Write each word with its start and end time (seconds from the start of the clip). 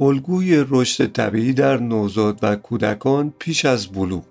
الگوی 0.00 0.64
رشد 0.70 1.12
طبیعی 1.12 1.52
در 1.52 1.76
نوزاد 1.76 2.38
و 2.42 2.56
کودکان 2.56 3.34
پیش 3.38 3.64
از 3.64 3.86
بلوغ. 3.86 4.22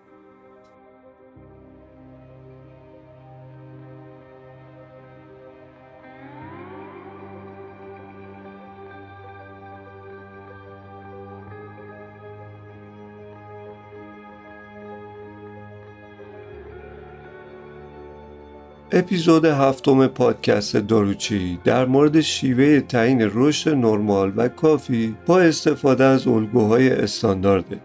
اپیزود 18.96 19.46
هفتم 19.46 20.08
پادکست 20.08 20.78
داروچی 20.78 21.60
در 21.64 21.86
مورد 21.86 22.22
شیوه 22.22 22.80
تعیین 22.80 23.32
رشد 23.34 23.76
نرمال 23.76 24.34
و 24.36 24.48
کافی 24.48 25.16
با 25.26 25.40
استفاده 25.40 26.04
از 26.04 26.28
الگوهای 26.28 26.90
استاندارده 26.90 27.80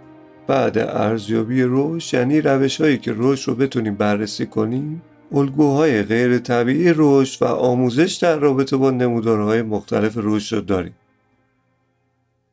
بعد 0.46 0.78
ارزیابی 0.78 1.62
رشد 1.66 2.14
یعنی 2.14 2.40
روش 2.40 2.80
هایی 2.80 2.98
که 2.98 3.14
رشد 3.16 3.48
رو 3.48 3.54
بتونیم 3.54 3.94
بررسی 3.94 4.46
کنیم 4.46 5.02
الگوهای 5.32 6.02
غیر 6.02 6.38
طبیعی 6.38 6.92
رشد 6.96 7.42
و 7.42 7.46
آموزش 7.46 8.18
در 8.22 8.36
رابطه 8.36 8.76
با 8.76 8.90
نمودارهای 8.90 9.62
مختلف 9.62 10.12
رشد 10.16 10.56
رو 10.56 10.62
داریم. 10.62 10.94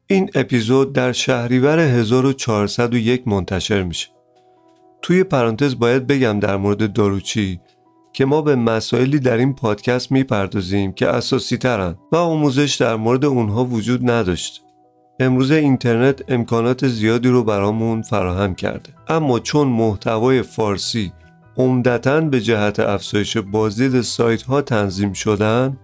این 0.07 0.29
اپیزود 0.35 0.93
در 0.93 1.11
شهریور 1.11 1.79
1401 1.79 3.27
منتشر 3.27 3.83
میشه. 3.83 4.07
توی 5.01 5.23
پرانتز 5.23 5.79
باید 5.79 6.07
بگم 6.07 6.39
در 6.39 6.57
مورد 6.57 6.93
داروچی 6.93 7.59
که 8.15 8.25
ما 8.25 8.41
به 8.41 8.55
مسائلی 8.55 9.19
در 9.19 9.37
این 9.37 9.53
پادکست 9.53 10.11
می‌پردازیم 10.11 10.93
که 10.93 11.07
اساسی 11.07 11.57
ترن 11.57 11.95
و 12.11 12.15
آموزش 12.15 12.75
در 12.75 12.95
مورد 12.95 13.25
اونها 13.25 13.65
وجود 13.65 14.09
نداشت. 14.09 14.63
امروز 15.19 15.51
اینترنت 15.51 16.21
امکانات 16.27 16.87
زیادی 16.87 17.29
رو 17.29 17.43
برامون 17.43 18.01
فراهم 18.01 18.55
کرده. 18.55 18.89
اما 19.07 19.39
چون 19.39 19.67
محتوای 19.67 20.41
فارسی 20.41 21.11
عمدتا 21.57 22.21
به 22.21 22.41
جهت 22.41 22.79
افزایش 22.79 23.37
بازدید 23.37 24.01
سایت 24.01 24.41
ها 24.41 24.61
تنظیم 24.61 25.13
شدن 25.13 25.77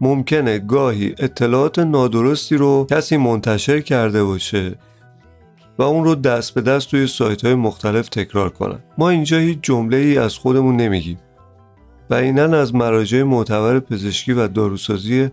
ممکنه 0.00 0.58
گاهی 0.58 1.14
اطلاعات 1.18 1.78
نادرستی 1.78 2.56
رو 2.56 2.86
کسی 2.90 3.16
منتشر 3.16 3.80
کرده 3.80 4.24
باشه 4.24 4.74
و 5.78 5.82
اون 5.82 6.04
رو 6.04 6.14
دست 6.14 6.54
به 6.54 6.60
دست 6.60 6.90
توی 6.90 7.06
سایت 7.06 7.44
های 7.44 7.54
مختلف 7.54 8.08
تکرار 8.08 8.50
کنن. 8.50 8.78
ما 8.98 9.10
اینجا 9.10 9.38
هیچ 9.38 9.58
جمله 9.62 9.96
ای 9.96 10.18
از 10.18 10.38
خودمون 10.38 10.76
نمیگیم. 10.76 11.18
و 12.10 12.14
اینن 12.14 12.54
از 12.54 12.74
مراجع 12.74 13.22
معتبر 13.22 13.80
پزشکی 13.80 14.32
و 14.32 14.48
داروسازی 14.48 15.28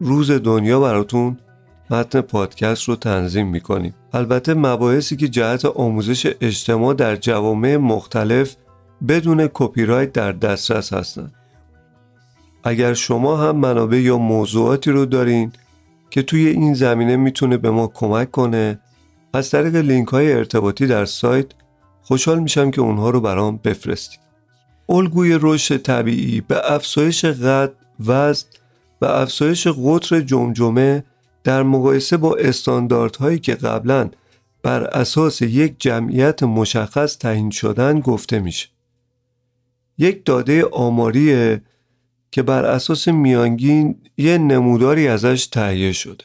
روز 0.00 0.30
دنیا 0.30 0.80
براتون 0.80 1.36
متن 1.90 2.20
پادکست 2.20 2.82
رو 2.82 2.96
تنظیم 2.96 3.46
می‌کنیم. 3.46 3.94
البته 4.12 4.54
مباحثی 4.54 5.16
که 5.16 5.28
جهت 5.28 5.64
آموزش 5.64 6.34
اجتماع 6.40 6.94
در 6.94 7.16
جوامع 7.16 7.76
مختلف 7.76 8.56
بدون 9.08 9.48
کپی 9.54 9.84
رایت 9.84 10.12
در 10.12 10.32
دسترس 10.32 10.92
هستند. 10.92 11.32
اگر 12.64 12.94
شما 12.94 13.36
هم 13.36 13.56
منابع 13.56 14.00
یا 14.00 14.18
موضوعاتی 14.18 14.90
رو 14.90 15.06
دارین 15.06 15.52
که 16.10 16.22
توی 16.22 16.46
این 16.46 16.74
زمینه 16.74 17.16
می‌تونه 17.16 17.56
به 17.56 17.70
ما 17.70 17.86
کمک 17.86 18.30
کنه 18.30 18.80
از 19.34 19.50
طریق 19.50 19.76
لینک 19.76 20.08
های 20.08 20.32
ارتباطی 20.32 20.86
در 20.86 21.04
سایت 21.04 21.46
خوشحال 22.02 22.38
میشم 22.38 22.70
که 22.70 22.80
اونها 22.80 23.10
رو 23.10 23.20
برام 23.20 23.60
بفرستید. 23.64 24.29
الگوی 24.90 25.38
رشد 25.42 25.76
طبیعی 25.76 26.40
به 26.40 26.72
افزایش 26.72 27.24
قد 27.24 27.72
وزن 28.06 28.46
و 29.00 29.04
افزایش 29.04 29.66
قطر 29.66 30.20
جمجمه 30.20 31.04
در 31.44 31.62
مقایسه 31.62 32.16
با 32.16 32.36
استانداردهایی 32.36 33.38
که 33.38 33.54
قبلا 33.54 34.10
بر 34.62 34.84
اساس 34.84 35.42
یک 35.42 35.74
جمعیت 35.78 36.42
مشخص 36.42 37.18
تعیین 37.18 37.50
شدن 37.50 38.00
گفته 38.00 38.38
میشه. 38.38 38.68
یک 39.98 40.24
داده 40.24 40.64
آماریه 40.64 41.62
که 42.30 42.42
بر 42.42 42.64
اساس 42.64 43.08
میانگین 43.08 43.98
یه 44.16 44.38
نموداری 44.38 45.08
ازش 45.08 45.46
تهیه 45.46 45.92
شده. 45.92 46.24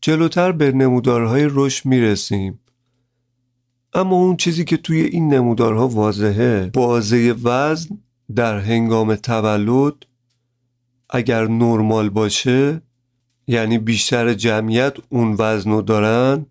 جلوتر 0.00 0.52
به 0.52 0.72
نمودارهای 0.72 1.48
رشد 1.50 1.86
می‌رسیم. 1.86 2.60
اما 3.94 4.16
اون 4.16 4.36
چیزی 4.36 4.64
که 4.64 4.76
توی 4.76 5.00
این 5.00 5.34
نمودارها 5.34 5.88
واضحه 5.88 6.70
بازه 6.74 7.32
وزن 7.42 7.98
در 8.34 8.58
هنگام 8.58 9.14
تولد 9.14 10.06
اگر 11.10 11.46
نرمال 11.46 12.08
باشه 12.08 12.82
یعنی 13.46 13.78
بیشتر 13.78 14.34
جمعیت 14.34 14.96
اون 15.08 15.36
وزن 15.38 15.70
رو 15.70 15.82
دارن 15.82 16.46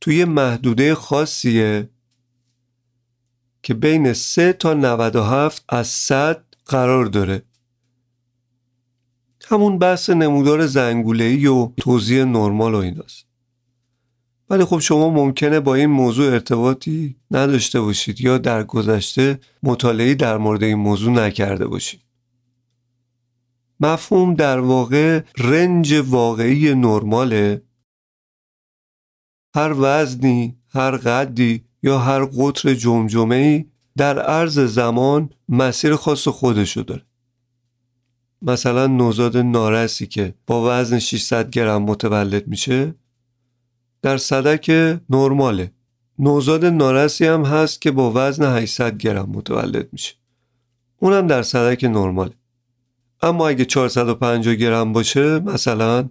توی 0.00 0.24
محدوده 0.24 0.94
خاصیه 0.94 1.90
که 3.62 3.74
بین 3.74 4.12
3 4.12 4.52
تا 4.52 4.74
97 4.74 5.64
از 5.68 5.86
100 5.86 6.44
قرار 6.66 7.06
داره. 7.06 7.42
همون 9.48 9.78
بحث 9.78 10.10
نمودار 10.10 10.66
زنگوله‌ای 10.66 11.46
و 11.46 11.72
توضیح 11.76 12.24
نرمال 12.24 12.74
و 12.74 12.78
ایناست. 12.78 13.29
ولی 14.50 14.64
خب 14.64 14.78
شما 14.78 15.10
ممکنه 15.10 15.60
با 15.60 15.74
این 15.74 15.86
موضوع 15.86 16.32
ارتباطی 16.32 17.16
نداشته 17.30 17.80
باشید 17.80 18.20
یا 18.20 18.38
در 18.38 18.64
گذشته 18.64 19.40
مطالعه 19.62 20.14
در 20.14 20.36
مورد 20.36 20.62
این 20.62 20.78
موضوع 20.78 21.12
نکرده 21.12 21.66
باشید. 21.66 22.00
مفهوم 23.80 24.34
در 24.34 24.58
واقع 24.58 25.22
رنج 25.38 25.94
واقعی 25.94 26.74
نرماله. 26.74 27.62
هر 29.54 29.74
وزنی، 29.78 30.56
هر 30.68 30.90
قدی 30.90 31.64
یا 31.82 31.98
هر 31.98 32.24
قطر 32.24 32.74
جمجمه 32.74 33.66
در 33.96 34.18
عرض 34.18 34.58
زمان 34.58 35.30
مسیر 35.48 35.96
خاص 35.96 36.28
خودشو 36.28 36.80
داره. 36.80 37.02
مثلا 38.42 38.86
نوزاد 38.86 39.36
نارسی 39.36 40.06
که 40.06 40.34
با 40.46 40.80
وزن 40.80 40.98
600 40.98 41.50
گرم 41.50 41.82
متولد 41.82 42.48
میشه 42.48 42.94
در 44.02 44.16
صدک 44.16 44.70
نرماله. 45.10 45.72
نوزاد 46.18 46.64
نارسی 46.64 47.26
هم 47.26 47.44
هست 47.44 47.80
که 47.80 47.90
با 47.90 48.12
وزن 48.14 48.56
800 48.56 48.98
گرم 48.98 49.28
متولد 49.32 49.88
میشه. 49.92 50.14
اونم 50.98 51.26
در 51.26 51.42
صدک 51.42 51.84
نرماله. 51.84 52.32
اما 53.22 53.48
اگه 53.48 53.64
450 53.64 54.54
گرم 54.54 54.92
باشه 54.92 55.38
مثلا 55.38 56.08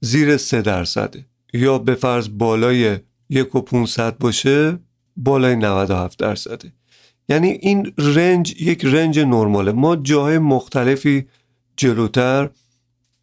زیر 0.00 0.36
3 0.36 0.62
درصده. 0.62 1.26
یا 1.52 1.78
به 1.78 1.94
فرض 1.94 2.28
بالای 2.28 2.98
1 3.30 3.54
و 3.54 3.60
500 3.60 4.18
باشه 4.18 4.78
بالای 5.16 5.56
97 5.56 6.18
درصده. 6.18 6.72
یعنی 7.28 7.48
این 7.48 7.92
رنج 7.98 8.62
یک 8.62 8.84
رنج 8.84 9.18
نرماله. 9.18 9.72
ما 9.72 9.96
جاهای 9.96 10.38
مختلفی 10.38 11.26
جلوتر 11.76 12.50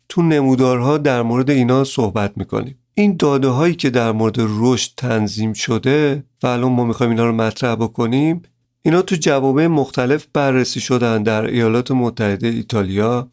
تو 0.09 0.21
نمودارها 0.21 0.97
در 0.97 1.21
مورد 1.21 1.49
اینا 1.49 1.83
صحبت 1.83 2.37
می‌کنیم. 2.37 2.77
این 2.93 3.15
داده 3.17 3.47
هایی 3.47 3.75
که 3.75 3.89
در 3.89 4.11
مورد 4.11 4.35
رشد 4.39 4.91
تنظیم 4.97 5.53
شده 5.53 6.23
و 6.43 6.47
الان 6.47 6.71
ما 6.71 6.85
می‌خوایم 6.85 7.11
اینا 7.11 7.25
رو 7.25 7.35
مطرح 7.35 7.75
بکنیم 7.75 8.41
اینا 8.81 9.01
تو 9.01 9.15
جوامع 9.15 9.67
مختلف 9.67 10.27
بررسی 10.33 10.79
شدن 10.79 11.23
در 11.23 11.45
ایالات 11.45 11.91
متحده 11.91 12.47
ایتالیا 12.47 13.31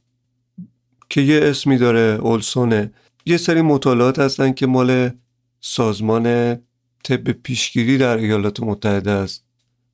که 1.10 1.20
یه 1.20 1.40
اسمی 1.42 1.78
داره 1.78 2.18
اولسونه. 2.22 2.92
یه 3.26 3.36
سری 3.36 3.62
مطالعات 3.62 4.18
هستن 4.18 4.52
که 4.52 4.66
مال 4.66 5.10
سازمان 5.60 6.56
طب 7.04 7.32
پیشگیری 7.32 7.98
در 7.98 8.16
ایالات 8.16 8.60
متحده 8.60 9.10
است 9.10 9.44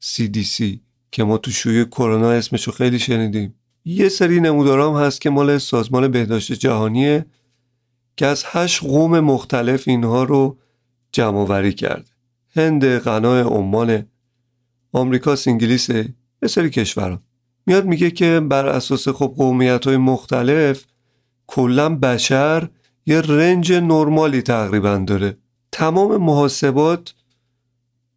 CDC 0.03 0.65
که 1.13 1.25
ما 1.25 1.39
تو 1.39 1.51
شوی 1.51 1.85
کرونا 1.85 2.31
اسمشو 2.31 2.73
خیلی 2.73 2.99
شنیدیم. 2.99 3.55
یه 3.85 4.09
سری 4.09 4.41
نمودارام 4.41 4.97
هست 4.97 5.21
که 5.21 5.31
مال 5.31 5.59
سازمان 5.59 6.09
بهداشت 6.09 6.53
جهانیه 6.53 7.27
که 8.17 8.27
از 8.27 8.45
هشت 8.47 8.83
قوم 8.83 9.21
مختلف 9.21 9.89
اینها 9.89 10.25
رو 10.25 10.59
جمع 11.13 11.45
وری 11.45 11.73
کرده. 11.73 12.11
هند 12.57 12.85
قنای 12.85 13.41
عمان 13.41 14.07
آمریکا 14.93 15.37
انگلیس 15.47 15.89
یه 15.89 16.49
سری 16.49 16.71
کشورها. 16.71 17.23
میاد 17.67 17.87
میگه 17.87 18.11
که 18.11 18.41
بر 18.41 18.67
اساس 18.67 19.09
خب 19.09 19.35
قومیت 19.37 19.87
های 19.87 19.97
مختلف 19.97 20.85
کلا 21.47 21.97
بشر 21.97 22.69
یه 23.07 23.21
رنج 23.21 23.73
نرمالی 23.73 24.43
تقریبا 24.43 25.05
داره. 25.07 25.37
تمام 25.73 26.17
محاسبات 26.17 27.15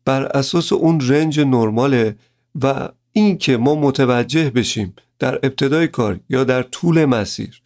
بر 0.06 0.24
اساس 0.24 0.74
اون 0.74 1.00
رنج 1.08 1.40
نرماله 1.40 2.16
و 2.62 2.90
این 3.12 3.38
که 3.38 3.58
ما 3.58 3.76
متوجه 3.76 4.50
بشیم 4.50 4.94
در 5.20 5.36
ابتدای 5.36 5.88
کار 5.88 6.20
یا 6.30 6.44
در 6.44 6.64
طول 6.64 7.06
مسیر 7.06 7.62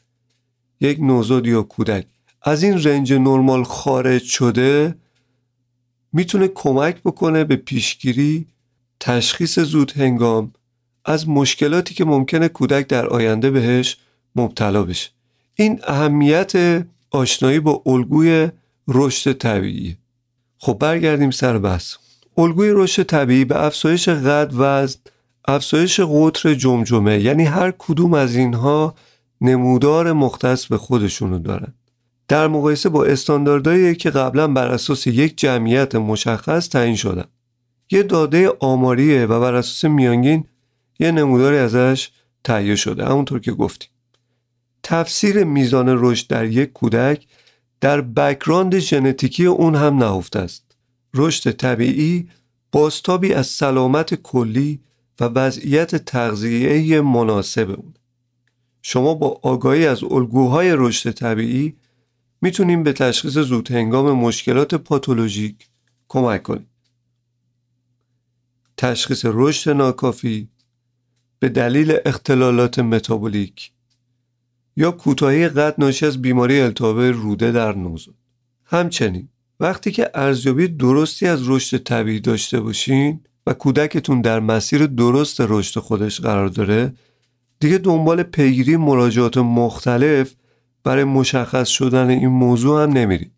یک 0.82 1.00
نوزاد 1.00 1.48
یا 1.48 1.62
کودک 1.62 2.06
از 2.42 2.64
این 2.64 2.84
رنج 2.84 3.14
نرمال 3.14 3.64
خارج 3.64 4.24
شده 4.24 4.96
می‌تونه 6.14 6.48
کمک 6.48 7.02
بکنه 7.04 7.44
به 7.44 7.56
پیشگیری 7.56 8.48
تشخیص 9.00 9.60
زود 9.60 9.92
هنگام 9.92 10.54
از 11.06 11.30
مشکلاتی 11.30 11.94
که 11.94 12.06
ممکنه 12.06 12.48
کودک 12.48 12.88
در 12.88 13.08
آینده 13.08 13.52
بهش 13.52 13.98
مبتلا 14.36 14.84
بشه. 14.84 15.10
این 15.56 15.80
اهمیت 15.84 16.86
آشنایی 17.12 17.60
با 17.60 17.82
الگوی 17.86 18.50
رشد 18.88 19.34
طبیعی. 19.34 19.98
خب 20.58 20.78
برگردیم 20.80 21.32
سر 21.32 21.58
بحث. 21.58 21.96
الگوی 22.38 22.70
رشد 22.74 23.04
طبیعی 23.04 23.46
به 23.46 23.66
افزایش 23.66 24.10
قد 24.10 24.52
وزن 24.54 25.00
افزایش 25.48 26.00
قطر 26.00 26.54
جمجمه 26.54 27.20
یعنی 27.20 27.44
هر 27.44 27.74
کدوم 27.78 28.14
از 28.14 28.36
اینها 28.36 28.96
نمودار 29.42 30.14
مختص 30.14 30.66
به 30.66 30.78
خودشونو 30.78 31.40
دارن. 31.40 31.74
در 32.32 32.48
مقایسه 32.48 32.90
با 32.90 33.06
استانداردهایی 33.06 33.96
که 33.96 34.10
قبلا 34.10 34.48
بر 34.48 34.68
اساس 34.68 35.08
یک 35.08 35.38
جمعیت 35.38 35.96
مشخص 35.96 36.70
تعیین 36.70 36.96
شدن. 36.96 37.26
یه 37.92 38.04
داده 38.04 38.50
آماریه 38.60 39.26
و 39.26 39.40
بر 39.40 39.54
اساس 39.54 39.86
میانگین 39.86 40.46
یه 41.00 41.12
نموداری 41.12 41.58
ازش 41.58 42.10
تهیه 42.44 42.76
شده 42.76 43.06
همونطور 43.06 43.40
که 43.40 43.52
گفتیم. 43.52 43.90
تفسیر 44.84 45.44
میزان 45.44 45.86
رشد 45.90 46.28
در 46.28 46.46
یک 46.46 46.74
کودک 46.74 47.28
در 47.82 48.02
بکراند 48.02 48.80
ژنتیکی 48.80 49.46
اون 49.46 49.76
هم 49.76 50.04
نهفته 50.04 50.40
است. 50.40 50.76
رشد 51.14 51.52
طبیعی 51.52 52.30
باستابی 52.72 53.34
از 53.34 53.48
سلامت 53.48 54.16
کلی 54.16 54.80
و 55.20 55.26
وضعیت 55.26 55.96
تغذیه 55.96 57.02
مناسب 57.02 57.70
اون 57.70 57.94
شما 58.82 59.14
با 59.14 59.40
آگاهی 59.44 59.88
از 59.88 60.04
الگوهای 60.04 60.74
رشد 60.76 61.12
طبیعی 61.12 61.76
می‌تونیم 62.42 62.84
به 62.84 62.94
تشخیص 62.94 63.38
زود 63.38 63.72
هنگام 63.72 64.12
مشکلات 64.12 64.76
پاتولوژیک 64.76 65.68
کمک 66.08 66.44
کنیم. 66.44 66.68
تشخیص 68.78 69.26
رشد 69.26 69.70
ناکافی 69.70 70.50
به 71.40 71.50
دلیل 71.50 71.98
اختلالات 72.06 72.80
متابولیک 72.80 73.72
یا 74.78 74.92
کوتاهی 74.92 75.50
قد 75.50 75.76
ناشی 75.78 76.06
از 76.06 76.22
بیماری 76.22 76.62
التهاب 76.62 77.00
روده 77.00 77.52
در 77.52 77.76
نوزاد. 77.76 78.16
همچنین 78.66 79.30
وقتی 79.60 79.92
که 79.92 80.12
ارزیابی 80.14 80.68
درستی 80.68 81.28
از 81.28 81.50
رشد 81.50 81.78
طبیعی 81.78 82.20
داشته 82.20 82.60
باشین 82.60 83.20
و 83.48 83.54
کودکتون 83.54 84.22
در 84.22 84.40
مسیر 84.40 84.86
درست 84.86 85.42
رشد 85.42 85.80
خودش 85.80 86.22
قرار 86.22 86.48
داره 86.48 86.94
دیگه 87.60 87.78
دنبال 87.78 88.24
پیگیری 88.24 88.78
مراجعات 88.78 89.38
مختلف 89.38 90.36
برای 90.84 91.04
مشخص 91.04 91.68
شدن 91.68 92.10
این 92.10 92.28
موضوع 92.28 92.84
هم 92.84 92.90
نمیرید 92.90 93.32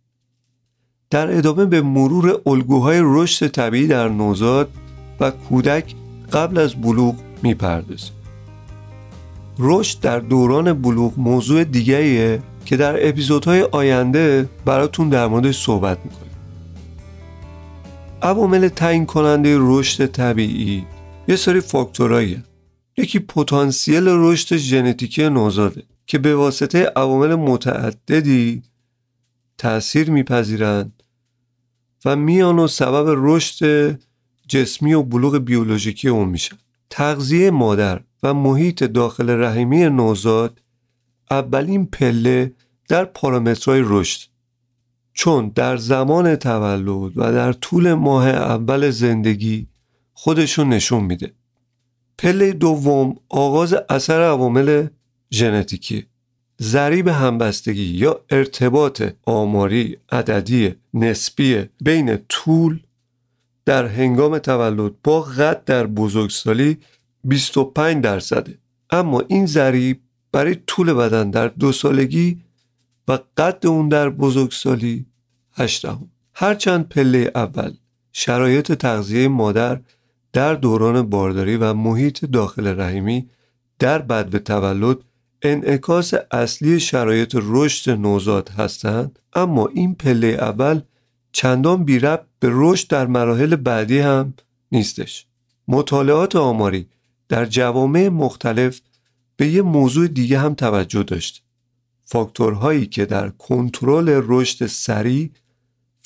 در 1.09 1.37
ادامه 1.37 1.65
به 1.65 1.81
مرور 1.81 2.41
الگوهای 2.45 2.99
رشد 3.03 3.47
طبیعی 3.47 3.87
در 3.87 4.09
نوزاد 4.09 4.69
و 5.19 5.31
کودک 5.31 5.95
قبل 6.33 6.57
از 6.57 6.75
بلوغ 6.75 7.15
می‌پردازیم. 7.43 8.13
رشد 9.59 9.99
در 9.99 10.19
دوران 10.19 10.73
بلوغ 10.73 11.13
موضوع 11.17 11.63
دیگریه 11.63 12.39
که 12.65 12.77
در 12.77 13.07
اپیزودهای 13.09 13.61
آینده 13.61 14.49
براتون 14.65 15.09
در 15.09 15.27
موردش 15.27 15.63
صحبت 15.63 15.97
می‌کنیم. 16.05 16.31
عوامل 18.21 18.67
تعیین 18.67 19.05
کننده 19.05 19.57
رشد 19.59 20.05
طبیعی 20.05 20.85
یه 21.27 21.35
سری 21.35 21.59
فاکتورایی 21.59 22.43
یکی 22.97 23.19
پتانسیل 23.19 24.03
رشد 24.07 24.57
ژنتیکی 24.57 25.29
نوزاده. 25.29 25.83
که 26.05 26.17
به 26.17 26.35
واسطه 26.35 26.91
عوامل 26.95 27.35
متعددی 27.35 28.63
تأثیر 29.57 30.11
میپذیرند 30.11 31.03
و 32.05 32.15
میان 32.15 32.59
و 32.59 32.67
سبب 32.67 33.15
رشد 33.17 33.99
جسمی 34.47 34.93
و 34.93 35.03
بلوغ 35.03 35.37
بیولوژیکی 35.37 36.09
اون 36.09 36.29
میشن. 36.29 36.57
تغذیه 36.89 37.51
مادر 37.51 38.01
و 38.23 38.33
محیط 38.33 38.83
داخل 38.83 39.29
رحمی 39.29 39.89
نوزاد 39.89 40.61
اولین 41.31 41.85
پله 41.85 42.53
در 42.89 43.05
پارامترهای 43.05 43.81
رشد. 43.85 44.29
چون 45.13 45.51
در 45.55 45.77
زمان 45.77 46.35
تولد 46.35 47.17
و 47.17 47.31
در 47.31 47.53
طول 47.53 47.93
ماه 47.93 48.27
اول 48.27 48.89
زندگی 48.89 49.67
خودشون 50.13 50.69
نشون 50.69 51.03
میده. 51.03 51.33
پله 52.17 52.51
دوم 52.51 53.15
آغاز 53.29 53.75
اثر 53.89 54.21
عوامل 54.21 54.87
ژنتیکی 55.33 56.05
ضریب 56.61 57.07
همبستگی 57.07 57.83
یا 57.83 58.21
ارتباط 58.29 59.01
آماری 59.25 59.97
عددی 60.11 60.75
نسبی 60.93 61.65
بین 61.81 62.17
طول 62.29 62.79
در 63.65 63.85
هنگام 63.87 64.37
تولد 64.37 64.93
با 65.03 65.21
قد 65.21 65.63
در 65.65 65.87
بزرگسالی 65.87 66.77
25 67.23 68.03
درصده 68.03 68.57
اما 68.89 69.23
این 69.27 69.45
ضریب 69.45 69.99
برای 70.31 70.57
طول 70.67 70.93
بدن 70.93 71.29
در 71.29 71.47
دو 71.47 71.71
سالگی 71.71 72.41
و 73.07 73.19
قد 73.37 73.67
اون 73.67 73.89
در 73.89 74.09
بزرگسالی 74.09 75.05
8 75.53 75.85
هم. 75.85 76.09
هرچند 76.33 76.89
پله 76.89 77.31
اول 77.35 77.73
شرایط 78.11 78.71
تغذیه 78.71 79.27
مادر 79.27 79.79
در 80.33 80.53
دوران 80.53 81.01
بارداری 81.01 81.57
و 81.57 81.73
محیط 81.73 82.25
داخل 82.25 82.79
رحمی 82.79 83.29
در 83.79 83.99
بد 83.99 84.37
تولد 84.37 84.97
انعکاس 85.43 86.13
اصلی 86.31 86.79
شرایط 86.79 87.37
رشد 87.41 87.91
نوزاد 87.91 88.49
هستند 88.49 89.19
اما 89.33 89.67
این 89.67 89.95
پله 89.95 90.27
اول 90.27 90.81
چندان 91.31 91.83
بی 91.83 91.99
به 91.99 92.19
رشد 92.43 92.87
در 92.87 93.07
مراحل 93.07 93.55
بعدی 93.55 93.99
هم 93.99 94.33
نیستش. 94.71 95.25
مطالعات 95.67 96.35
آماری 96.35 96.87
در 97.29 97.45
جوامع 97.45 98.09
مختلف 98.09 98.81
به 99.35 99.47
یه 99.47 99.61
موضوع 99.61 100.07
دیگه 100.07 100.39
هم 100.39 100.53
توجه 100.53 101.03
داشت. 101.03 101.43
فاکتورهایی 102.05 102.85
که 102.85 103.05
در 103.05 103.29
کنترل 103.29 104.21
رشد 104.23 104.65
سریع 104.65 105.29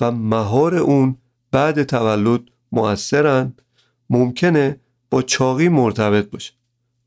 و 0.02 0.12
مهار 0.12 0.76
اون 0.76 1.18
بعد 1.52 1.84
تولد 1.84 2.42
مؤثرند 2.72 3.62
ممکنه 4.10 4.80
با 5.10 5.22
چاقی 5.22 5.70
مرتبط 5.70 6.30
باشه. 6.30 6.54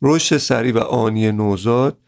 رشد 0.02 0.36
سریع 0.36 0.74
و 0.74 0.78
آنی 0.78 1.32
نوزاد 1.32 1.98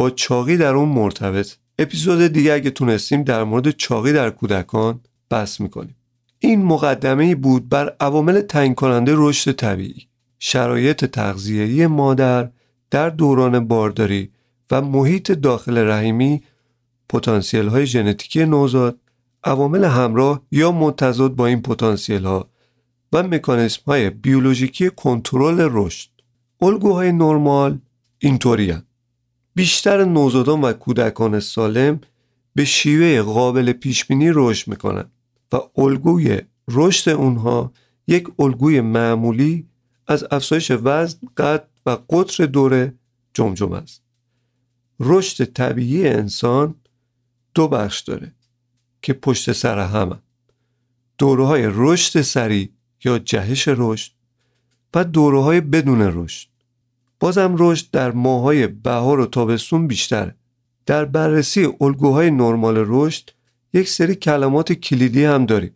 با 0.00 0.10
چاقی 0.10 0.56
در 0.56 0.74
اون 0.74 0.88
مرتبط. 0.88 1.56
اپیزود 1.78 2.26
دیگه 2.26 2.52
اگه 2.52 2.70
تونستیم 2.70 3.22
در 3.22 3.44
مورد 3.44 3.70
چاقی 3.70 4.12
در 4.12 4.30
کودکان 4.30 5.00
بحث 5.30 5.60
می‌کنیم. 5.60 5.96
این 6.38 6.62
مقدمه 6.62 7.34
بود 7.34 7.68
بر 7.68 7.96
عوامل 8.00 8.40
تعیین 8.40 8.74
کننده 8.74 9.12
رشد 9.16 9.52
طبیعی 9.52 10.06
شرایط 10.38 11.04
تغذیه‌ای 11.04 11.86
مادر 11.86 12.50
در 12.90 13.08
دوران 13.10 13.68
بارداری 13.68 14.30
و 14.70 14.80
محیط 14.82 15.32
داخل 15.32 15.78
رحمی 15.78 16.42
پتانسیل 17.08 17.68
های 17.68 17.86
ژنتیکی 17.86 18.44
نوزاد 18.44 18.98
عوامل 19.44 19.84
همراه 19.84 20.42
یا 20.50 20.72
متضاد 20.72 21.34
با 21.34 21.46
این 21.46 21.62
پتانسیل 21.62 22.24
ها 22.24 22.50
و 23.12 23.22
مکانیسم 23.22 23.82
های 23.86 24.10
بیولوژیکی 24.10 24.90
کنترل 24.90 25.68
رشد. 25.72 26.10
الگوهای 26.62 27.12
نرمال 27.12 27.78
اینطوری 28.18 28.74
بیشتر 29.54 30.04
نوزادان 30.04 30.60
و 30.60 30.72
کودکان 30.72 31.40
سالم 31.40 32.00
به 32.54 32.64
شیوه 32.64 33.22
قابل 33.22 33.72
پیشبینی 33.72 34.30
رشد 34.34 34.68
می‌کنند 34.68 35.12
و 35.52 35.60
الگوی 35.76 36.40
رشد 36.68 37.10
اونها 37.10 37.72
یک 38.06 38.28
الگوی 38.38 38.80
معمولی 38.80 39.66
از 40.06 40.26
افزایش 40.30 40.72
وزن، 40.82 41.18
قد 41.36 41.68
و 41.86 41.90
قطر 42.10 42.46
دور 42.46 42.92
جمجمه 43.34 43.76
است. 43.76 44.02
رشد 45.00 45.44
طبیعی 45.44 46.08
انسان 46.08 46.74
دو 47.54 47.68
بخش 47.68 48.00
داره 48.00 48.32
که 49.02 49.12
پشت 49.12 49.52
سر 49.52 49.78
همه 49.78 50.16
دوره 51.18 51.46
های 51.46 51.62
رشد 51.66 52.20
سریع 52.20 52.70
یا 53.04 53.18
جهش 53.18 53.64
رشد 53.68 54.12
و 54.94 55.04
دوره 55.04 55.42
های 55.42 55.60
بدون 55.60 56.00
رشد 56.00 56.49
بازم 57.20 57.54
رشد 57.58 57.90
در 57.90 58.12
ماهای 58.12 58.66
بهار 58.66 59.20
و 59.20 59.26
تابستون 59.26 59.86
بیشتره 59.86 60.34
در 60.86 61.04
بررسی 61.04 61.68
الگوهای 61.80 62.30
نرمال 62.30 62.84
رشد 62.86 63.30
یک 63.72 63.88
سری 63.88 64.14
کلمات 64.14 64.72
کلیدی 64.72 65.24
هم 65.24 65.46
داریم. 65.46 65.74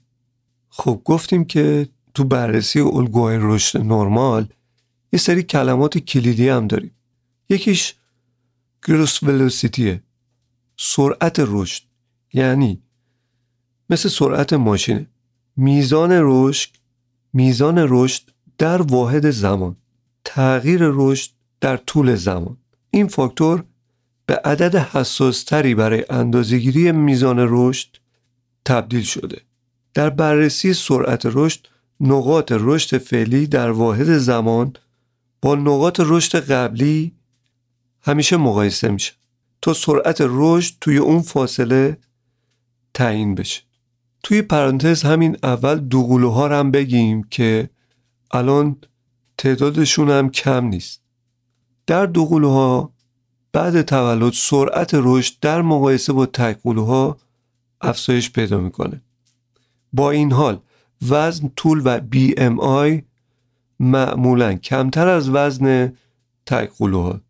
خب 0.68 1.00
گفتیم 1.04 1.44
که 1.44 1.88
تو 2.14 2.24
بررسی 2.24 2.80
الگوهای 2.80 3.38
رشد 3.40 3.78
نرمال 3.78 4.48
یه 5.12 5.18
سری 5.18 5.42
کلمات 5.42 5.98
کلیدی 5.98 6.48
هم 6.48 6.66
داریم. 6.66 6.90
یکیش 7.48 7.94
گروس 8.86 9.22
ولوسیتیه 9.22 10.02
سرعت 10.76 11.36
رشد. 11.38 11.82
یعنی 12.32 12.82
مثل 13.90 14.08
سرعت 14.08 14.52
ماشینه. 14.52 15.06
میزان 15.56 16.10
رشد 16.12 16.70
میزان 17.32 17.86
رشد 17.88 18.22
در 18.58 18.82
واحد 18.82 19.30
زمان. 19.30 19.76
تغییر 20.24 20.80
رشد 20.82 21.30
در 21.64 21.76
طول 21.76 22.14
زمان. 22.14 22.56
این 22.90 23.08
فاکتور 23.08 23.64
به 24.26 24.40
عدد 24.44 24.76
حساستری 24.76 25.74
برای 25.74 26.04
اندازهگیری 26.10 26.92
میزان 26.92 27.36
رشد 27.38 27.88
تبدیل 28.64 29.02
شده. 29.02 29.40
در 29.94 30.10
بررسی 30.10 30.74
سرعت 30.74 31.22
رشد 31.24 31.66
نقاط 32.00 32.52
رشد 32.56 32.98
فعلی 32.98 33.46
در 33.46 33.70
واحد 33.70 34.18
زمان 34.18 34.72
با 35.42 35.54
نقاط 35.54 36.00
رشد 36.04 36.50
قبلی 36.50 37.12
همیشه 38.02 38.36
مقایسه 38.36 38.88
میشه 38.88 39.12
تا 39.62 39.74
سرعت 39.74 40.16
رشد 40.20 40.74
توی 40.80 40.96
اون 40.96 41.22
فاصله 41.22 41.96
تعیین 42.94 43.34
بشه. 43.34 43.62
توی 44.22 44.42
پرانتز 44.42 45.02
همین 45.02 45.36
اول 45.42 45.78
دوقلوها 45.78 46.58
هم 46.58 46.70
بگیم 46.70 47.22
که 47.22 47.70
الان 48.30 48.76
تعدادشون 49.38 50.10
هم 50.10 50.30
کم 50.30 50.64
نیست. 50.64 51.03
در 51.86 52.06
دوقلوها 52.06 52.92
بعد 53.52 53.82
تولد 53.82 54.32
سرعت 54.32 54.90
رشد 54.92 55.34
در 55.40 55.62
مقایسه 55.62 56.12
با 56.12 56.26
تکقلوها 56.26 57.16
افزایش 57.80 58.32
پیدا 58.32 58.58
می‌کنه. 58.58 59.02
با 59.92 60.10
این 60.10 60.32
حال 60.32 60.60
وزن 61.08 61.50
طول 61.56 61.82
و 61.84 62.00
بی 62.00 62.34
ام 62.38 62.60
آی 62.60 63.02
معمولا 63.80 64.54
کمتر 64.54 65.08
از 65.08 65.30
وزن 65.30 65.92
تکقلوها 66.46 67.20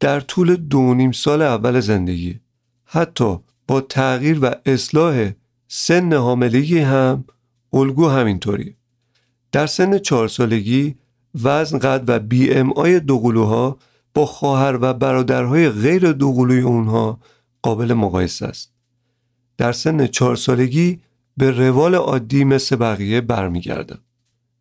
در 0.00 0.20
طول 0.20 0.56
دو 0.56 0.94
نیم 0.94 1.12
سال 1.12 1.42
اول 1.42 1.80
زندگی 1.80 2.40
حتی 2.84 3.38
با 3.68 3.80
تغییر 3.80 4.38
و 4.42 4.54
اصلاح 4.66 5.30
سن 5.68 6.12
حاملگی 6.12 6.78
هم 6.78 7.24
الگو 7.72 8.08
همینطوریه. 8.08 8.74
در 9.52 9.66
سن 9.66 9.98
چهار 9.98 10.28
سالگی 10.28 10.94
وزن 11.42 11.78
قد 11.78 12.04
و 12.06 12.18
بی 12.18 12.52
ام 12.54 12.72
آی 12.72 13.00
دوقلوها 13.00 13.78
با 14.14 14.26
خواهر 14.26 14.78
و 14.80 14.94
برادرهای 14.94 15.70
غیر 15.70 16.12
دوقلوی 16.12 16.60
اونها 16.60 17.18
قابل 17.62 17.92
مقایسه 17.92 18.46
است. 18.46 18.72
در 19.56 19.72
سن 19.72 20.06
چهار 20.06 20.36
سالگی 20.36 21.00
به 21.36 21.50
روال 21.50 21.94
عادی 21.94 22.44
مثل 22.44 22.76
بقیه 22.76 23.20
برمیگردن. 23.20 23.98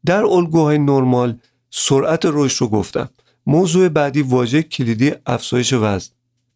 در 0.06 0.26
الگوهای 0.26 0.78
نرمال 0.78 1.38
سرعت 1.70 2.22
رشد 2.26 2.62
رو 2.62 2.68
گفتم. 2.68 3.10
موضوع 3.48 3.90
بعدی 3.90 4.22
واژه 4.22 4.64
کلیدی 4.64 5.12
افزایش 5.26 5.74
وزن. 5.74 6.12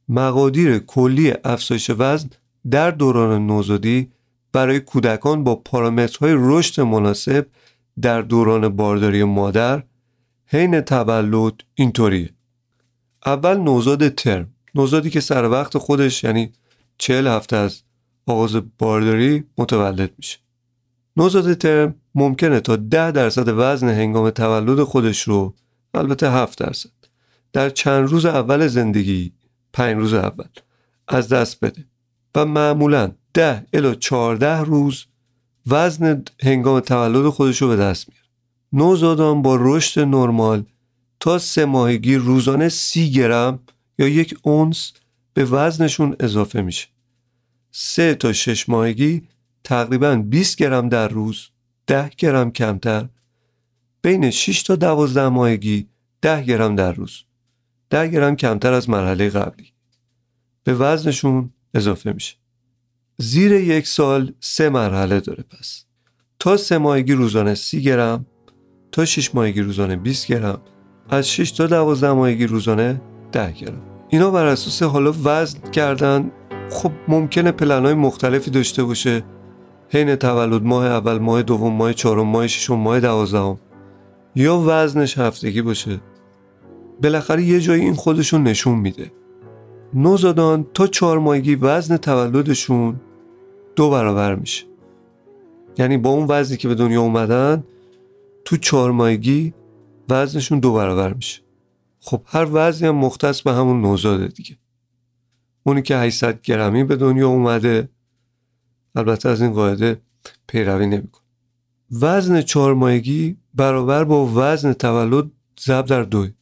مقادیر 0.10 0.80
کلی 0.80 1.34
افزایش 1.44 1.92
وزن 1.98 2.30
در 2.72 2.92
دوران 2.92 3.48
نوزادی 3.48 4.12
برای 4.54 4.80
کودکان 4.80 5.44
با 5.44 5.56
پارامترهای 5.56 6.36
رشد 6.38 6.82
مناسب 6.82 7.48
در 8.02 8.22
دوران 8.22 8.70
بارداری 8.70 9.24
مادر 9.24 9.84
حین 10.46 10.82
تولد 10.82 11.54
اینطوریه 11.76 12.30
اول 13.28 13.58
نوزاد 13.58 14.10
ترم. 14.10 14.48
نوزادی 14.76 15.10
که 15.10 15.20
سر 15.20 15.50
وقت 15.50 15.78
خودش 15.78 16.24
یعنی 16.24 16.54
چهل 16.98 17.28
هفته 17.28 17.56
از 17.56 17.82
آغاز 18.26 18.56
بارداری 18.80 19.44
متولد 19.58 20.12
میشه. 20.18 20.38
نوزاد 21.18 21.54
ترم 21.54 21.96
ممکنه 22.16 22.60
تا 22.60 22.76
ده 22.76 23.12
درصد 23.12 23.48
وزن 23.48 23.90
هنگام 23.90 24.30
تولد 24.30 24.84
خودش 24.84 25.22
رو 25.22 25.54
البته 25.94 26.32
هفت 26.32 26.60
درصد 26.60 26.90
در 27.54 27.70
چند 27.70 28.10
روز 28.10 28.26
اول 28.26 28.68
زندگی 28.68 29.34
پنج 29.74 29.98
روز 29.98 30.14
اول 30.14 30.50
از 31.08 31.30
دست 31.30 31.66
بده. 31.66 31.86
و 32.36 32.46
معمولا 32.46 33.12
ده 33.34 33.66
الا 33.74 33.96
چهارده 33.96 34.60
روز 34.60 35.06
وزن 35.68 36.24
هنگام 36.44 36.80
تولد 36.80 37.30
خودش 37.30 37.62
رو 37.62 37.68
به 37.68 37.76
دست 37.76 38.10
میاره. 38.10 38.28
نوزادان 38.74 39.42
با 39.42 39.58
رشد 39.62 40.02
نرمال 40.02 40.64
تا 41.20 41.40
سه 41.40 41.66
ماهگی 41.66 42.16
روزانه 42.16 42.70
سی 42.70 43.12
گرم 43.12 43.60
یا 44.00 44.08
یک 44.08 44.38
اونس 44.44 44.94
به 45.34 45.46
وزنشون 45.46 46.16
اضافه 46.20 46.62
میشه. 46.62 46.88
سه 47.72 48.16
تا 48.16 48.34
شش 48.34 48.70
ماهگی 48.70 49.28
تقریبا 49.64 50.16
20 50.16 50.58
گرم 50.58 50.90
در 50.90 51.08
روز 51.08 51.50
ده 51.88 52.10
گرم 52.18 52.52
کمتر. 52.52 53.10
بین 54.02 54.30
6 54.30 54.64
تا 54.64 54.76
12 54.76 55.30
ماهگی 55.30 55.88
10 56.22 56.44
گرم 56.44 56.76
در 56.76 56.92
روز. 56.92 57.24
10 57.90 58.08
گرم 58.08 58.36
کمتر 58.36 58.74
از 58.74 58.90
مرحله 58.90 59.30
قبلی. 59.30 59.74
به 60.64 60.74
وزنشون 60.74 61.54
اضافه 61.74 62.12
میشه. 62.12 62.36
زیر 63.18 63.52
یک 63.52 63.88
سال 63.88 64.34
سه 64.40 64.70
مرحله 64.70 65.20
داره 65.20 65.44
پس. 65.44 65.86
تا 66.40 66.58
سه 66.58 66.78
ماهگی 66.78 67.14
روزانه 67.14 67.56
سی 67.56 67.82
گرم 67.82 68.26
تا 68.92 69.06
شش 69.06 69.36
ماهگی 69.36 69.62
روزانه 69.62 69.96
20 69.96 70.28
گرم 70.28 70.62
از 71.10 71.30
6 71.30 71.52
تا 71.52 71.68
12 71.68 72.12
ماهگی 72.12 72.48
روزانه 72.48 73.02
10 73.32 73.52
گرم. 73.52 73.82
اینا 74.10 74.32
بر 74.32 74.46
اساس 74.46 74.84
حالا 74.84 75.14
وزن 75.24 75.60
کردن 75.72 76.32
خب 76.70 76.92
ممکنه 77.08 77.52
پلن 77.52 77.86
های 77.86 77.94
مختلفی 77.94 78.52
داشته 78.52 78.84
باشه. 78.84 79.24
حین 79.90 80.16
تولد 80.16 80.64
ماه 80.64 80.86
اول 80.86 81.18
ماه 81.18 81.44
دوم 81.44 81.74
ماه 81.74 81.94
چهارم 81.94 82.28
ماه 82.28 82.48
ششم 82.48 82.76
ماه 82.76 83.00
دوازدهم. 83.00 83.58
یا 84.36 84.64
وزنش 84.68 85.18
هفتگی 85.18 85.62
باشه. 85.62 86.02
بالاخره 87.04 87.44
یه 87.44 87.60
جایی 87.60 87.82
این 87.82 87.94
خودشون 87.94 88.44
نشون 88.44 88.76
میده. 88.76 89.12
نوزادان 89.94 90.68
تا 90.74 90.88
چهار 90.88 91.20
ماهگی 91.20 91.56
وزن 91.56 91.98
تولدشون 91.98 93.00
دو 93.76 93.90
برابر 93.90 94.36
میشه. 94.36 94.66
یعنی 95.78 95.98
با 95.98 96.10
اون 96.10 96.26
وزنی 96.30 96.58
که 96.58 96.68
به 96.68 96.76
دنیا 96.76 97.02
اومدن 97.02 97.64
تو 98.46 98.58
چهار 98.58 98.92
ماهگی 98.92 99.54
وزنشون 100.10 100.60
دو 100.60 100.74
برابر 100.74 101.14
میشه. 101.14 101.42
خب 102.00 102.22
هر 102.26 102.48
وزنی 102.52 102.88
هم 102.88 102.96
مختص 102.96 103.42
به 103.42 103.54
همون 103.54 103.82
نوزاده 103.82 104.28
دیگه. 104.28 104.58
اونی 105.64 105.82
که 105.82 105.98
800 105.98 106.42
گرمی 106.42 106.84
به 106.84 106.96
دنیا 106.96 107.28
اومده 107.28 107.90
البته 108.96 109.30
از 109.30 109.42
این 109.42 109.54
قاعده 109.54 110.02
پیروی 110.48 110.86
نمیکن 110.86 111.22
وزن 111.92 112.42
چهار 112.42 112.74
ماهگی 112.74 113.38
برابر 113.54 114.04
با 114.04 114.32
وزن 114.36 114.74
تولد 114.74 115.32
ضرب 115.60 115.86
در 115.86 116.04
دوی 116.04 116.34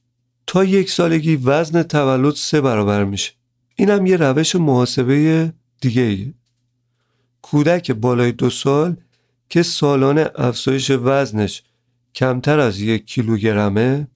تا 0.48 0.64
یک 0.64 0.90
سالگی 0.90 1.36
وزن 1.36 1.84
تولد 1.84 2.34
سه 2.36 2.62
برابر 2.62 3.04
میشه. 3.04 3.32
این 3.76 3.90
هم 3.90 4.06
یه 4.06 4.18
روش 4.18 4.56
محاسبه 4.56 5.54
دیگه 5.82 6.02
ایه. 6.02 6.34
کودک 7.42 7.92
بالای 7.92 8.32
دو 8.32 8.50
سال 8.50 8.96
که 9.50 9.64
سالانه 9.64 10.30
افزایش 10.36 10.92
وزنش 10.92 11.64
کمتر 12.16 12.60
از 12.60 12.80
یک 12.80 13.06
کیلوگرمه 13.06 14.08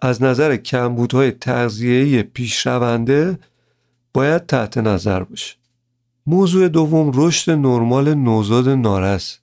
از 0.00 0.22
نظر 0.22 0.56
کمبودهای 0.56 1.30
تغذیه‌ای 1.30 2.22
پیشرونده 2.22 3.38
باید 4.14 4.46
تحت 4.46 4.78
نظر 4.78 5.22
باشه. 5.22 5.56
موضوع 6.26 6.68
دوم 6.68 7.10
رشد 7.14 7.50
نرمال 7.50 8.14
نوزاد 8.14 8.68
نارس. 8.68 9.38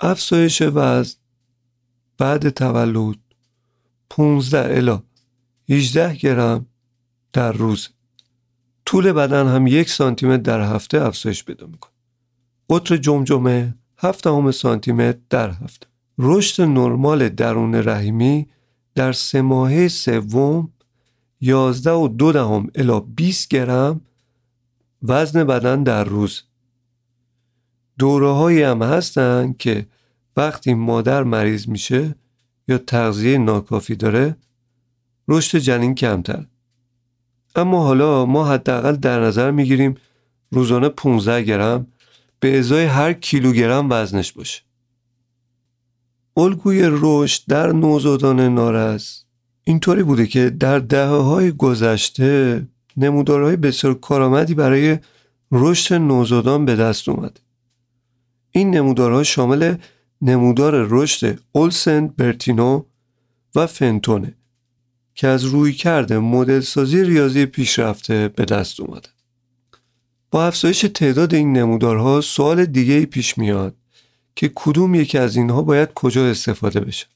افزایش 0.00 0.62
وزن. 0.62 1.18
بعد 2.18 2.48
تولد. 2.48 3.16
15 4.10 4.76
الا. 4.76 5.02
18 5.68 6.14
گرم 6.14 6.66
در 7.32 7.52
روز. 7.52 7.88
طول 8.84 9.12
بدن 9.12 9.48
هم 9.48 9.66
یک 9.66 9.90
سانتیمتر 9.90 10.42
در 10.42 10.74
هفته 10.74 11.02
افزایش 11.02 11.44
پیدا 11.44 11.66
می‌کنه. 11.66 11.92
قطر 12.70 12.96
جمجمه 12.96 13.74
هفت 13.98 14.26
همه 14.26 14.52
سانتیمتر 14.52 15.18
در 15.30 15.50
هفته. 15.50 15.89
رشد 16.22 16.62
نرمال 16.62 17.28
درون 17.28 17.74
رحمی 17.74 18.46
در 18.94 19.12
سه 19.12 19.42
ماهه 19.42 19.88
سوم 19.88 20.68
11 21.40 21.90
و 21.90 22.08
دو 22.08 22.32
دهم 22.32 22.70
الا 22.74 23.00
20 23.00 23.48
گرم 23.48 24.00
وزن 25.02 25.44
بدن 25.44 25.82
در 25.82 26.04
روز. 26.04 26.42
دوره 27.98 28.30
هایی 28.30 28.62
هم 28.62 28.82
هستن 28.82 29.54
که 29.58 29.86
وقتی 30.36 30.74
مادر 30.74 31.22
مریض 31.22 31.68
میشه 31.68 32.14
یا 32.68 32.78
تغذیه 32.78 33.38
ناکافی 33.38 33.94
داره 33.94 34.36
رشد 35.28 35.58
جنین 35.58 35.94
کمتر. 35.94 36.46
اما 37.56 37.82
حالا 37.82 38.26
ما 38.26 38.48
حداقل 38.48 38.96
در 38.96 39.20
نظر 39.20 39.50
می‌گیریم 39.50 39.94
روزانه 40.50 40.88
15 40.88 41.42
گرم 41.42 41.86
به 42.40 42.58
ازای 42.58 42.84
هر 42.84 43.12
کیلوگرم 43.12 43.86
وزنش 43.90 44.32
باشه. 44.32 44.69
الگوی 46.36 46.80
رشد 46.84 47.42
در 47.48 47.72
نوزادان 47.72 48.40
نارس 48.40 49.24
اینطوری 49.64 50.02
بوده 50.02 50.26
که 50.26 50.50
در 50.50 50.78
دهه 50.78 51.08
های 51.08 51.52
گذشته 51.52 52.62
نمودارهای 52.96 53.56
بسیار 53.56 53.94
کارآمدی 53.94 54.54
برای 54.54 54.98
رشد 55.52 55.94
نوزادان 55.94 56.64
به 56.64 56.76
دست 56.76 57.08
اومد. 57.08 57.40
این 58.50 58.70
نمودارها 58.70 59.22
شامل 59.22 59.76
نمودار 60.22 60.86
رشد 60.90 61.38
اولسن 61.52 62.06
برتینو 62.06 62.82
و 63.54 63.66
فنتونه 63.66 64.34
که 65.14 65.28
از 65.28 65.44
روی 65.44 65.72
کرده 65.72 66.18
مدل 66.18 66.60
سازی 66.60 67.04
ریاضی 67.04 67.46
پیشرفته 67.46 68.28
به 68.28 68.44
دست 68.44 68.80
اومده. 68.80 69.08
با 70.30 70.46
افزایش 70.46 70.80
تعداد 70.94 71.34
این 71.34 71.52
نمودارها 71.52 72.20
سوال 72.20 72.64
دیگه 72.64 73.06
پیش 73.06 73.38
میاد. 73.38 73.74
که 74.34 74.52
کدوم 74.54 74.94
یکی 74.94 75.18
از 75.18 75.36
اینها 75.36 75.62
باید 75.62 75.94
کجا 75.94 76.26
استفاده 76.26 76.80
بشه. 76.80 77.06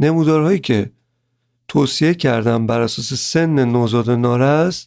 نمودارهایی 0.00 0.58
که 0.58 0.90
توصیه 1.68 2.14
کردم 2.14 2.66
بر 2.66 2.80
اساس 2.80 3.14
سن 3.14 3.64
نوزاد 3.64 4.10
نارس 4.10 4.86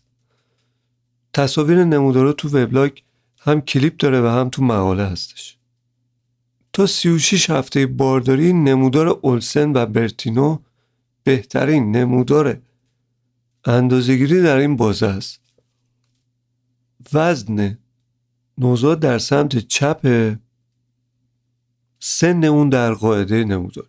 تصاویر 1.34 1.84
نمودارها 1.84 2.34
تو 2.34 2.48
وبلاگ 2.50 2.92
هم 3.40 3.62
کلیپ 3.62 3.98
داره 3.98 4.22
و 4.22 4.28
هم 4.28 4.50
تو 4.50 4.64
مقاله 4.64 5.04
هستش. 5.04 5.58
تا 6.74 6.86
36 6.86 7.50
هفته 7.50 7.86
بارداری 7.86 8.54
نمودار 8.54 9.08
اولسن 9.08 9.72
و 9.74 9.86
برتینو 9.86 10.60
بهترین 11.24 11.96
نمودار 11.96 12.62
اندازگیری 13.66 14.42
در 14.42 14.58
این 14.58 14.76
بازه 14.76 15.08
است. 15.08 15.40
وزن 17.14 17.78
نوزاد 18.58 19.00
در 19.00 19.18
سمت 19.18 19.58
چپ 19.58 20.36
سن 22.00 22.44
اون 22.44 22.70
در 22.70 22.94
قاعده 22.94 23.44
نمودار. 23.44 23.86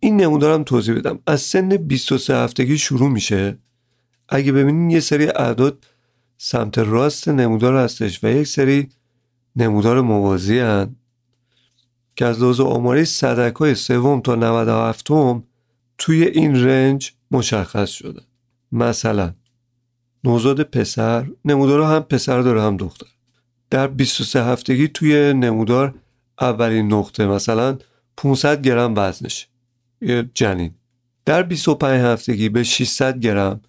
این 0.00 0.16
نمودارم 0.16 0.64
توضیح 0.64 0.94
بدم. 0.94 1.18
از 1.26 1.40
سن 1.40 1.68
23 1.68 2.34
هفتگی 2.36 2.78
شروع 2.78 3.10
میشه. 3.10 3.58
اگه 4.28 4.52
ببینین 4.52 4.90
یه 4.90 5.00
سری 5.00 5.26
اعداد 5.26 5.86
سمت 6.38 6.78
راست 6.78 7.28
نمودار 7.28 7.76
هستش 7.76 8.24
و 8.24 8.28
یک 8.28 8.46
سری 8.46 8.88
نمودار 9.56 10.00
موازی 10.00 10.58
هن 10.58 10.96
که 12.16 12.24
از 12.24 12.42
لحاظ 12.42 12.60
آماری 12.60 13.04
صدک 13.04 13.56
های 13.56 13.74
سوم 13.74 14.20
تا 14.20 14.34
97 14.34 15.06
توی 15.98 16.24
این 16.24 16.64
رنج 16.64 17.12
مشخص 17.30 17.90
شده. 17.90 18.20
مثلا 18.72 19.34
نوزاد 20.24 20.62
پسر 20.62 21.26
نمودار 21.44 21.82
هم 21.82 22.00
پسر 22.00 22.40
داره 22.40 22.62
هم 22.62 22.76
دختر. 22.76 23.06
در 23.70 23.86
23 23.86 24.44
هفتگی 24.44 24.88
توی 24.88 25.32
نمودار 25.32 25.94
اولین 26.40 26.92
نقطه 26.92 27.26
مثلا 27.26 27.78
500 28.16 28.62
گرم 28.62 28.94
وزنش. 28.96 29.48
یه 30.00 30.30
جنین. 30.34 30.74
در 31.24 31.42
25 31.42 32.00
هفتگی 32.00 32.48
به 32.48 32.62
600 32.62 33.20
گرم. 33.20 33.60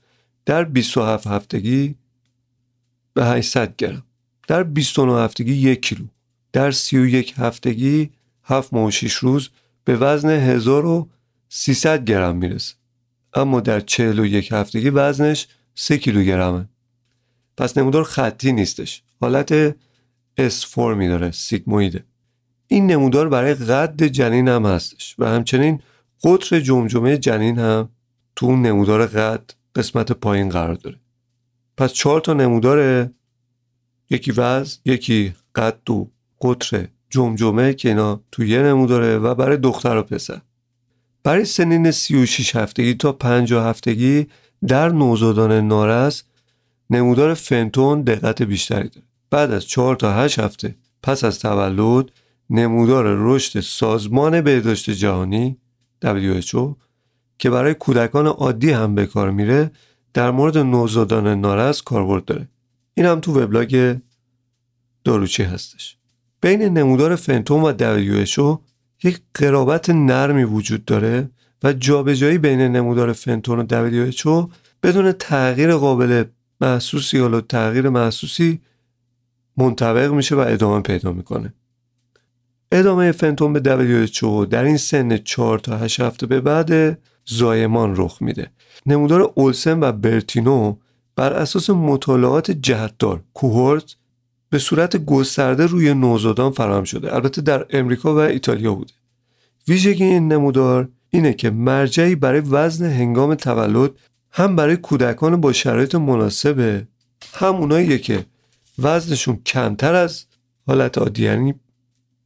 در 0.46 0.64
27 0.64 1.28
هفتگی 1.28 1.96
به 3.14 3.26
800 3.26 3.76
گرم. 3.76 4.04
در 4.48 4.64
29 4.64 5.22
هفتگی 5.22 5.54
یک 5.54 5.82
کیلو. 5.82 6.06
در 6.54 6.72
31 6.72 7.34
هفتگی 7.38 8.10
7 8.44 8.74
ماه 8.74 8.86
و 8.86 8.92
6 8.92 9.14
روز 9.14 9.50
به 9.84 9.96
وزن 9.96 10.30
1300 10.30 12.06
گرم 12.06 12.36
می‌رسه. 12.36 12.76
اما 13.34 13.60
در 13.60 13.80
41 13.80 14.52
هفتگی 14.52 14.90
وزنش 14.90 15.48
3 15.76 15.98
کیلوگرمه 15.98 16.70
پس 17.58 17.78
نمودار 17.78 18.04
خطی 18.04 18.52
نیستش. 18.52 19.04
حالت 19.22 19.76
اس 20.38 20.66
فرمی 20.66 21.08
داره 21.08 21.32
سیگمویده 21.32 22.04
این 22.68 22.88
نمودار 22.88 23.30
برای 23.30 23.54
قد 23.54 24.04
جنین 24.04 24.48
هم 24.48 24.66
هستش 24.66 25.16
و 25.20 25.30
همچنین 25.30 25.82
قطر 26.24 26.60
جمجمه 26.60 27.18
جنین 27.18 27.60
هم 27.60 27.90
تو 28.36 28.56
نمودار 28.56 29.08
قد 29.08 29.52
قسمت 29.76 30.12
پایین 30.12 30.50
قرار 30.50 30.74
داره. 30.74 30.98
پس 31.78 31.94
چهار 31.94 32.22
تا 32.22 32.34
نمودار 32.34 33.10
یکی 34.10 34.32
وزن 34.32 34.80
یکی 34.86 35.34
قد 35.56 35.90
و 35.90 36.12
قطر 36.42 36.88
جمجمه 37.10 37.74
که 37.74 37.90
اینا 37.90 38.22
تو 38.32 38.44
یه 38.44 38.62
نموداره 38.62 39.18
و 39.18 39.36
برای 39.36 39.58
دختر 39.58 39.98
و 39.98 40.04
پسر. 40.04 40.42
برای 41.24 41.46
سنین 41.46 41.92
36 41.92 42.56
هفتگی 42.56 42.94
تا 42.94 43.12
50 43.12 43.66
هفتگی 43.68 44.28
در 44.68 44.90
نوزادان 44.90 45.68
نارس 45.68 46.24
نمودار 46.90 47.34
فنتون 47.34 48.02
دقت 48.02 48.42
بیشتری 48.42 48.90
داره. 48.90 49.08
بعد 49.30 49.52
از 49.52 49.66
4 49.66 49.96
تا 49.96 50.14
8 50.14 50.40
هفته 50.40 50.76
پس 51.04 51.24
از 51.24 51.40
تولد 51.40 52.12
نمودار 52.50 53.06
رشد 53.18 53.60
سازمان 53.60 54.42
بهداشت 54.42 54.90
جهانی 54.90 55.58
WHO 56.06 56.76
که 57.38 57.50
برای 57.50 57.74
کودکان 57.74 58.28
عادی 58.28 58.72
هم 58.72 58.96
به 58.96 59.06
کار 59.06 59.32
میره 59.32 59.72
در 60.14 60.32
مورد 60.32 60.58
نوزادان 60.58 61.28
نارس 61.28 61.82
کاربرد 61.82 62.26
داره. 62.26 62.48
این 62.94 63.06
هم 63.06 63.20
تو 63.20 63.42
وبلاگ 63.42 63.98
داروچی 65.04 65.44
هستش. 65.44 65.98
بین 66.42 66.62
نمودار 66.62 67.16
فنتوم 67.16 67.64
و 67.64 67.74
WHO 67.74 68.60
یک 69.04 69.22
قرابت 69.34 69.90
نرمی 69.90 70.44
وجود 70.44 70.86
داره 70.86 71.30
و 71.64 71.74
جابجایی 71.74 72.38
بین 72.38 72.62
نمودار 72.62 73.14
فنتون 73.14 73.60
و 73.60 73.92
WHO 74.12 74.50
بدون 74.84 75.12
تغییر 75.12 75.76
قابل 75.76 76.24
محسوسی 76.62 77.18
یا 77.18 77.42
تغییر 77.42 77.90
محسوسی 77.90 78.62
منطبق 79.58 80.12
میشه 80.12 80.36
و 80.36 80.40
ادامه 80.40 80.82
پیدا 80.82 81.12
می‌کنه. 81.12 81.54
ادامه 82.76 83.12
فنتوم 83.12 83.54
به 83.54 83.60
WHO 83.60 84.48
در 84.50 84.64
این 84.64 84.78
سن 84.78 85.18
4 85.18 85.60
تا 85.60 85.78
8 85.78 86.00
هفته 86.00 86.26
به 86.28 86.42
بعد 86.42 87.00
زایمان 87.26 87.94
رخ 87.98 88.22
میده. 88.22 88.52
نمودار 88.86 89.32
اولسن 89.36 89.80
و 89.84 89.92
برتینو 89.92 90.76
بر 91.16 91.34
اساس 91.34 91.70
مطالعات 91.70 92.52
جهتدار 92.52 93.24
کوهورت 93.34 93.96
به 94.50 94.60
صورت 94.60 95.06
گسترده 95.06 95.66
روی 95.66 95.94
نوزادان 95.94 96.52
فراهم 96.52 96.84
شده. 96.84 97.16
البته 97.16 97.42
در 97.42 97.66
امریکا 97.70 98.16
و 98.16 98.18
ایتالیا 98.18 98.76
بوده. 98.76 98.94
ویژگی 99.68 100.04
این 100.04 100.34
نمودار 100.34 100.90
اینه 101.10 101.34
که 101.34 101.50
مرجعی 101.50 102.16
برای 102.16 102.40
وزن 102.40 102.86
هنگام 102.86 103.36
تولد 103.36 103.92
هم 104.32 104.56
برای 104.56 104.78
کودکان 104.78 105.42
با 105.42 105.54
شرایط 105.54 105.96
مناسبه 105.96 106.88
هم 107.34 107.56
اونایی 107.56 108.00
که 108.00 108.26
وزنشون 108.80 109.40
کمتر 109.46 109.96
از 109.96 110.26
حالت 110.68 110.98
عادی 110.98 111.24
یعنی 111.24 111.54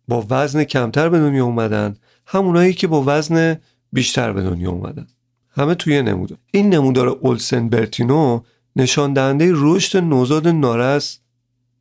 با 0.10 0.26
وزن 0.30 0.64
کمتر 0.64 1.10
به 1.10 1.20
دنیا 1.20 1.46
اومدن 1.46 1.96
همونایی 2.26 2.74
که 2.74 2.88
با 2.88 3.04
وزن 3.08 3.58
بیشتر 3.94 4.34
به 4.34 4.42
دنیا 4.42 4.72
اومدن. 4.72 5.08
همه 5.50 5.76
توی 5.76 6.02
نمودار 6.02 6.38
این 6.52 6.70
نمودار 6.74 7.08
اولسن 7.08 7.70
برتینو 7.70 8.42
نشان 8.76 9.14
دهنده 9.14 9.52
رشد 9.56 9.98
نوزاد 9.98 10.48
نارس 10.48 11.20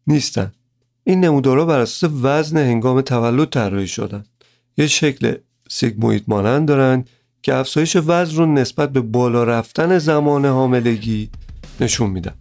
نیستن. 0.07 0.53
این 1.05 1.25
نمودارها 1.25 1.65
بر 1.65 1.79
اساس 1.79 2.11
وزن 2.23 2.57
هنگام 2.57 3.01
تولد 3.01 3.49
طراحی 3.49 3.87
شدن. 3.87 4.25
یه 4.77 4.87
شکل 4.87 5.35
سیگموید 5.69 6.25
مانند 6.29 6.69
دارن 6.69 7.05
که 7.43 7.55
افزایش 7.55 7.97
وزن 7.97 8.37
رو 8.37 8.47
نسبت 8.47 8.93
به 8.93 9.01
بالا 9.01 9.45
رفتن 9.45 9.99
زمان 9.99 10.45
حاملگی 10.45 11.31
نشون 11.81 12.11
میدن. 12.11 12.35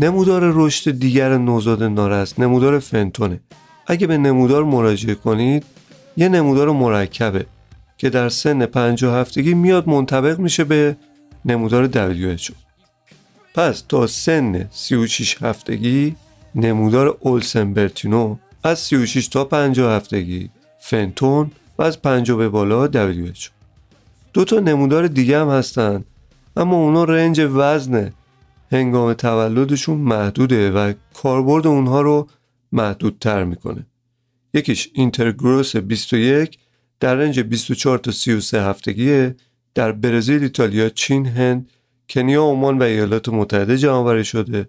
نمودار 0.00 0.52
رشد 0.54 0.90
دیگر 0.90 1.38
نوزاد 1.38 1.82
نارس 1.82 2.38
نمودار 2.38 2.78
فنتونه. 2.78 3.40
اگه 3.86 4.06
به 4.06 4.18
نمودار 4.18 4.64
مراجعه 4.64 5.14
کنید 5.14 5.64
یه 6.16 6.28
نمودار 6.28 6.70
مرکبه 6.70 7.46
که 7.98 8.10
در 8.10 8.28
سن 8.28 8.66
50 8.66 9.16
هفتگی 9.16 9.54
میاد 9.54 9.88
منطبق 9.88 10.38
میشه 10.38 10.64
به 10.64 10.96
نمودار 11.44 11.88
WHO 11.88 12.52
پس 13.54 13.84
تا 13.88 14.06
سن 14.06 14.68
36 14.70 15.42
هفتگی 15.42 16.16
نمودار 16.54 17.16
اولسن 17.20 17.74
برتینو 17.74 18.36
از 18.62 18.78
36 18.78 19.28
تا 19.28 19.44
50 19.44 19.92
هفتگی 19.92 20.50
فنتون 20.80 21.50
و 21.78 21.82
از 21.82 22.02
50 22.02 22.38
به 22.38 22.48
بالا 22.48 22.88
WHO 22.88 23.48
دو 24.32 24.44
تا 24.44 24.60
نمودار 24.60 25.06
دیگه 25.06 25.40
هم 25.40 25.48
هستن 25.48 26.04
اما 26.56 26.76
اونا 26.76 27.04
رنج 27.04 27.40
وزن 27.40 28.12
هنگام 28.72 29.12
تولدشون 29.12 29.98
محدوده 29.98 30.70
و 30.70 30.92
کاربرد 31.14 31.66
اونها 31.66 32.00
رو 32.00 32.28
محدودتر 32.72 33.44
می‌کنه 33.44 33.86
یکیش 34.54 34.90
اینترگروس 34.94 35.76
21 35.76 36.58
در 37.00 37.14
رنج 37.14 37.40
24 37.40 37.98
تا 37.98 38.10
33 38.10 38.62
هفتگیه 38.62 39.36
در 39.74 39.92
برزیل، 39.92 40.42
ایتالیا، 40.42 40.88
چین، 40.88 41.26
هند، 41.26 41.70
کنیا، 42.08 42.42
عمان 42.42 42.78
و 42.78 42.82
ایالات 42.82 43.28
متحده 43.28 43.78
جمعآوری 43.78 44.24
شده. 44.24 44.68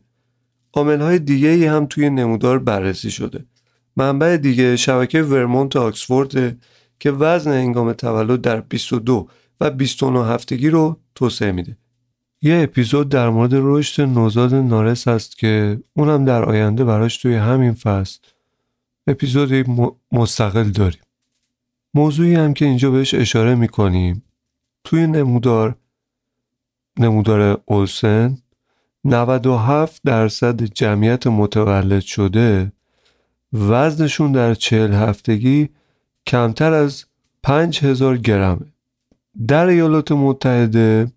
های 0.76 1.20
دیگه 1.20 1.48
ای 1.48 1.66
هم 1.66 1.86
توی 1.86 2.10
نمودار 2.10 2.60
بررسی 2.60 3.12
شده. 3.12 3.46
منبع 3.96 4.38
دیگه 4.38 4.76
شبکه 4.76 5.24
ورمونت 5.24 5.76
آکسفورد 5.76 6.58
که 7.00 7.12
وزن 7.12 7.52
هنگام 7.52 7.94
تولد 7.94 8.42
در 8.42 8.62
22 8.62 9.28
و 9.62 9.72
29 9.72 10.26
هفتگی 10.26 10.70
رو 10.70 11.00
توسعه 11.16 11.52
میده. 11.52 11.78
یه 12.42 12.64
اپیزود 12.64 13.10
در 13.10 13.30
مورد 13.30 13.52
رشد 13.54 14.02
نوزاد 14.02 14.54
نارس 14.56 15.08
هست 15.08 15.38
که 15.38 15.80
اونم 15.94 16.26
در 16.26 16.44
آینده 16.46 16.86
براش 16.86 17.18
توی 17.18 17.36
همین 17.36 17.74
فصل 17.74 18.20
اپیزودی 19.08 19.64
مستقل 20.12 20.70
داریم. 20.70 21.02
موضوعی 21.94 22.36
هم 22.36 22.54
که 22.54 22.66
اینجا 22.66 22.92
بهش 22.92 23.14
اشاره 23.14 23.56
می‌کنیم. 23.56 24.24
توی 24.84 25.08
نمودار 25.08 25.76
نمودار 27.00 27.62
اولسن 27.66 28.38
97 29.04 30.02
درصد 30.06 30.64
جمعیت 30.64 31.28
متولد 31.28 32.02
شده. 32.02 32.72
وزنشون 33.54 34.32
در 34.32 34.54
چهل 34.54 34.94
هفتگی 34.94 35.70
کمتر 36.28 36.74
از 36.74 37.06
5000 37.44 38.18
گرمه. 38.18 38.66
در 39.48 39.66
ایالات 39.66 40.12
متحده 40.12 41.12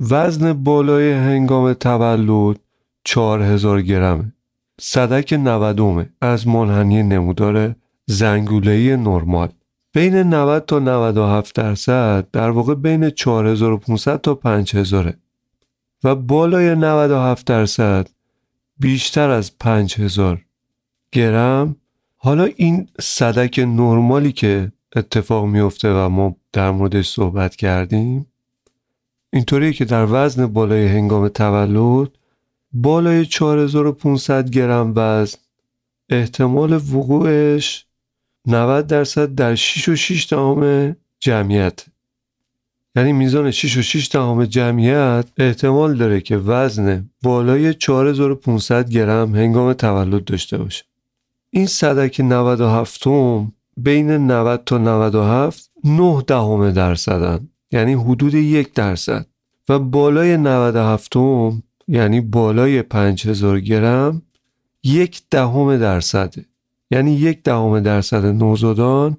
وزن 0.00 0.52
بالای 0.52 1.12
هنگام 1.12 1.72
تولد 1.72 2.60
4000 3.04 3.82
گرمه. 3.82 4.32
صدک 4.80 5.32
90 5.32 6.06
از 6.20 6.48
منحنی 6.48 7.02
نمودار 7.02 7.74
زنگولهی 8.06 8.96
نرمال. 8.96 9.48
بین 9.92 10.14
90 10.14 10.64
تا 10.64 10.78
97 10.78 11.54
درصد 11.54 12.26
در 12.32 12.50
واقع 12.50 12.74
بین 12.74 13.10
4500 13.10 14.20
تا 14.20 14.34
5000 14.34 15.14
و 16.04 16.14
بالای 16.14 16.74
97 16.74 17.46
درصد 17.46 18.08
بیشتر 18.78 19.30
از 19.30 19.58
5000 19.58 20.44
گرم. 21.12 21.76
حالا 22.16 22.48
این 22.56 22.88
صدک 23.00 23.58
نرمالی 23.58 24.32
که 24.32 24.72
اتفاق 24.96 25.44
میفته 25.44 25.92
و 25.92 26.08
ما 26.08 26.36
در 26.52 26.70
موردش 26.70 27.08
صحبت 27.08 27.56
کردیم 27.56 28.26
اینطوریه 29.32 29.72
که 29.72 29.84
در 29.84 30.06
وزن 30.10 30.46
بالای 30.46 30.86
هنگام 30.86 31.28
تولد 31.28 32.10
بالای 32.72 33.26
4500 33.26 34.50
گرم 34.50 34.92
وزن. 34.96 35.38
احتمال 36.08 36.72
وقوعش 36.72 37.86
90 38.46 38.86
درصد 38.86 39.34
در 39.34 39.54
6 39.54 39.88
و 39.88 39.96
6 39.96 40.32
دهم 40.32 40.96
جمعیت. 41.20 41.86
یعنی 42.96 43.12
میزان 43.12 43.50
6 43.50 43.76
و 43.76 43.82
6 43.82 44.08
دهم 44.12 44.44
جمعیت 44.44 45.24
احتمال 45.36 45.96
داره 45.96 46.20
که 46.20 46.36
وزن 46.36 47.10
بالای 47.22 47.74
4500 47.74 48.90
گرم 48.90 49.34
هنگام 49.34 49.72
تولد 49.72 50.24
داشته 50.24 50.58
باشه. 50.58 50.84
این 51.50 51.66
صدک 51.66 52.20
97 52.20 53.04
بین 53.76 54.10
90 54.10 54.64
تا 54.64 54.78
97 54.78 55.70
9 55.84 56.22
دهم 56.26 56.70
درصدن. 56.70 57.48
یعنی 57.72 57.94
حدود 57.94 58.34
یک 58.34 58.72
درصد. 58.72 59.26
و 59.68 59.78
بالای 59.78 60.36
97 60.36 61.12
یعنی 61.88 62.20
بالای 62.20 62.82
5000 62.82 63.60
گرم 63.60 64.22
یک 64.84 65.22
دهم 65.30 65.76
درصده. 65.76 66.44
یعنی 66.90 67.12
یک 67.12 67.42
دهم 67.42 67.80
درصد 67.80 68.26
نوزادان 68.26 69.16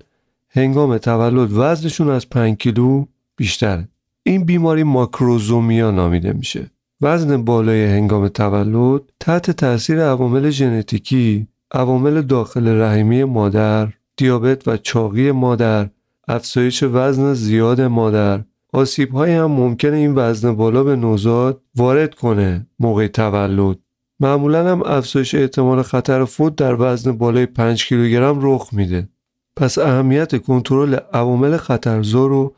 هنگام 0.50 0.98
تولد 0.98 1.52
وزنشون 1.52 2.10
از 2.10 2.30
5 2.30 2.58
کیلو 2.58 3.06
بیشتره. 3.36 3.88
این 4.24 4.46
بیماری 4.46 4.84
ماکروزومیا 4.84 5.92
نامیده 5.92 6.34
میشه. 6.34 6.72
وزن 7.02 7.46
بالای 7.46 7.86
هنگام 7.86 8.28
تولد 8.28 9.02
تحت 9.20 9.52
تاثیر 9.52 10.02
عوامل 10.02 10.50
ژنتیکی 10.50 11.48
عوامل 11.72 12.22
داخل 12.22 12.82
رحمی 12.82 13.24
مادر 13.24 13.90
دیابت 14.18 14.68
و 14.68 14.78
چاقی 14.78 15.32
مادر 15.32 15.90
افزایش 16.30 16.84
وزن 16.84 17.34
زیاد 17.34 17.82
مادر. 17.82 18.44
آسیب 18.74 19.12
های 19.12 19.32
هم 19.32 19.52
ممکنه 19.52 19.98
این 19.98 20.16
وزن 20.16 20.56
بالا 20.56 20.84
به 20.84 20.96
نوزاد 20.96 21.62
وارد 21.76 22.16
کنه 22.16 22.68
موقع 22.80 23.08
تولد. 23.08 23.78
معمولا 24.20 24.72
هم 24.72 24.84
افزایش 24.86 25.36
احتمال 25.36 25.82
خطر 25.82 26.26
فوت 26.26 26.56
در 26.56 26.76
وزن 26.80 27.12
بالای 27.12 27.46
5 27.46 27.86
کیلوگرم 27.86 28.38
رخ 28.42 28.70
میده. 28.72 29.10
پس 29.56 29.78
اهمیت 29.78 30.42
کنترل 30.42 30.96
عوامل 31.14 31.58
خطرزا 31.58 32.28
رو 32.28 32.56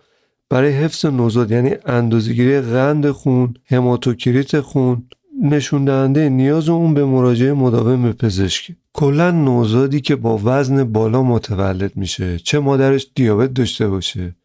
برای 0.49 0.71
حفظ 0.71 1.05
نوزاد 1.05 1.51
یعنی 1.51 1.75
اندازهگیری 1.85 2.61
قند 2.61 3.11
خون 3.11 3.53
هماتوکریت 3.65 4.59
خون 4.59 5.07
نشون 5.43 5.85
دهنده 5.85 6.29
نیاز 6.29 6.69
اون 6.69 6.93
به 6.93 7.05
مراجعه 7.05 7.53
مداوم 7.53 8.03
به 8.03 8.13
پزشکی. 8.13 8.75
کلا 8.93 9.31
نوزادی 9.31 10.01
که 10.01 10.15
با 10.15 10.39
وزن 10.43 10.83
بالا 10.83 11.23
متولد 11.23 11.97
میشه. 11.97 12.39
چه 12.39 12.59
مادرش 12.59 13.07
دیابت 13.15 13.53
داشته 13.53 13.87
باشه 13.87 14.35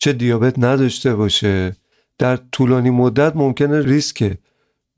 چه 0.00 0.12
دیابت 0.12 0.58
نداشته 0.58 1.14
باشه. 1.14 1.76
در 2.18 2.36
طولانی 2.52 2.90
مدت 2.90 3.36
ممکنه 3.36 3.80
ریسک 3.80 4.36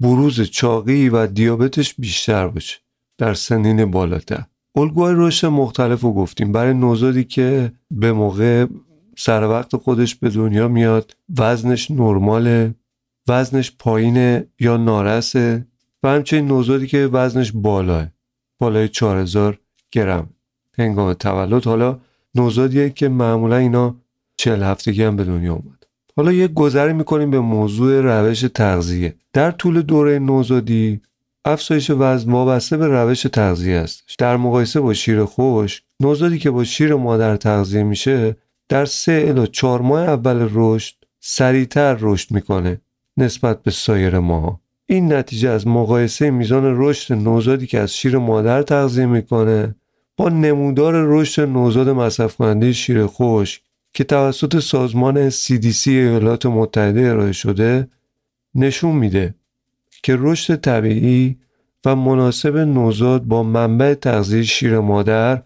بروز 0.01 0.41
چاقی 0.41 1.09
و 1.09 1.27
دیابتش 1.27 1.95
بیشتر 1.95 2.49
باشه. 2.49 2.77
در 3.19 3.35
سنین 3.35 3.91
بالاتر. 3.91 4.45
الگوهای 4.77 5.15
رشد 5.17 5.47
مختلف 5.47 6.01
رو 6.01 6.13
گفتیم. 6.13 6.53
برای 6.53 6.75
نوزادی 6.75 7.25
که 7.25 7.73
به 7.91 8.13
موقع 8.13 8.67
سر 9.19 9.49
وقت 9.49 9.77
خودش 9.77 10.15
به 10.15 10.29
دنیا 10.29 10.69
میاد 10.69 11.17
وزنش 11.39 11.91
نرماله 11.91 12.75
وزنش 13.29 13.73
پایینه 13.79 14.47
یا 14.61 14.77
نارسه 14.77 15.67
و 16.03 16.09
همچنین 16.09 16.47
نوزادی 16.47 16.87
که 16.87 17.07
وزنش 17.13 17.53
بالاه. 17.55 18.07
بالای 18.63 18.89
4000 18.89 19.59
گرم. 19.93 20.31
هنگام 20.79 21.13
تولد 21.13 21.65
حالا 21.65 21.99
نوزادیه 22.35 22.91
که 22.91 23.09
معمولا 23.09 23.57
اینا 23.57 23.97
چل 24.37 24.63
هفتگی 24.63 25.03
هم 25.03 25.17
به 25.17 25.25
دنیا 25.25 25.53
اومد. 25.53 25.87
حالا 26.17 26.33
یک 26.33 26.53
گذری 26.55 26.93
می‌کنیم 26.93 27.31
به 27.31 27.41
موضوع 27.41 28.01
روش 28.01 28.41
تغذیه. 28.41 29.15
در 29.33 29.51
طول 29.51 29.83
دوره 29.83 30.19
نوزادی 30.19 31.01
افزایش 31.45 31.91
وزن 31.91 32.33
وابسته 32.33 32.77
به 32.77 32.87
روش 32.87 33.23
تغذیه 33.23 33.77
است 33.77 34.05
در 34.19 34.37
مقایسه 34.37 34.81
با 34.81 34.95
شیر 34.95 35.25
خوش 35.25 35.83
نوزادی 36.01 36.39
که 36.39 36.51
با 36.51 36.65
شیر 36.65 36.95
مادر 36.95 37.37
تغذیه 37.37 37.83
میشه 37.83 38.37
در 38.69 38.85
سه 38.85 39.25
الی 39.29 39.47
چهار 39.47 39.81
ماه 39.81 40.03
اول 40.03 40.49
رشد 40.53 40.95
سریعتر 41.21 41.97
رشد 42.01 42.31
می‌کنه 42.31 42.81
نسبت 43.17 43.63
به 43.63 43.71
سایر 43.71 44.19
ماها. 44.19 44.62
این 44.93 45.13
نتیجه 45.13 45.49
از 45.49 45.67
مقایسه 45.67 46.31
میزان 46.31 46.75
رشد 46.77 47.15
نوزادی 47.15 47.67
که 47.67 47.79
از 47.79 47.97
شیر 47.97 48.19
مادر 48.19 48.63
تغذیه 48.63 49.07
می‌کنه 49.07 49.75
با 50.17 50.29
نمودار 50.29 50.95
رشد 51.07 51.49
نوزاد 51.49 51.89
مصرف 51.89 52.37
کننده 52.37 52.73
شیر 52.73 53.07
خوش 53.07 53.61
که 53.93 54.05
توسط 54.05 54.59
سازمان 54.59 55.31
CDC 55.31 55.87
ایالات 55.87 56.47
متحده 56.47 57.01
ارائه 57.01 57.33
شده 57.33 57.89
نشون 58.55 58.97
میده 58.97 59.35
که 60.03 60.17
رشد 60.19 60.57
طبیعی 60.57 61.39
و 61.85 61.97
مناسب 61.97 62.57
نوزاد 62.57 63.23
با 63.23 63.43
منبع 63.43 63.95
تغذیه 63.95 64.43
شیر 64.43 64.79
مادر 64.79 65.43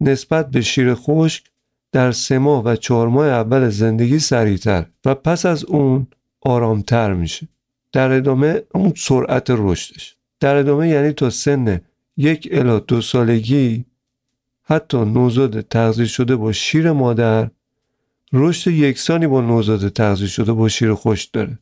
نسبت 0.00 0.50
به 0.50 0.60
شیر 0.60 0.94
خشک 0.94 1.44
در 1.92 2.12
سه 2.12 2.38
ماه 2.38 2.64
و 2.64 2.76
چهار 2.76 3.08
ماه 3.08 3.26
اول 3.26 3.68
زندگی 3.68 4.18
سریعتر 4.18 4.86
و 5.04 5.14
پس 5.14 5.46
از 5.46 5.64
اون 5.64 6.06
آرامتر 6.40 7.12
میشه. 7.12 7.48
در 7.92 8.10
ادامه 8.10 8.62
اون 8.74 8.92
سرعت 8.96 9.46
رشدش 9.48 10.16
در 10.40 10.56
ادامه 10.56 10.88
یعنی 10.88 11.12
تا 11.12 11.30
سن 11.30 11.80
یک 12.16 12.48
الا 12.52 12.78
دو 12.78 13.00
سالگی 13.00 13.84
حتی 14.62 14.98
نوزاد 14.98 15.60
تغذیه 15.60 16.06
شده 16.06 16.36
با 16.36 16.52
شیر 16.52 16.92
مادر 16.92 17.50
رشد 18.32 18.70
یکسانی 18.70 19.26
با 19.26 19.40
نوزاد 19.40 19.88
تغذیه 19.88 20.26
شده 20.26 20.52
با 20.52 20.68
شیر 20.68 20.94
خشک 20.94 21.32
داره. 21.32 21.58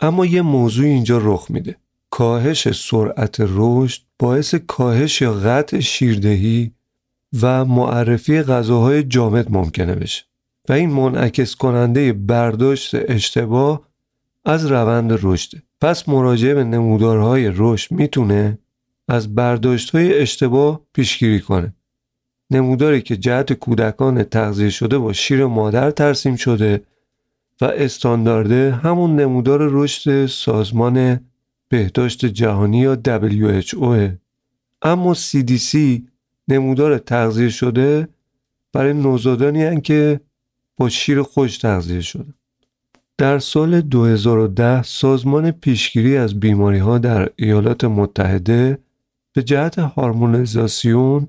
اما 0.00 0.26
یه 0.26 0.42
موضوع 0.42 0.86
اینجا 0.86 1.18
رخ 1.22 1.46
میده. 1.50 1.76
کاهش 2.10 2.72
سرعت 2.72 3.36
رشد 3.40 4.02
باعث 4.18 4.54
کاهش 4.54 5.20
یا 5.20 5.32
قطع 5.32 5.80
شیردهی 5.80 6.72
و 7.42 7.64
معرفی 7.64 8.42
غذاهای 8.42 9.02
جامد 9.02 9.52
ممکنه 9.52 9.94
بشه. 9.94 10.24
و 10.68 10.72
این 10.72 10.90
منعکس 10.90 11.54
کننده 11.56 12.12
برداشت 12.12 12.94
اشتباه 12.94 13.91
از 14.44 14.66
روند 14.66 15.18
رشده 15.22 15.62
پس 15.80 16.08
مراجعه 16.08 16.54
به 16.54 16.64
نمودارهای 16.64 17.52
رشد 17.54 17.92
می‌تونه 17.92 18.58
از 19.08 19.34
برداشت 19.34 19.90
های 19.90 20.18
اشتباه 20.20 20.80
پیشگیری 20.92 21.40
کنه. 21.40 21.74
نموداری 22.50 23.02
که 23.02 23.16
جهت 23.16 23.52
کودکان 23.52 24.22
تغذیه 24.22 24.70
شده 24.70 24.98
با 24.98 25.12
شیر 25.12 25.46
مادر 25.46 25.90
ترسیم 25.90 26.36
شده 26.36 26.82
و 27.60 27.64
استاندارده 27.64 28.72
همون 28.72 29.16
نمودار 29.16 29.58
رشد 29.72 30.26
سازمان 30.26 31.20
بهداشت 31.68 32.24
جهانی 32.26 32.78
یا 32.78 32.98
WHO 33.04 34.10
اما 34.82 35.14
CDC 35.14 36.00
نمودار 36.48 36.98
تغذیه 36.98 37.48
شده 37.48 38.08
برای 38.72 38.92
نوزادانی 38.92 39.80
که 39.80 40.20
با 40.76 40.88
شیر 40.88 41.22
خوش 41.22 41.58
تغذیه 41.58 42.00
شده. 42.00 42.34
در 43.22 43.38
سال 43.38 43.80
2010 43.80 44.82
سازمان 44.82 45.50
پیشگیری 45.50 46.16
از 46.16 46.40
بیماری 46.40 46.78
ها 46.78 46.98
در 46.98 47.28
ایالات 47.36 47.84
متحده 47.84 48.78
به 49.32 49.42
جهت 49.42 49.78
هارمونیزاسیون 49.78 51.28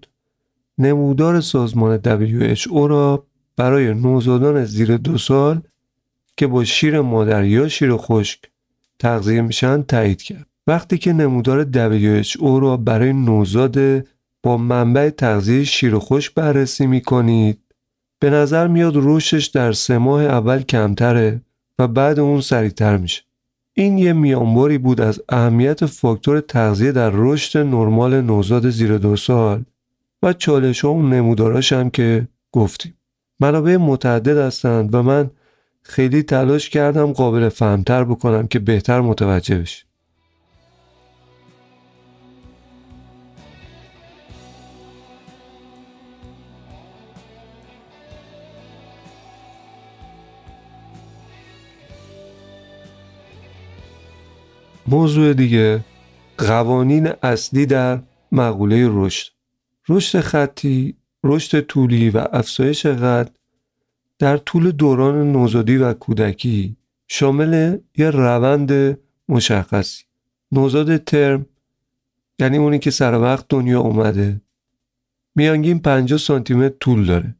نمودار 0.77 1.41
سازمان 1.41 1.97
WHO 1.97 2.87
را 2.89 3.25
برای 3.57 3.93
نوزادان 3.93 4.65
زیر 4.65 4.97
دو 4.97 5.17
سال 5.17 5.61
که 6.37 6.47
با 6.47 6.63
شیر 6.63 7.01
مادر 7.01 7.43
یا 7.43 7.67
شیر 7.67 7.97
خشک 7.97 8.39
تغذیه 8.99 9.41
میشن 9.41 9.83
تایید 9.83 10.21
کرد. 10.21 10.47
وقتی 10.67 10.97
که 10.97 11.13
نمودار 11.13 11.63
WHO 11.63 12.61
را 12.61 12.77
برای 12.77 13.13
نوزاد 13.13 14.07
با 14.43 14.57
منبع 14.57 15.09
تغذیه 15.09 15.63
شیر 15.63 15.99
خشک 15.99 16.33
بررسی 16.33 16.87
می 16.87 17.01
کنید 17.01 17.59
به 18.19 18.29
نظر 18.29 18.67
میاد 18.67 18.93
رشدش 18.95 19.45
در 19.45 19.71
سه 19.71 19.97
ماه 19.97 20.23
اول 20.23 20.61
کمتره. 20.61 21.41
و 21.79 21.87
بعد 21.87 22.19
اون 22.19 22.41
سریعتر 22.41 22.97
میشه. 22.97 23.21
این 23.73 23.97
یه 23.97 24.13
میانباری 24.13 24.77
بود 24.77 25.01
از 25.01 25.21
اهمیت 25.29 25.85
فاکتور 25.85 26.39
تغذیه 26.39 26.91
در 26.91 27.09
رشد 27.13 27.59
نرمال 27.59 28.21
نوزاد 28.21 28.69
زیر 28.69 28.97
دو 28.97 29.15
سال 29.15 29.63
و 30.23 30.33
چالش 30.33 30.85
ها 30.85 30.93
و 30.93 31.01
نموداراش 31.01 31.73
هم 31.73 31.89
که 31.89 32.27
گفتیم. 32.51 32.93
منابع 33.39 33.77
متعدد 33.77 34.37
هستند 34.37 34.93
و 34.93 35.03
من 35.03 35.31
خیلی 35.81 36.23
تلاش 36.23 36.69
کردم 36.69 37.13
قابل 37.13 37.49
فهمتر 37.49 38.03
بکنم 38.03 38.47
که 38.47 38.59
بهتر 38.59 39.01
متوجه 39.01 39.59
بشی 39.59 39.83
موضوع 54.87 55.33
دیگه 55.33 55.83
قوانین 56.37 57.09
اصلی 57.23 57.65
در 57.65 57.99
مقوله 58.31 58.89
رشد. 58.91 59.31
رشد 59.89 60.19
خطی 60.19 60.95
رشد 61.23 61.61
طولی 61.61 62.09
و 62.09 62.27
افزایش 62.31 62.85
قد 62.85 63.37
در 64.19 64.37
طول 64.37 64.71
دوران 64.71 65.31
نوزادی 65.31 65.77
و 65.77 65.93
کودکی 65.93 66.77
شامل 67.07 67.77
یه 67.97 68.09
روند 68.09 68.99
مشخصی. 69.29 70.03
نوزاد 70.51 70.97
ترم 70.97 71.45
یعنی 72.39 72.57
اونی 72.57 72.79
که 72.79 72.91
سر 72.91 73.19
وقت 73.19 73.45
دنیا 73.49 73.79
اومده. 73.79 74.41
میانگین 75.35 75.79
50 75.79 76.19
سانتی 76.19 76.53
متر 76.53 76.75
طول 76.79 77.05
داره. 77.05 77.35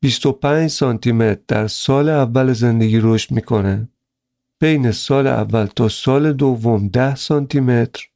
25 0.00 0.70
سانتی 0.70 1.12
متر 1.12 1.40
در 1.48 1.66
سال 1.66 2.08
اول 2.08 2.52
زندگی 2.52 3.00
رشد 3.02 3.30
می‌کنه. 3.30 3.88
بین 4.62 4.90
سال 4.92 5.26
اول 5.26 5.66
تا 5.66 5.88
سال 5.88 6.32
دوم 6.32 6.88
10 6.88 7.14
سانتی 7.14 7.60
متر 7.60 8.08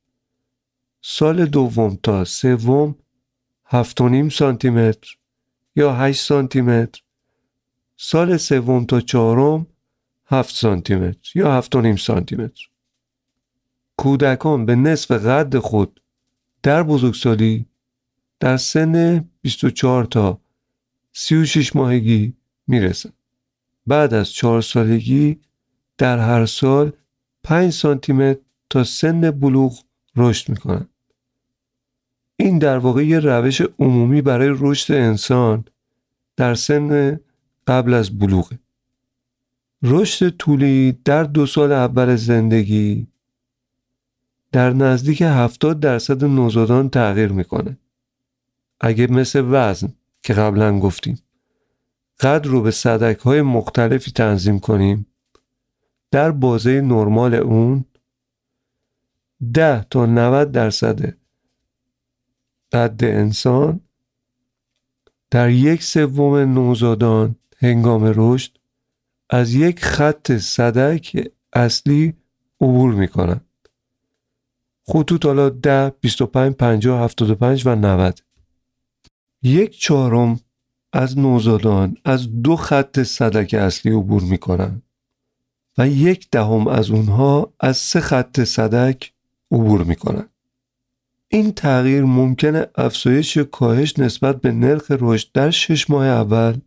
سال 1.03 1.47
دوم 1.47 1.99
تا 2.03 2.25
سوم 2.25 2.95
7.5 3.67 4.29
سانتی 4.33 4.71
متر 4.71 5.17
یا 5.77 5.93
8 5.93 6.21
سانتی 6.21 6.61
متر 6.61 7.03
سال 7.97 8.37
سوم 8.37 8.85
تا 8.85 9.01
چهارم 9.01 9.67
7 10.27 10.55
سانتی 10.55 10.95
متر 10.95 11.31
یا 11.35 11.61
7.5 11.63 12.01
سانتی 12.01 12.37
متر 12.37 12.69
کودکان 13.97 14.67
به 14.67 14.75
نصف 14.75 15.11
قد 15.11 15.59
خود 15.59 16.01
در 16.63 16.83
بزرگسالی 16.83 17.67
در 18.41 18.57
سن 18.57 19.25
24 19.43 20.05
تا 20.05 20.41
36 21.13 21.77
ماهگی 21.77 22.37
می‌رسن. 22.67 23.13
بعد 23.87 24.15
از 24.15 24.31
چهار 24.31 24.61
سالگی 24.61 25.46
در 25.99 26.19
هر 26.19 26.47
سال 26.47 26.93
5 27.45 27.73
سانتی 27.73 28.13
متر 28.13 28.41
تا 28.71 28.85
سن 28.85 29.31
بلوغ 29.31 29.81
رشد 30.17 30.49
می‌کنن 30.49 30.89
این 32.37 32.59
در 32.59 32.79
واقع 32.79 33.07
یه 33.07 33.19
روش 33.19 33.63
عمومی 33.79 34.23
برای 34.23 34.55
رشد 34.59 34.95
انسان 34.95 35.65
در 36.37 36.55
سن 36.55 37.21
قبل 37.67 37.95
از 37.95 38.19
بلوغه. 38.19 38.59
رشد 39.83 40.37
طولی 40.37 40.93
در 41.05 41.25
دو 41.25 41.47
سال 41.47 41.73
اول 41.73 42.17
زندگی 42.17 43.07
در 44.53 44.73
نزدیک 44.73 45.23
70 45.23 45.81
درصد 45.81 46.25
نوزادان 46.25 46.89
تغییر 46.89 47.33
می‌کنه. 47.33 47.79
اگه 48.81 49.07
مثل 49.07 49.45
وزن 49.51 49.93
که 50.23 50.35
قبلا 50.35 50.79
گفتیم 50.79 51.19
قدر 52.21 52.51
رو 52.51 52.63
به 52.63 52.71
صدک 52.71 53.19
های 53.19 53.43
مختلفی 53.43 54.11
تنظیم 54.11 54.61
کنیم 54.61 55.07
در 56.11 56.31
بازه 56.31 56.81
نرمال 56.81 57.35
اون 57.35 57.85
10 59.55 59.87
تا 59.90 60.07
90 60.07 60.53
درصد 60.53 61.16
قد 62.73 63.05
انسان 63.05 63.81
در 65.31 65.51
یک 65.51 65.83
سوم 65.83 66.35
نوزادان 66.35 67.37
هنگام 67.59 68.12
رشد 68.16 68.59
از 69.31 69.55
یک 69.55 69.81
خط 69.81 70.33
صدک 70.33 71.29
اصلی 71.53 72.14
عبور 72.61 72.95
می 72.95 73.09
کنند. 73.09 73.45
خطوط 74.88 75.27
حالا 75.27 75.49
10, 75.49 75.90
25, 76.01 76.55
50, 76.55 77.05
75 77.05 77.66
و 77.66 77.75
90 77.75 78.21
یک 79.42 79.79
چهارم 79.79 80.40
از 80.92 81.19
نوزادان 81.19 81.97
از 82.05 82.42
دو 82.42 82.57
خط 82.57 83.03
صدک 83.03 83.55
اصلی 83.55 83.92
عبور 83.92 84.23
می 84.23 84.38
کنند 84.38 84.83
و 85.79 85.89
یک 85.89 86.31
دهم 86.31 86.67
از 86.67 86.91
اونها 86.91 87.53
از 87.61 87.77
سه 87.77 88.01
خط 88.01 88.45
صدک 88.45 89.12
عبور 89.53 89.83
می 89.83 89.97
کنند. 89.97 90.31
این 91.29 91.53
تغییر 91.53 92.05
ممکنه 92.05 92.67
افزایش 92.75 93.37
یا 93.37 93.45
کاهش 93.45 93.99
نسبت 93.99 94.41
به 94.41 94.53
نرخ 94.53 94.91
رشد 94.91 95.29
در 95.35 95.51
شش 95.51 95.91
ماه 95.91 96.07
اول 96.07 96.59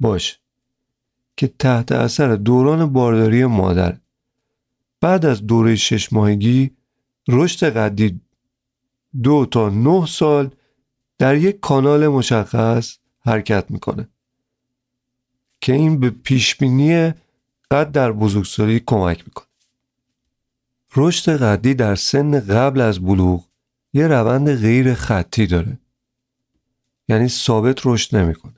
باشه 0.00 0.36
که 1.36 1.46
تحت 1.58 1.92
اثر 1.92 2.34
دوران 2.36 2.92
بارداری 2.92 3.44
مادر 3.44 3.96
بعد 5.00 5.26
از 5.26 5.46
دوره 5.46 5.76
شش 5.76 6.12
ماهگی 6.12 6.70
رشد 7.28 7.76
قدی 7.76 8.20
دو 9.22 9.46
تا 9.46 9.68
نه 9.68 10.06
سال 10.06 10.50
در 11.18 11.36
یک 11.36 11.60
کانال 11.60 12.08
مشخص 12.08 12.98
حرکت 13.20 13.70
می‌کنه 13.70 14.08
که 15.60 15.72
این 15.72 16.00
به 16.00 16.10
پیشبینی 16.10 17.12
قد 17.70 17.92
در 17.92 18.12
بزرگسالی 18.12 18.80
کمک 18.86 19.24
می‌کنه. 19.26 19.46
رشد 20.96 21.42
قدی 21.42 21.74
در 21.74 21.94
سن 21.94 22.40
قبل 22.40 22.80
از 22.80 23.00
بلوغ 23.00 23.46
یه 23.92 24.06
روند 24.06 24.54
غیر 24.54 24.94
خطی 24.94 25.46
داره. 25.46 25.78
یعنی 27.08 27.28
ثابت 27.28 27.86
رشد 27.86 28.16
نمی‌کنه. 28.16 28.54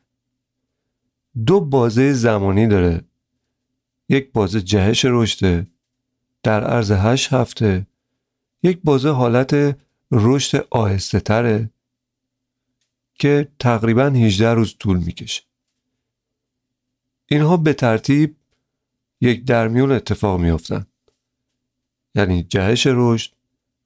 دو 1.47 1.61
بازه 1.61 2.13
زمانی 2.13 2.67
داره. 2.67 3.05
یک 4.09 4.33
بازه 4.33 4.61
جهش 4.61 5.05
رشده 5.05 5.67
در 6.43 6.65
عرض 6.65 6.91
هشت 6.91 7.33
هفته. 7.33 7.87
یک 8.63 8.81
بازه 8.85 9.11
حالت 9.11 9.79
رشد 10.13 10.67
آهسته 10.71 11.21
تره 11.21 11.71
که 13.15 13.49
تقریبا 13.59 14.07
18 14.07 14.55
روز 14.55 14.77
طول 14.79 14.99
می‌کشه. 14.99 15.43
اینها 17.27 17.57
به 17.57 17.73
ترتیب 17.73 18.37
یک 19.23 19.45
درمیون 19.45 19.93
اتفاق 19.93 20.41
میافتند 20.41 20.87
یعنی 22.15 22.43
جهش 22.43 22.87
رشد 22.91 23.33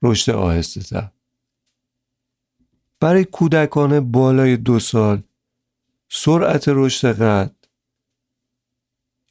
رشد 0.03 0.33
آهسته 0.33 0.81
تر 0.81 1.11
برای 3.01 3.25
کودکان 3.25 4.12
بالای 4.12 4.57
دو 4.57 4.79
سال 4.79 5.22
سرعت 6.09 6.64
رشد 6.68 7.22
قد 7.22 7.55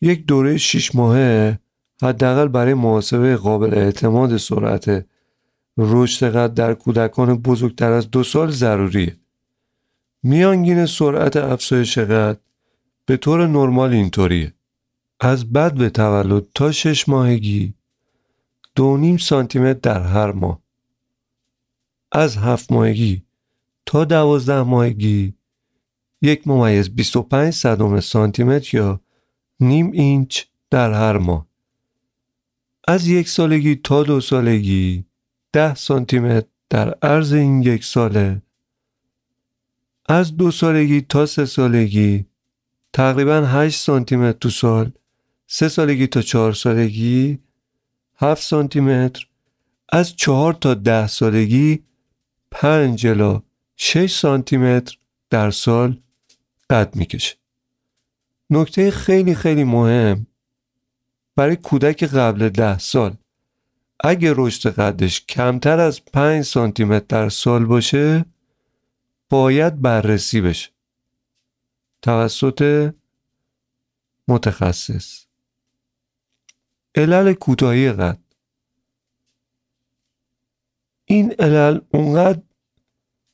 یک 0.01 0.25
دوره 0.25 0.57
شیش 0.57 0.95
ماهه 0.95 1.59
حداقل 2.01 2.47
برای 2.47 2.73
محاسبه 2.73 3.35
قابل 3.35 3.73
اعتماد 3.73 4.37
سرعت 4.37 5.05
رشد 5.77 6.35
قد 6.35 6.53
در 6.53 6.73
کودکان 6.73 7.37
بزرگتر 7.37 7.91
از 7.91 8.11
دو 8.11 8.23
سال 8.23 8.51
ضروریه. 8.51 9.17
میانگین 10.23 10.85
سرعت 10.85 11.37
افزایش 11.37 11.97
قد 11.97 12.39
به 13.05 13.17
طور 13.17 13.47
نرمال 13.47 13.93
اینطوریه. 13.93 14.54
از 15.19 15.53
بد 15.53 15.73
به 15.73 15.89
تولد 15.89 16.47
تا 16.55 16.71
شش 16.71 17.09
ماهگی. 17.09 17.73
دو 18.75 18.97
نیم 18.97 19.17
سانتیمتر 19.17 19.79
در 19.79 20.01
هر 20.01 20.31
ماه. 20.31 20.61
از 22.11 22.37
هفت 22.37 22.71
ماهگی 22.71 23.23
تا 23.85 24.05
دوازده 24.05 24.61
ماهگی. 24.61 25.33
یک 26.21 26.47
ممیز 26.47 26.89
25 26.89 27.53
صدم 27.53 27.99
سانتیمتر 27.99 28.77
یا 28.77 29.01
نیم 29.59 29.91
اینچ 29.91 30.43
در 30.69 30.93
هر 30.93 31.17
ماه. 31.17 31.47
از 32.87 33.07
یک 33.07 33.29
سالگی 33.29 33.75
تا 33.75 34.03
دو 34.03 34.21
سالگی 34.21 35.05
ده 35.53 35.75
سانتیمتر 35.75 36.47
در 36.69 36.93
عرض 37.01 37.33
این 37.33 37.61
یک 37.61 37.83
ساله. 37.83 38.41
از 40.09 40.37
دو 40.37 40.51
سالگی 40.51 41.01
تا 41.01 41.25
سه 41.25 41.45
سالگی 41.45 42.25
تقریبا 42.93 43.45
8 43.45 43.79
سانتیمتر 43.79 44.37
تو 44.39 44.49
سال. 44.49 44.91
سه 45.47 45.67
سالگی 45.67 46.07
تا 46.07 46.21
چهار 46.21 46.53
سالگی 46.53 47.39
7 48.17 48.43
سانتیمتر. 48.43 49.27
از 49.89 50.15
چهار 50.15 50.53
تا 50.53 50.73
ده 50.73 51.07
سالگی 51.07 51.83
5 52.51 53.07
الا 53.07 53.41
6 53.75 54.11
سانتیمتر 54.11 54.97
در 55.29 55.51
سال 55.51 56.01
قد 56.69 56.95
می‌کشه. 56.95 57.35
نکته 58.49 58.91
خیلی 58.91 59.35
خیلی 59.35 59.63
مهم 59.63 60.27
برای 61.35 61.55
کودک 61.55 62.03
قبل 62.03 62.49
ده 62.49 62.79
سال. 62.79 63.15
اگه 63.99 64.33
رشد 64.37 64.69
قدش 64.69 65.25
کمتر 65.25 65.79
از 65.79 66.05
5 66.05 66.43
سانتی 66.43 66.83
متر 66.83 67.05
در 67.07 67.29
سال 67.29 67.65
باشه 67.65 68.25
باید 69.29 69.81
بررسی 69.81 70.41
بشه. 70.41 70.69
توسط 72.01 72.93
متخصص. 74.27 75.24
علل 76.95 77.33
کوتاهی 77.33 77.91
قد. 77.91 78.19
این 81.05 81.33
علل 81.39 81.79
اونقدر 81.89 82.41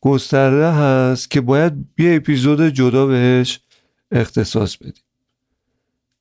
گسترده 0.02 0.72
هست 0.72 1.32
که 1.32 1.42
باید 1.42 1.74
یه 1.98 2.16
اپیزود 2.16 2.62
جدا 2.62 3.06
بهش 3.06 3.60
اختصاص 4.12 4.78
بدیم. 4.78 5.04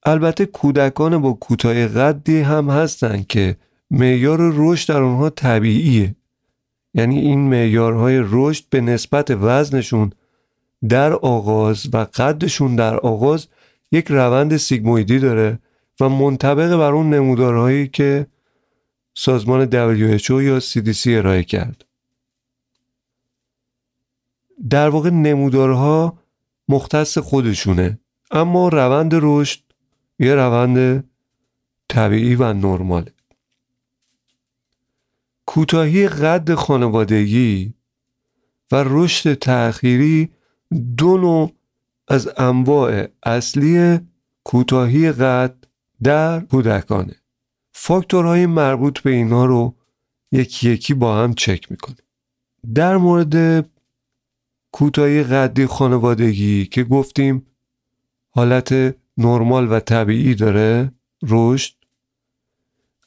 البته 0.02 0.46
کودکان 0.46 1.18
با 1.18 1.32
کوتاه 1.32 1.86
قدی 1.86 2.40
هم 2.40 2.70
هستند 2.70 3.26
که 3.26 3.56
معیار 3.90 4.38
رشد 4.54 4.88
در 4.88 5.02
اونها 5.02 5.30
طبیعیه. 5.30 6.14
یعنی 6.94 7.18
این 7.18 7.40
معیارهای 7.40 8.22
رشد 8.24 8.64
به 8.70 8.80
نسبت 8.80 9.30
وزنشون 9.30 10.12
در 10.88 11.12
آغاز 11.12 11.88
و 11.92 11.96
قدشون 11.96 12.76
در 12.76 12.96
آغاز 12.96 13.46
یک 13.92 14.06
روند 14.08 14.56
سیگمویدی 14.56 15.18
داره 15.18 15.58
و 16.00 16.08
منطبق 16.08 16.76
بر 16.76 16.92
اون 16.92 17.14
نمودارهایی 17.14 17.88
که 17.88 18.26
سازمان 19.14 19.66
WHO 19.70 20.30
یا 20.30 20.60
CDC 20.60 21.06
ارائه 21.06 21.44
کرد. 21.44 21.84
در 24.70 24.88
واقع 24.88 25.10
نمودارها 25.10 26.18
مختص 26.68 27.18
خودشونه 27.18 27.98
اما 28.30 28.68
روند 28.68 29.12
رشد 29.14 29.60
یه 30.18 30.34
روند 30.34 31.04
طبیعی 31.88 32.34
و 32.34 32.52
نرماله. 32.52 33.12
کوتاهی 35.46 36.08
قد 36.08 36.54
خانوادگی 36.54 37.74
و 38.72 38.84
رشد 38.86 39.34
تأخیری 39.34 40.30
دو 40.96 41.18
نوع 41.18 41.52
از 42.08 42.30
انواع 42.36 43.06
اصلی 43.22 43.98
کوتاهی 44.44 45.12
قد 45.12 45.59
در 46.02 46.40
کودکانه. 46.40 47.14
فاکتورهای 47.72 48.46
مربوط 48.46 49.00
به 49.00 49.10
اینها 49.10 49.44
رو 49.44 49.74
یکی 50.32 50.70
یکی 50.70 50.94
با 50.94 51.16
هم 51.16 51.34
چک 51.34 51.70
می‌کنه 51.70 51.96
در 52.74 52.96
مورد 52.96 53.66
کوتاهی 54.72 55.22
قدی 55.22 55.66
خانوادگی 55.66 56.66
که 56.66 56.84
گفتیم 56.84 57.46
حالت 58.30 58.96
نرمال 59.18 59.72
و 59.72 59.80
طبیعی 59.80 60.34
داره 60.34 60.92
رشد. 61.22 61.74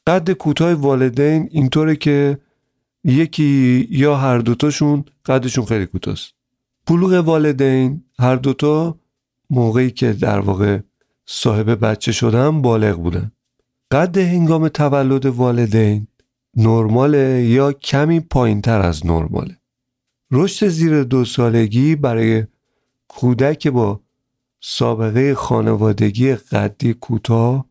قد 0.07 0.31
کوتاه 0.31 0.73
والدین 0.73 1.49
اینطوره 1.51 1.95
که 1.95 2.37
یکی 3.03 3.87
یا 3.89 4.15
هر 4.15 4.37
دوتاشون 4.37 5.05
قدشون 5.25 5.65
خیلی 5.65 5.85
کوتاست 5.85 6.33
بلوغ 6.87 7.13
والدین 7.27 8.03
هر 8.19 8.35
دوتا 8.35 8.99
موقعی 9.49 9.91
که 9.91 10.13
در 10.13 10.39
واقع 10.39 10.79
صاحب 11.25 11.69
بچه 11.85 12.11
شدن 12.11 12.61
بالغ 12.61 12.97
بودن 12.97 13.31
قد 13.91 14.17
هنگام 14.17 14.67
تولد 14.67 15.25
والدین 15.25 16.07
نرماله 16.57 17.43
یا 17.43 17.71
کمی 17.71 18.19
پایین 18.19 18.61
تر 18.61 18.81
از 18.81 19.05
نرماله. 19.05 19.57
رشد 20.31 20.67
زیر 20.67 21.03
دو 21.03 21.25
سالگی 21.25 21.95
برای 21.95 22.43
کودک 23.07 23.67
با 23.67 24.01
سابقه 24.61 25.35
خانوادگی 25.35 26.35
قدی 26.35 26.93
کوتاه 26.93 27.65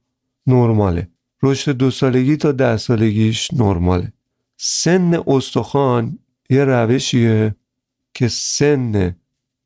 نرماله. 0.47 1.09
رشد 1.43 1.73
دو 1.73 1.91
سالگی 1.91 2.37
تا 2.37 2.53
ده 2.53 2.77
سالگیش 2.77 3.55
نرماله. 3.55 4.13
سن 4.57 5.23
استخوان 5.27 6.19
یه 6.51 6.65
روشیه 6.65 7.55
که 8.15 8.29
سن 8.29 9.17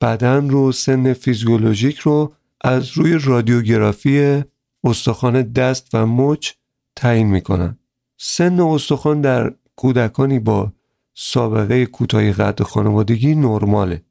بدن 0.01 0.49
رو 0.51 0.73
سن 0.73 1.13
فیزیولوژیک 1.13 1.99
رو 1.99 2.33
از 2.61 2.91
روی 2.91 3.19
رادیوگرافی 3.19 4.43
استخوان 4.85 5.43
دست 5.43 5.89
و 5.95 6.07
مچ 6.07 6.53
تعیین 6.97 7.27
می‌کنن. 7.27 7.79
سن 8.17 8.61
استخوان 8.61 9.21
در 9.21 9.55
کودکانی 9.77 10.39
با 10.39 10.73
سابقه 11.15 11.87
کوتاهی 11.87 12.33
قد 12.33 12.63
خانوادگی 12.63 13.35
نرماله. 13.35 14.03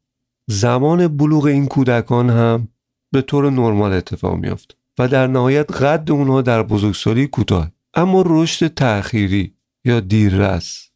زمان 0.47 1.08
بلوغ 1.08 1.45
این 1.45 1.65
کودکان 1.65 2.29
هم 2.29 2.67
به 3.12 3.21
طور 3.21 3.49
نرمال 3.49 3.93
اتفاق 3.93 4.36
میافت 4.36 4.77
و 4.99 5.08
در 5.08 5.27
نهایت 5.27 5.71
قد 5.71 6.12
اونها 6.12 6.41
در 6.41 6.63
بزرگسالی 6.63 7.27
کوتاه 7.27 7.71
اما 7.93 8.23
رشد 8.27 8.67
تأخیری 8.67 9.53
یا 9.86 9.99
دیررس. 9.99 10.89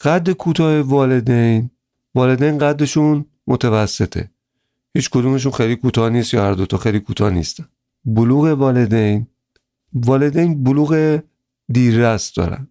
قد 0.00 0.30
کوتاه 0.30 0.80
والدین 0.80 1.70
والدین 2.14 2.58
قدشون 2.58 3.24
متوسطه. 3.46 4.30
هیچ 4.94 5.10
کدومشون 5.10 5.52
خیلی 5.52 5.76
کوتاه 5.76 6.10
نیست 6.10 6.34
یا 6.34 6.44
هر 6.44 6.52
دوتا 6.52 6.76
خیلی 6.76 7.00
کوتاه 7.00 7.30
نیستن 7.30 7.64
بلوغ 8.04 8.44
والدین 8.44 9.26
والدین 9.94 10.64
بلوغ 10.64 11.20
دیررس 11.68 12.32
دارن. 12.32 12.68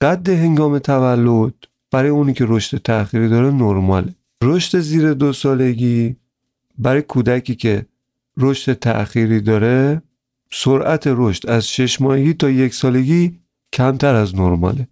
قد 0.00 0.28
هنگام 0.28 0.78
تولد 0.78 1.54
برای 1.90 2.10
اونی 2.10 2.32
که 2.32 2.44
رشد 2.48 2.78
تأخیری 2.78 3.28
داره 3.28 3.50
نرماله. 3.50 4.14
رشد 4.42 4.78
زیر 4.78 5.14
دو 5.14 5.32
سالگی 5.32 6.16
برای 6.78 7.02
کودکی 7.02 7.54
که 7.54 7.86
رشد 8.36 8.72
تأخیری 8.72 9.40
داره 9.40 10.02
سرعت 10.52 11.02
رشد 11.06 11.50
از 11.50 11.68
شش 11.68 12.00
ماهگی 12.00 12.34
تا 12.34 12.50
یک 12.50 12.74
سالگی 12.74 13.40
کمتر 13.72 14.14
از 14.14 14.34
نرماله. 14.34 14.88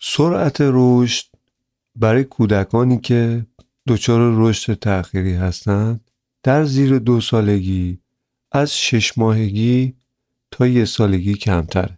سرعت 0.00 0.56
رشد 0.60 1.26
برای 1.96 2.24
کودکانی 2.24 2.98
که 2.98 3.46
دچار 3.86 4.32
رشد 4.36 4.74
تأخیری 4.74 5.34
هستند. 5.34 6.10
در 6.42 6.64
زیر 6.64 6.98
دو 6.98 7.20
سالگی 7.20 7.98
از 8.52 8.78
شش 8.78 9.18
ماهگی 9.18 9.94
تا 10.50 10.66
یک 10.66 10.84
سالگی 10.84 11.34
کمتر 11.34 11.90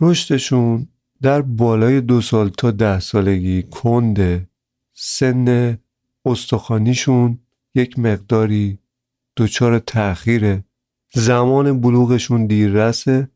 رشدشون 0.00 0.88
در 1.22 1.42
بالای 1.42 2.00
دو 2.00 2.20
سال 2.20 2.48
تا 2.48 2.70
ده 2.70 3.00
سالگی 3.00 3.62
کنده 3.62 4.48
سن 4.94 5.78
استخوانیشون 6.24 7.38
یک 7.74 7.98
مقداری 7.98 8.78
دچار 9.36 9.78
تأخیره. 9.78 10.64
زمان 11.12 11.80
بلوغشون 11.80 12.46
دیررسه 12.46 13.28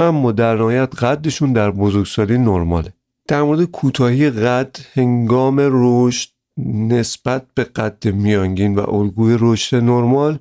اما 0.00 0.32
در 0.32 0.56
نهایت 0.56 0.94
قدشون 0.94 1.52
در 1.52 1.70
بزرگسالی 1.70 2.38
نرماله. 2.38 2.92
در 3.28 3.42
مورد 3.42 3.64
کوتاهی 3.64 4.30
قد 4.30 4.76
هنگام 4.92 5.56
رشد 5.60 6.35
نسبت 6.58 7.46
به 7.54 7.64
قد 7.64 8.08
میانگین 8.08 8.74
و 8.74 8.94
الگوی 8.94 9.36
رشد 9.40 9.76
نرمال 9.76 10.38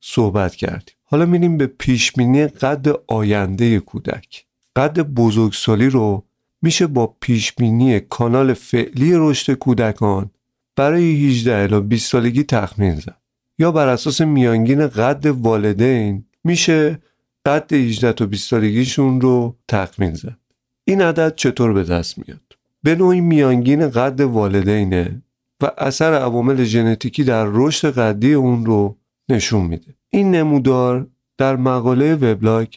صحبت 0.00 0.54
کردیم. 0.54 0.94
حالا 1.04 1.26
میریم 1.26 1.56
به 1.56 1.66
پیشبینی 1.66 2.46
قد 2.46 2.86
آینده 3.06 3.80
کودک. 3.80 4.44
قد 4.76 5.00
بزرگسالی 5.00 5.88
رو 5.88 6.22
میشه 6.62 6.86
با 6.86 7.16
پیشبینی 7.20 8.00
کانال 8.00 8.54
فعلی 8.54 9.12
رشد 9.14 9.54
کودکان 9.54 10.30
برای 10.76 11.28
18 11.28 11.56
الی 11.56 11.80
20 11.80 12.12
سالگی 12.12 12.42
تخمین 12.42 12.94
زد. 12.94 13.16
یا 13.58 13.72
بر 13.72 13.88
اساس 13.88 14.20
میانگین 14.20 14.86
قد 14.86 15.26
والدین 15.26 16.24
میشه 16.44 16.98
قد 17.46 17.72
18 17.72 18.12
تا 18.12 18.26
20 18.26 18.50
سالگیشون 18.50 19.20
رو 19.20 19.56
تخمین 19.68 20.14
زد. 20.14 20.36
این 20.84 21.02
عدد 21.02 21.34
چطور 21.34 21.72
به 21.72 21.84
دست 21.84 22.18
میاد؟ 22.18 22.40
به 22.82 22.94
نوعی 22.94 23.20
میانگین 23.20 23.88
قد 23.88 24.20
والدینه 24.20 25.22
و 25.62 25.70
اثر 25.78 26.14
عوامل 26.14 26.64
ژنتیکی 26.64 27.24
در 27.24 27.44
رشد 27.48 27.98
قدی 27.98 28.34
اون 28.34 28.66
رو 28.66 28.96
نشون 29.28 29.66
میده. 29.66 29.94
این 30.10 30.30
نمودار 30.30 31.06
در 31.38 31.56
مقاله 31.56 32.14
وبلاگ 32.14 32.68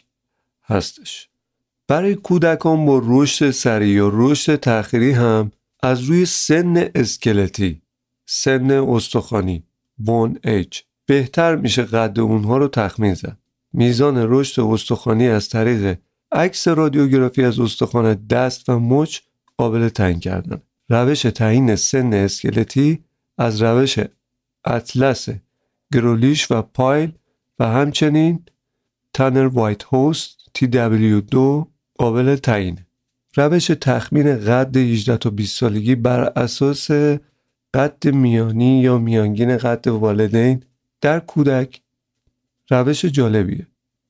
هستش. 0.64 1.28
برای 1.88 2.14
کودکان 2.14 2.86
با 2.86 3.02
رشد 3.04 3.50
سریع 3.50 3.94
یا 3.94 4.10
رشد 4.14 4.56
تأخیری 4.56 5.12
هم 5.12 5.52
از 5.82 6.02
روی 6.02 6.26
سن 6.26 6.90
اسکلتی 6.94 7.82
سن 8.26 8.70
استخوانی 8.70 9.64
بون 9.98 10.38
ایج 10.44 10.80
بهتر 11.06 11.56
میشه 11.56 11.82
قد 11.82 12.20
اونها 12.20 12.56
رو 12.56 12.68
تخمین 12.68 13.14
زد. 13.14 13.38
میزان 13.72 14.16
رشد 14.18 14.62
استخوانی 14.62 15.28
از 15.28 15.48
طریق 15.48 15.98
عکس 16.32 16.68
رادیوگرافی 16.68 17.44
از 17.44 17.60
استخوان 17.60 18.14
دست 18.14 18.68
و 18.68 18.78
مچ 18.78 19.18
قابل 19.56 19.88
تعیین 19.88 20.20
کردن. 20.20 20.62
روش 20.90 21.22
تعیین 21.22 21.76
سن 21.76 22.14
اسکلتی 22.14 23.04
از 23.38 23.62
روش 23.62 23.98
اطلس 24.64 25.28
گرولیش 25.92 26.50
و 26.50 26.62
پایل 26.62 27.12
و 27.58 27.66
همچنین 27.66 28.44
تانر 29.12 29.46
وایت 29.46 29.84
هوست 29.84 30.38
TW2 30.58 31.66
قابل 31.98 32.36
تعیین. 32.36 32.78
روش 33.36 33.66
تخمین 33.66 34.36
قد 34.36 34.76
18 34.76 35.16
تا 35.16 35.30
20 35.30 35.58
سالگی 35.58 35.94
بر 35.94 36.20
اساس 36.20 36.90
قد 37.74 38.06
میانی 38.06 38.80
یا 38.80 38.98
میانگین 38.98 39.56
قد 39.56 39.88
والدین 39.88 40.62
در 41.00 41.20
کودک 41.20 41.80
روش 42.70 43.04
جالبیه. 43.04 43.66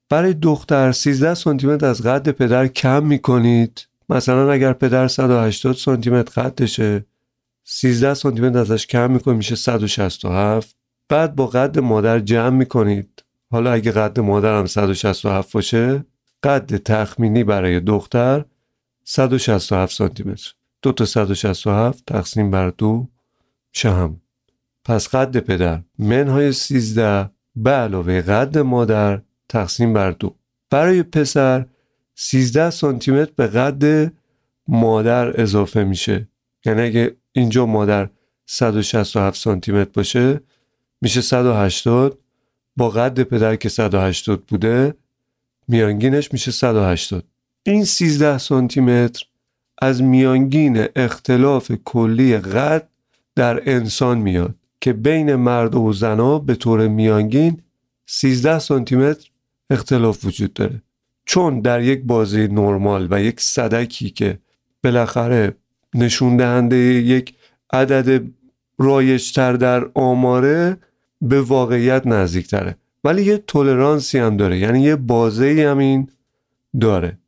برای 0.09 0.35
دختر 0.35 0.93
13 0.93 1.35
سانتی 1.35 1.66
متر 1.66 1.87
از 1.87 2.03
قد 2.03 2.31
پدر 2.31 2.66
کم 2.66 3.07
می‌کنید. 3.07 3.89
مثلا 4.11 4.53
اگر 4.53 4.73
پدر 4.73 5.09
180 5.09 5.77
سانتی 5.77 6.11
متر 6.11 6.43
قدشه 6.43 7.07
13 7.65 8.15
سانتی 8.15 8.41
متر 8.41 8.59
ازش 8.59 8.87
کم 8.87 9.11
می‌کنید 9.11 9.37
میشه 9.37 9.55
167 9.55 10.77
بعد 11.09 11.37
با 11.37 11.47
قد 11.47 11.79
مادر 11.79 12.19
جمع 12.19 12.57
می‌کنید. 12.57 13.25
حالا 13.51 13.73
اگه 13.73 13.93
قد 13.93 14.21
مادر 14.21 14.59
هم 14.59 14.67
167 14.67 15.53
باشه 15.53 16.05
قد 16.43 16.77
تخمینی 16.77 17.45
برای 17.45 17.81
دختر 17.81 18.45
167 19.05 19.95
سانتی 19.95 20.23
متر 20.23 20.53
دو 20.83 20.93
تا 20.93 21.05
167 21.05 22.05
تقسیم 22.07 22.51
بر 22.51 22.71
دو 22.71 23.09
میشه 23.75 23.91
هم 23.91 24.21
پس 24.85 25.09
قد 25.09 25.39
پدر. 25.39 25.81
منهای 25.99 26.53
13 26.53 27.31
به 27.57 27.71
علاوه 27.71 28.21
قد 28.21 28.59
مادر 28.59 29.23
تقسیم 29.49 29.93
بر 29.93 30.11
دو. 30.11 30.37
برای 30.71 31.03
پسر 31.03 31.67
13 32.23 32.71
سانتی 32.71 33.11
متر 33.11 33.33
به 33.37 33.47
قد 33.47 34.12
مادر 34.68 35.41
اضافه 35.41 35.85
میشه. 35.85 36.29
یعنی 36.64 36.83
اگه 36.83 37.16
اینجا 37.33 37.66
مادر 37.66 38.09
167 38.47 39.41
سانتی 39.41 39.73
متر 39.73 39.91
باشه 39.95 40.41
میشه 41.01 41.21
180 41.21 42.18
با 42.77 42.91
قد 42.91 43.23
پدر 43.23 43.57
که 43.57 43.68
180 43.68 44.43
بوده 44.43 44.95
میانگینش 45.68 46.33
میشه 46.33 46.51
180 46.51 47.25
این 47.62 47.85
13 47.85 48.39
سانتی 48.39 48.81
متر 48.81 49.25
از 49.83 50.03
میانگین 50.03 50.87
اختلاف 50.97 51.73
کلی 51.85 52.39
قد 52.39 52.89
در 53.37 53.71
انسان 53.71 54.18
میاد 54.18 54.55
که 54.81 54.93
بین 54.93 55.35
مرد 55.35 55.75
و 55.75 55.93
زنا 55.93 56.39
به 56.39 56.55
طور 56.55 56.89
میانگین 56.89 57.62
13 58.07 58.59
سانتی 58.59 58.97
متر 58.97 59.31
اختلاف 59.71 60.25
وجود 60.25 60.53
داره. 60.53 60.83
چون 61.33 61.61
در 61.61 61.83
یک 61.83 62.03
بازی 62.05 62.49
نرمال 62.49 63.09
و 63.11 63.22
یک 63.22 63.41
صدکی 63.41 64.11
که 64.11 64.39
بالاخره 64.85 65.57
نشون 65.95 66.37
دهنده 66.37 66.76
یک 66.76 67.35
عدد 67.72 68.22
رایجتر 68.78 69.53
در 69.53 69.91
آماره 69.95 70.76
به 71.20 71.41
واقعیت 71.41 72.07
نزدیکتره. 72.07 72.76
ولی 73.05 73.24
یه 73.24 73.39
تولرانسی 73.39 74.18
هم 74.18 74.37
داره 74.37 74.59
یعنی 74.59 74.83
یه 74.83 74.97
بازه 74.97 75.66
هم 75.70 75.78
این 75.78 76.09
داره. 76.81 77.18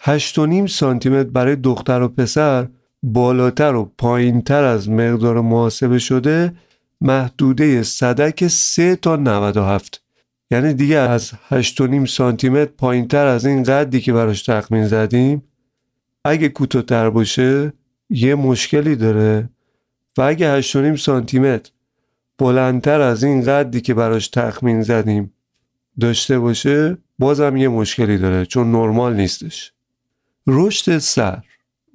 8.5 0.00 0.66
سانتی 0.66 1.08
متر 1.08 1.30
برای 1.30 1.56
دختر 1.56 2.02
و 2.02 2.08
پسر 2.08 2.68
بالاتر 3.02 3.74
و 3.74 3.92
پایینتر 3.98 4.64
از 4.64 4.90
مقدار 4.90 5.40
محاسبه 5.40 5.98
شده 5.98 6.52
محدوده 7.00 7.82
صدک 7.82 8.48
3 8.48 8.96
تا 8.96 9.16
97 9.16 10.01
یعنی 10.52 10.74
دیگه 10.74 10.96
از 10.96 11.32
8.5 11.50 12.08
سانتی 12.08 12.48
متر 12.48 12.70
پایینتر 12.78 13.26
از 13.26 13.46
این 13.46 13.62
قدی 13.62 14.00
که 14.00 14.12
براش 14.12 14.42
تخمین 14.42 14.86
زدیم 14.86 15.42
اگه 16.24 16.48
کوتاه‌تر 16.48 17.10
باشه 17.10 17.72
یه 18.10 18.34
مشکلی 18.34 18.96
داره 18.96 19.50
و 20.18 20.22
اگه 20.22 20.62
8.5 20.62 20.96
سانتی 20.96 21.38
متر 21.38 21.70
بلندتر 22.38 23.00
از 23.00 23.24
این 23.24 23.44
قدی 23.44 23.80
که 23.80 23.94
براش 23.94 24.28
تخمین 24.28 24.82
زدیم 24.82 25.32
داشته 26.00 26.38
باشه 26.38 26.96
بازم 27.18 27.56
یه 27.56 27.68
مشکلی 27.68 28.18
داره 28.18 28.46
چون 28.46 28.72
نرمال 28.72 29.16
نیستش. 29.16 29.72
رشد 30.46 30.98
سر. 30.98 31.42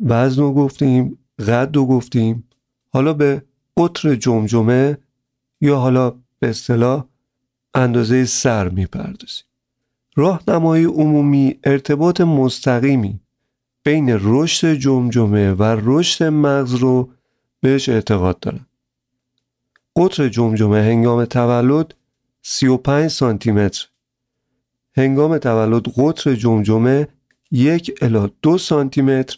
وزن 0.06 0.42
رو 0.42 0.54
گفتیم 0.54 1.18
قد 1.48 1.76
رو 1.76 1.86
گفتیم. 1.86 2.44
حالا 2.90 3.14
به 3.14 3.44
قطر 3.78 4.16
جمجمه 4.16 4.98
یا 5.62 5.78
حالا 5.78 6.10
به 6.40 6.50
اصطلاح 6.50 7.06
اندازه 7.78 8.26
سر 8.26 8.70
می‌پردازیم. 8.70 9.44
راهنمای 10.16 10.84
عمومی 10.84 11.60
ارتباط 11.64 12.22
مستقیمی 12.22 13.20
بین 13.84 14.20
رشد 14.22 14.74
جمجمه 14.74 15.54
و 15.54 15.64
رشد 15.64 16.24
مغز 16.24 16.74
رو 16.74 17.10
بهش 17.62 17.90
اعتقاد 17.90 18.40
دارن. 18.40 18.66
قطر 19.96 20.30
جمجمه 20.30 20.82
هنگام 20.82 21.26
تولد 21.26 21.94
35 22.42 23.08
سانتی 23.08 23.52
متر 23.52 23.88
هنگام 24.98 25.38
تولد 25.38 25.88
قطر 25.88 26.36
جمجمه 26.36 27.08
یک 27.52 27.98
الا 28.02 28.30
دو 28.42 28.58
سانتی 28.58 29.02
متر 29.02 29.38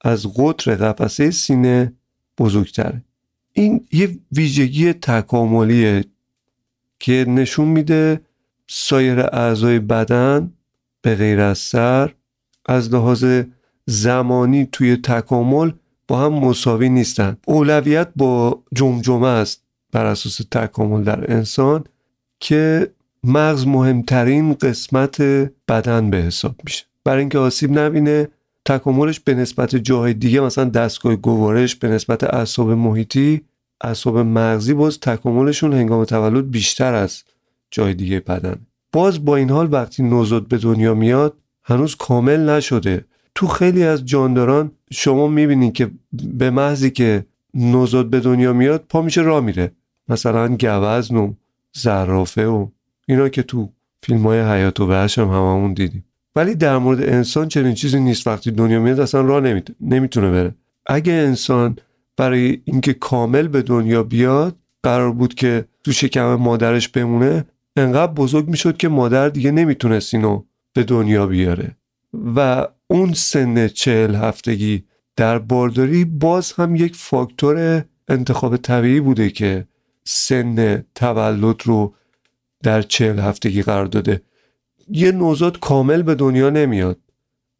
از 0.00 0.26
قطر 0.26 0.74
قفسه 0.74 1.30
سینه 1.30 1.92
بزرگتره. 2.38 3.04
این 3.52 3.86
یه 3.92 4.18
ویژگی 4.32 4.92
تکاملیه 4.92 6.04
که 7.00 7.24
نشون 7.28 7.68
میده 7.68 8.20
سایر 8.68 9.20
اعضای 9.20 9.78
بدن 9.78 10.52
به 11.02 11.14
غیر 11.14 11.40
از 11.40 11.58
سر 11.58 12.14
از 12.66 12.94
لحاظ 12.94 13.24
زمانی 13.86 14.68
توی 14.72 14.96
تکامل 14.96 15.70
با 16.08 16.18
هم 16.18 16.32
مساوی 16.32 16.88
نیستن. 16.88 17.36
اولویت 17.46 18.08
با 18.16 18.62
جمجمه 18.74 19.26
است 19.26 19.62
بر 19.92 20.06
اساس 20.06 20.40
تکامل 20.50 21.04
در 21.04 21.32
انسان 21.32 21.84
که 22.40 22.90
مغز 23.24 23.66
مهمترین 23.66 24.54
قسمت 24.54 25.22
بدن 25.68 26.10
به 26.10 26.16
حساب 26.16 26.56
میشه. 26.64 26.84
برای 27.04 27.20
اینکه 27.20 27.38
آسیب 27.38 27.78
نبینه 27.78 28.28
تکاملش 28.64 29.20
به 29.20 29.34
نسبت 29.34 29.76
جاهای 29.76 30.14
دیگه 30.14 30.40
مثلا 30.40 30.64
دستگاه 30.64 31.16
گوارش 31.16 31.76
به 31.76 31.88
نسبت 31.88 32.24
اعصاب 32.24 32.70
محیطی 32.70 33.42
اعصاب 33.80 34.18
مغزی 34.18 34.74
باز 34.74 35.00
تکاملشون 35.00 35.72
هنگام 35.72 36.04
تولد 36.04 36.50
بیشتر 36.50 36.94
از 36.94 37.22
جای 37.70 37.94
دیگه 37.94 38.20
بدن. 38.20 38.56
باز 38.92 39.24
با 39.24 39.36
این 39.36 39.50
حال 39.50 39.72
وقتی 39.72 40.02
نوزاد 40.02 40.48
به 40.48 40.58
دنیا 40.58 40.94
میاد 40.94 41.34
هنوز 41.64 41.96
کامل 41.96 42.50
نشده. 42.50 43.04
تو 43.34 43.46
خیلی 43.46 43.84
از 43.84 44.06
جانداران 44.06 44.70
شما 44.90 45.28
می‌بینید 45.28 45.72
که 45.72 45.90
به 46.12 46.50
محضی 46.50 46.90
که 46.90 47.26
نوزاد 47.54 48.10
به 48.10 48.20
دنیا 48.20 48.52
میاد 48.52 48.84
پا 48.88 49.02
میشه 49.02 49.20
راه 49.20 49.40
میره. 49.40 49.72
مثلا 50.08 50.48
گوزن 50.48 51.16
و 51.16 51.32
زرافه 51.72 52.46
و 52.46 52.66
اینا 53.08 53.28
که 53.28 53.42
تو 53.42 53.68
فیلم 54.02 54.22
های 54.22 54.40
حیات 54.40 54.80
و 54.80 54.86
وحش 54.86 55.18
هم 55.18 55.28
هممون 55.28 55.72
دیدیم. 55.74 56.04
ولی 56.36 56.54
در 56.54 56.78
مورد 56.78 57.02
انسان 57.02 57.48
چنین 57.48 57.74
چیزی 57.74 58.00
نیست. 58.00 58.26
وقتی 58.26 58.50
دنیا 58.50 58.80
میاد 58.80 59.00
اصلا 59.00 59.20
راه 59.20 59.40
نمی‌تونه 59.80 60.30
بره. 60.30 60.54
اگه 60.86 61.12
انسان 61.12 61.76
برای 62.20 62.60
اینکه 62.64 62.92
کامل 62.92 63.48
به 63.48 63.62
دنیا 63.62 64.02
بیاد 64.02 64.56
قرار 64.82 65.12
بود 65.12 65.34
که 65.34 65.64
تو 65.84 65.92
شکم 65.92 66.34
مادرش 66.34 66.88
بمونه 66.88 67.44
انقدر 67.76 68.12
بزرگ 68.12 68.48
می‌شد 68.48 68.76
که 68.76 68.88
مادر 68.88 69.28
دیگه 69.28 69.50
نمی‌تونست 69.50 70.14
اینو 70.14 70.42
به 70.72 70.84
دنیا 70.84 71.26
بیاره. 71.26 71.76
و 72.36 72.68
اون 72.86 73.12
سن 73.12 73.68
چهل 73.68 74.14
هفتگی 74.14 74.84
در 75.16 75.38
بارداری 75.38 76.04
باز 76.04 76.52
هم 76.52 76.76
یک 76.76 76.96
فاکتور 76.96 77.84
انتخاب 78.08 78.56
طبیعی 78.56 79.00
بوده 79.00 79.30
که 79.30 79.66
سن 80.04 80.84
تولد 80.94 81.62
رو 81.64 81.94
در 82.62 82.82
چهل 82.82 83.18
هفتگی 83.18 83.62
قرار 83.62 83.86
داده. 83.86 84.22
یه 84.88 85.12
نوزاد 85.12 85.58
کامل 85.58 86.02
به 86.02 86.14
دنیا 86.14 86.50
نمیاد 86.50 86.98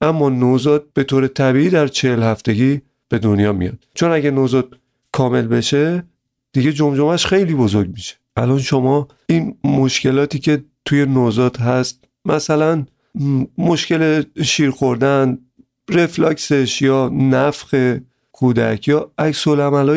اما 0.01 0.29
نوزاد 0.29 0.87
به 0.95 1.05
طور 1.05 1.27
طبیعی 1.27 1.71
در 1.71 1.89
چهل 1.89 2.23
هفتگی 2.23 2.81
به 3.11 3.19
دنیا 3.19 3.53
میاد. 3.53 3.79
چون 3.95 4.11
اگه 4.11 4.31
نوزاد 4.31 4.79
کامل 5.13 5.47
بشه 5.47 6.05
دیگه 6.53 6.73
جمجمش 6.73 7.27
خیلی 7.27 7.55
بزرگ 7.55 7.89
میشه. 7.89 8.15
الان 8.37 8.59
شما 8.59 9.09
این 9.27 9.59
مشکلاتی 9.65 10.39
که 10.39 10.65
توی 10.85 11.07
نوزاد 11.07 11.57
هست 11.57 12.05
مثلا 12.25 12.87
مشکل 13.59 14.23
شیر 14.43 14.71
خوردن 14.71 15.39
رفلاکسش 15.89 16.83
یا 16.83 17.09
نفخ 17.09 17.97
کودک 18.33 18.89
یا 18.89 19.13
عکس 19.19 19.45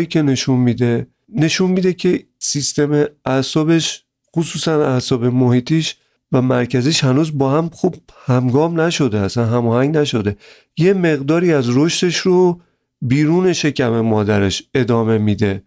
که 0.09 0.21
نشون 0.21 0.59
میده 0.59 1.07
نشون 1.35 1.71
میده 1.71 1.93
که 1.93 2.23
سیستم 2.39 3.05
اعصابش 3.25 4.03
خصوصا 4.35 4.85
اعصاب 4.85 5.25
محیطیش 5.25 5.95
و 6.31 6.41
مرکزیش 6.41 7.03
هنوز 7.03 7.37
با 7.37 7.51
هم 7.51 7.69
خوب 7.69 7.95
همگام 8.25 8.81
نشده 8.81 9.19
اصلا 9.19 9.45
هماهنگ 9.45 9.97
نشده. 9.97 10.37
یه 10.77 10.93
مقداری 10.93 11.53
از 11.53 11.77
رشدش 11.77 12.17
رو 12.17 12.61
بیرون 13.03 13.53
شکم 13.53 13.99
مادرش 14.01 14.63
ادامه 14.73 15.17
میده 15.17 15.63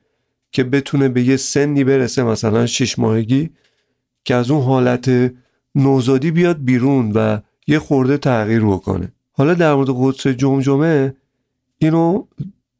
که 0.52 0.64
بتونه 0.64 1.08
به 1.08 1.22
یه 1.22 1.36
سنی 1.36 1.84
برسه 1.84 2.22
مثلا 2.22 2.66
شش 2.66 2.98
ماهگی 2.98 3.50
که 4.24 4.34
از 4.34 4.50
اون 4.50 4.62
حالت 4.62 5.32
نوزادی 5.74 6.30
بیاد 6.30 6.64
بیرون 6.64 7.12
و 7.12 7.38
یه 7.66 7.78
خورده 7.78 8.18
تغییر 8.18 8.60
بکنه. 8.60 9.12
حالا 9.32 9.54
در 9.54 9.74
مورد 9.74 9.88
قطر 9.90 10.32
جمجمه 10.32 11.16
اینو 11.78 12.26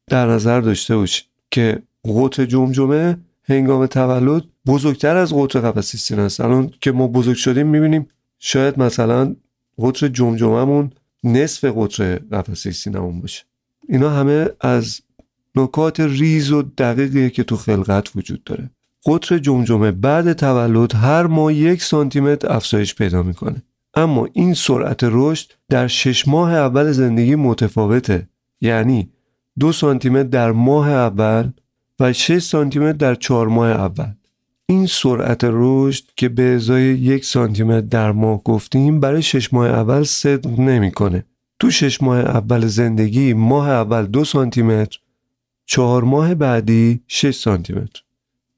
در 0.07 0.26
نظر 0.26 0.61
داشته 0.61 0.96
باشید 0.96 1.24
که 1.50 1.82
قطر 2.04 2.44
جمجمه 2.44 3.18
هنگام 3.44 3.86
تولد 3.86 4.44
بزرگتر 4.66 5.16
از 5.16 5.34
قطر 5.34 5.61
قفسه 5.61 5.98
سینه 5.98 6.22
است. 6.22 6.40
الان 6.40 6.70
که 6.80 6.92
ما 6.92 7.09
بزرگ 7.09 7.36
شدیم 7.36 7.66
می‌بینیم 7.66 8.09
شاید 8.38 8.78
مثلا 8.78 9.36
قطر 9.78 10.09
جمجمهمون 10.09 10.90
نصف 11.24 11.64
قطر 11.64 12.14
قفسه 12.14 12.70
سینمون 12.70 13.20
باشه. 13.20 13.44
اینا 13.89 14.11
همه 14.11 14.49
از 14.61 15.01
نکات 15.55 16.01
ریز 16.01 16.53
و 16.53 16.62
دقیقیه 16.62 17.30
که 17.30 17.43
تو 17.43 17.57
خلقت 17.57 18.16
وجود 18.16 18.45
داره. 18.45 18.70
قطر 19.07 19.39
جمجمه 19.39 19.91
بعد 19.91 20.32
تولد 20.32 20.95
هر 20.95 21.26
ماه 21.26 21.55
یک 21.55 21.82
سانتیمتر 21.82 22.53
افزایش 22.53 22.95
پیدا 22.95 23.22
می‌کنه. 23.22 23.62
اما 23.95 24.28
این 24.32 24.55
سرعت 24.55 25.01
رشد 25.03 25.53
در 25.68 25.87
شش 25.87 26.28
ماه 26.28 26.55
اول 26.55 26.93
زندگی 26.93 27.34
متفاوته. 27.34 28.28
یعنی 28.61 29.11
دو 29.59 29.72
سانتیمتر 29.72 30.28
در 30.28 30.53
ماه 30.53 30.91
اول 30.91 31.51
و 32.01 32.12
6 32.12 32.39
سانتیمتر 32.39 32.93
در 32.93 33.14
چهار 33.14 33.49
ماه 33.49 33.68
اول. 33.68 34.12
این 34.66 34.87
سرعت 34.87 35.41
رشد 35.43 36.05
که 36.16 36.28
به 36.28 36.43
ازای 36.43 36.82
یک 36.82 37.24
سانتیمتر 37.24 37.80
در 37.80 38.12
ماه 38.12 38.43
گفتیم 38.45 39.01
برای 39.01 39.22
شش 39.22 39.53
ماه 39.53 39.68
اول 39.68 40.03
صدق 40.03 40.61
نمی‌کنه. 40.61 41.24
تو 41.59 41.70
شش 41.70 42.02
ماه 42.02 42.18
اول 42.18 42.66
زندگی 42.66 43.32
ماه 43.32 43.68
اول 43.70 44.07
دو 44.07 44.24
سانتیمتر 44.24 44.98
چهار 45.66 46.04
ماه 46.04 46.34
بعدی 46.34 47.00
6 47.07 47.34
سانتیمتر. 47.34 48.02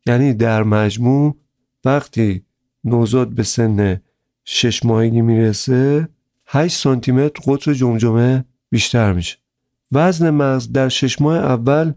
یعنی 0.06 0.34
در 0.34 0.62
مجموع 0.62 1.36
وقتی 1.84 2.44
نوزاد 2.84 3.28
به 3.28 3.42
سن 3.42 4.00
شش 4.44 4.84
ماهگی 4.84 5.20
می‌رسه 5.20 6.08
8 6.46 6.76
سانتی 6.76 7.12
متر 7.12 7.42
قطر 7.46 7.72
جمجمه 7.72 8.44
بیشتر 8.70 9.12
میشه. 9.12 9.36
وزن 9.92 10.30
مغز 10.30 10.72
در 10.72 10.88
شش 10.88 11.20
ماه 11.20 11.36
اول 11.36 11.92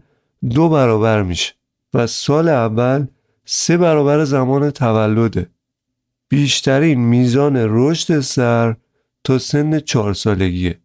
دو 0.50 0.68
برابر 0.68 1.22
میشه 1.22 1.52
و 1.94 2.06
سال 2.06 2.48
اول 2.48 3.06
سه 3.44 3.76
برابر 3.76 4.24
زمان 4.24 4.70
تولده. 4.70 5.50
بیشترین 6.28 7.00
میزان 7.00 7.56
رشد 7.56 8.20
سر 8.20 8.76
تا 9.24 9.38
سن 9.38 9.80
چهار 9.80 10.14
سالگیه. 10.14 10.78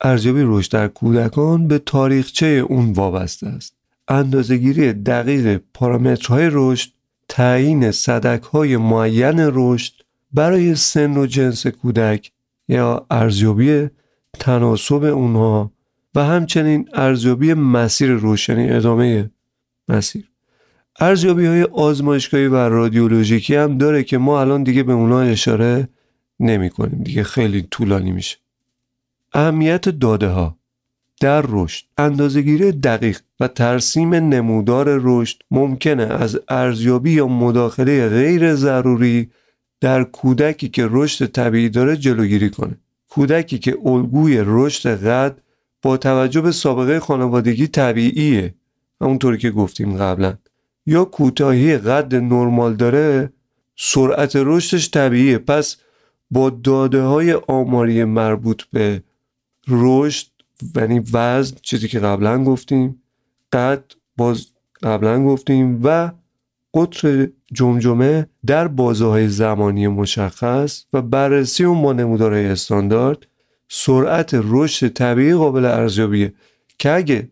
ارزیابی 0.00 0.42
رشد 0.44 0.72
در 0.72 0.88
کودکان 0.88 1.68
به 1.68 1.78
تاریخچه 1.78 2.46
اون 2.46 2.92
وابسته 2.92 3.46
است. 3.46 3.74
اندازهگیری 4.08 4.92
دقیق 4.92 5.60
پارامترهای 5.74 6.48
رشد 6.52 6.90
تعیین 7.28 7.90
صدکهای 7.90 8.76
معین 8.76 9.50
رشد 9.52 9.92
برای 10.32 10.74
سن 10.74 11.16
و 11.16 11.26
جنس 11.26 11.66
کودک 11.66 12.32
یا 12.68 13.06
ارزیابی 13.10 13.88
تناسب 14.38 15.04
اونها 15.04 15.72
و 16.14 16.24
همچنین 16.24 16.88
ارزیابی 16.94 17.54
مسیر 17.54 18.10
روشنی 18.10 18.70
ادامه 18.70 19.30
مسیر. 19.88 20.30
ارزیابی 21.00 21.46
های 21.46 21.62
آزمایشگاهی 21.62 22.46
و 22.46 22.56
رادیولوژیکی 22.56 23.54
هم 23.54 23.78
داره 23.78 24.02
که 24.02 24.18
ما 24.18 24.40
الان 24.40 24.62
دیگه 24.62 24.82
به 24.82 24.92
اونها 24.92 25.20
اشاره 25.20 25.88
نمی 26.40 26.70
کنیم 26.70 27.02
دیگه 27.02 27.22
خیلی 27.22 27.62
طولانی 27.62 28.12
میشه. 28.12 28.36
اهمیت 29.32 29.88
داده 29.88 30.28
ها 30.28 30.56
در 31.20 31.44
رشد 31.48 31.84
اندازهگیری 31.98 32.72
دقیق 32.72 33.20
و 33.40 33.48
ترسیم 33.48 34.14
نمودار 34.14 35.00
رشد 35.02 35.42
ممکنه 35.50 36.02
از 36.02 36.40
ارزیابی 36.48 37.12
یا 37.12 37.26
مداخله 37.26 38.08
غیر 38.08 38.54
ضروری 38.54 39.30
در 39.80 40.04
کودکی 40.04 40.68
که 40.68 40.88
رشد 40.90 41.26
طبیعی 41.26 41.68
داره 41.68 41.96
جلوگیری 41.96 42.50
کنه. 42.50 42.78
کودکی 43.08 43.58
که 43.58 43.78
الگوی 43.84 44.42
رشد 44.46 45.04
قد 45.06 45.38
با 45.82 45.96
توجه 45.96 46.40
به 46.40 46.52
سابقه 46.52 47.00
خانوادگی 47.00 47.66
طبیعیه. 47.66 48.54
همونطوری 49.00 49.38
که 49.38 49.50
گفتیم 49.50 49.96
قبلا. 49.96 50.34
یا 50.86 51.04
کوتاهی 51.04 51.78
قد 51.78 52.14
نرمال 52.14 52.74
داره 52.74 53.32
سرعت 53.76 54.32
رشدش 54.36 54.90
طبیعیه. 54.90 55.38
پس 55.38 55.76
با 56.30 56.50
داده 56.50 57.02
های 57.02 57.32
آماری 57.32 58.04
مربوط 58.04 58.62
به 58.72 59.02
رشد 59.70 60.26
یعنی 60.76 60.98
وزن 61.12 61.56
چیزی 61.62 61.88
که 61.88 61.98
قبلا 61.98 62.44
گفتیم 62.44 63.02
قد 63.52 63.84
باز 64.16 64.46
قبلا 64.82 65.24
گفتیم 65.24 65.80
و 65.84 66.12
قطر 66.74 67.28
جمجمه 67.52 68.26
در 68.46 68.68
بازه 68.68 69.04
های 69.04 69.28
زمانی 69.28 69.88
مشخص 69.88 70.84
و 70.92 71.02
بررسی 71.02 71.64
اون 71.64 71.82
با 71.82 71.92
نمودارهای 71.92 72.46
استاندارد 72.46 73.26
سرعت 73.68 74.30
رشد 74.34 74.88
طبیعی 74.88 75.34
قابل 75.34 75.64
ارزیابیه 75.64 76.32
که 76.78 76.90
اگه 76.90 77.28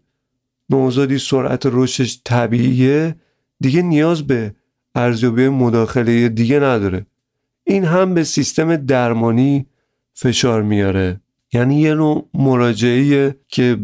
نوزادی 0.71 1.19
سرعت 1.19 1.63
رشدش 1.67 2.21
طبیعیه 2.25 3.15
دیگه 3.61 3.83
نیاز 3.83 4.27
به 4.27 4.55
ارزیابی 4.95 5.49
مداخله 5.49 6.29
دیگه 6.29 6.57
نداره. 6.57 7.07
این 7.65 7.85
هم 7.85 8.15
به 8.15 8.25
سیستم 8.25 8.77
درمانی 8.77 9.67
فشار 10.15 10.63
میاره. 10.63 11.21
یعنی 11.53 11.81
یه 11.81 11.95
نوع 11.95 12.29
مراجعه 12.35 13.37
که 13.49 13.79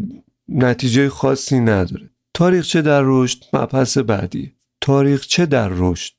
نتیجه 0.49 1.09
خاصی 1.09 1.59
نداره. 1.59 2.09
تاریخچه 2.33 2.81
در 2.81 3.01
رشد؟ 3.03 3.43
مبحث 3.53 3.97
بعدی. 3.97 4.53
تاریخچه 4.81 5.45
در 5.45 5.69
رشد؟ 5.71 6.13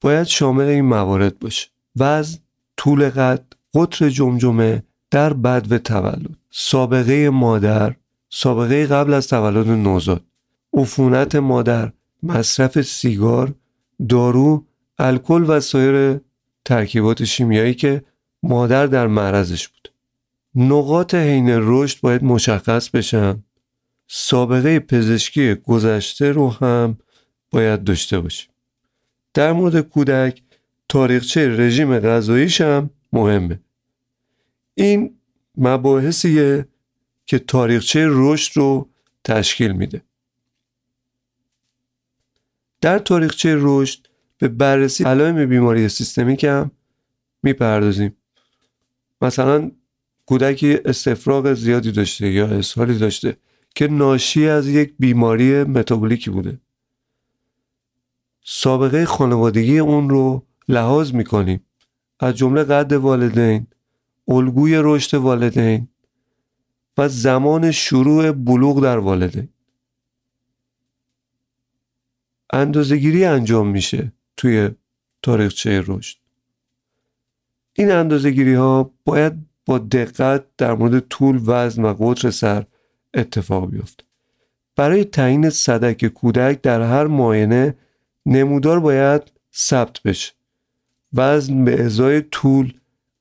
باید 0.00 0.26
شامل 0.26 0.64
این 0.64 0.84
موارد 0.84 1.38
باشه. 1.38 1.68
وزن 1.96 2.38
طول 2.76 3.10
قد 3.10 3.44
قطر 3.74 4.08
جمجمه 4.08 4.82
در 5.10 5.32
بد 5.32 5.72
و 5.72 5.78
تولد. 5.78 6.36
سابقه 6.50 7.30
مادر 7.30 7.94
سابقه 8.30 8.86
قبل 8.86 9.12
از 9.14 9.28
تولد 9.28 9.68
نوزاد. 9.68 10.24
عفونت 10.74 11.36
مادر 11.36 11.92
مصرف 12.22 12.82
سیگار 12.82 13.54
دارو 14.08 14.66
الکل 14.98 15.44
و 15.48 15.60
سایر 15.60 16.20
ترکیبات 16.64 17.24
شیمیایی 17.24 17.74
که 17.74 18.04
مادر 18.42 18.86
در 18.86 19.06
معرضش 19.06 19.68
نقاط 20.54 21.14
حین 21.14 21.48
رشد 21.50 22.00
باید 22.00 22.24
مشخص 22.24 22.88
بشن. 22.90 23.44
سابقه 24.08 24.80
پزشکی 24.80 25.54
گذشته 25.54 26.32
رو 26.32 26.50
هم 26.50 26.98
باید 27.50 27.84
داشته 27.84 28.20
باشیم. 28.20 28.50
در 29.34 29.52
مورد 29.52 29.80
کودک 29.80 30.42
تاریخچه 30.88 31.48
رژیم 31.48 31.98
غذاییش 31.98 32.60
هم 32.60 32.90
مهمه. 33.12 33.60
این 34.74 35.16
مباحثیه 35.56 36.68
که 37.26 37.38
تاریخچه 37.38 38.06
رشد 38.08 38.56
رو 38.56 38.88
تشکیل 39.24 39.72
میده. 39.72 40.02
در 42.80 42.98
تاریخچه 42.98 43.56
رشد 43.58 44.06
به 44.38 44.48
بررسی 44.48 45.04
علائم 45.04 45.46
بیماری 45.46 45.88
سیستمیک 45.88 46.44
هم 46.44 46.70
می‌پردازیم. 47.42 48.16
مثلا 49.20 49.70
کودکی 50.26 50.78
استفراغ 50.84 51.54
زیادی 51.54 51.92
داشته 51.92 52.30
یا 52.30 52.46
اسهالی 52.46 52.98
داشته 52.98 53.36
که 53.74 53.88
ناشی 53.88 54.48
از 54.48 54.68
یک 54.68 54.94
بیماری 54.98 55.64
متابولیکی 55.64 56.30
بوده. 56.30 56.60
سابقه 58.44 59.04
خانوادگی 59.04 59.78
اون 59.78 60.10
رو 60.10 60.46
لحاظ 60.68 61.12
می‌کنیم. 61.12 61.64
از 62.20 62.34
جمله 62.34 62.64
قد 62.64 62.92
والدین 62.92 63.66
الگوی 64.28 64.74
رشد 64.76 65.14
والدین 65.14 65.88
و 66.98 67.08
زمان 67.08 67.70
شروع 67.70 68.32
بلوغ 68.32 68.82
در 68.82 68.98
والدین. 68.98 69.48
اندازهگیری 72.52 73.24
انجام 73.24 73.68
میشه 73.68 74.12
توی 74.36 74.70
تاریخچه 75.22 75.84
رشد. 75.86 76.18
این 77.72 77.90
اندازهگیری 77.90 78.54
ها 78.54 78.90
باید 79.04 79.32
با 79.66 79.78
دقت 79.78 80.44
در 80.58 80.74
مورد 80.74 80.98
طول 81.08 81.40
وزن 81.46 81.84
و 81.84 81.94
قطر 81.94 82.30
سر 82.30 82.64
اتفاق 83.14 83.70
بیفته 83.70 84.04
برای 84.76 85.04
تعیین 85.04 85.50
صدک 85.50 86.06
کودک 86.06 86.62
در 86.62 86.80
هر 86.80 87.06
معاینه 87.06 87.76
نمودار 88.26 88.80
باید 88.80 89.22
ثبت 89.54 90.02
بشه. 90.02 90.32
وزن 91.12 91.64
به 91.64 91.84
ازای 91.84 92.22
طول 92.22 92.72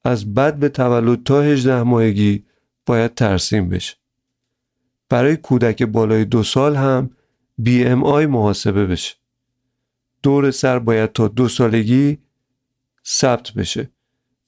از 0.04 0.34
بد 0.34 0.56
به 0.56 0.70
تولد 0.70 1.24
تا 1.24 1.41
18 1.41 1.84
ماهگی 1.84 2.46
باید 2.86 3.16
ترسیم 3.16 3.70
بشه. 3.70 3.96
برای 5.10 5.38
کودک 5.38 5.84
بالای 5.84 6.26
دو 6.26 6.44
سال 6.44 6.76
هم 6.76 7.10
BMI 7.62 8.26
محاسبه 8.26 8.86
بشه. 8.86 9.16
دور 10.24 10.52
سر 10.52 10.80
باید 10.80 11.12
تا 11.12 11.28
دو 11.28 11.48
سالگی 11.48 12.18
ثبت 13.06 13.52
بشه. 13.52 13.89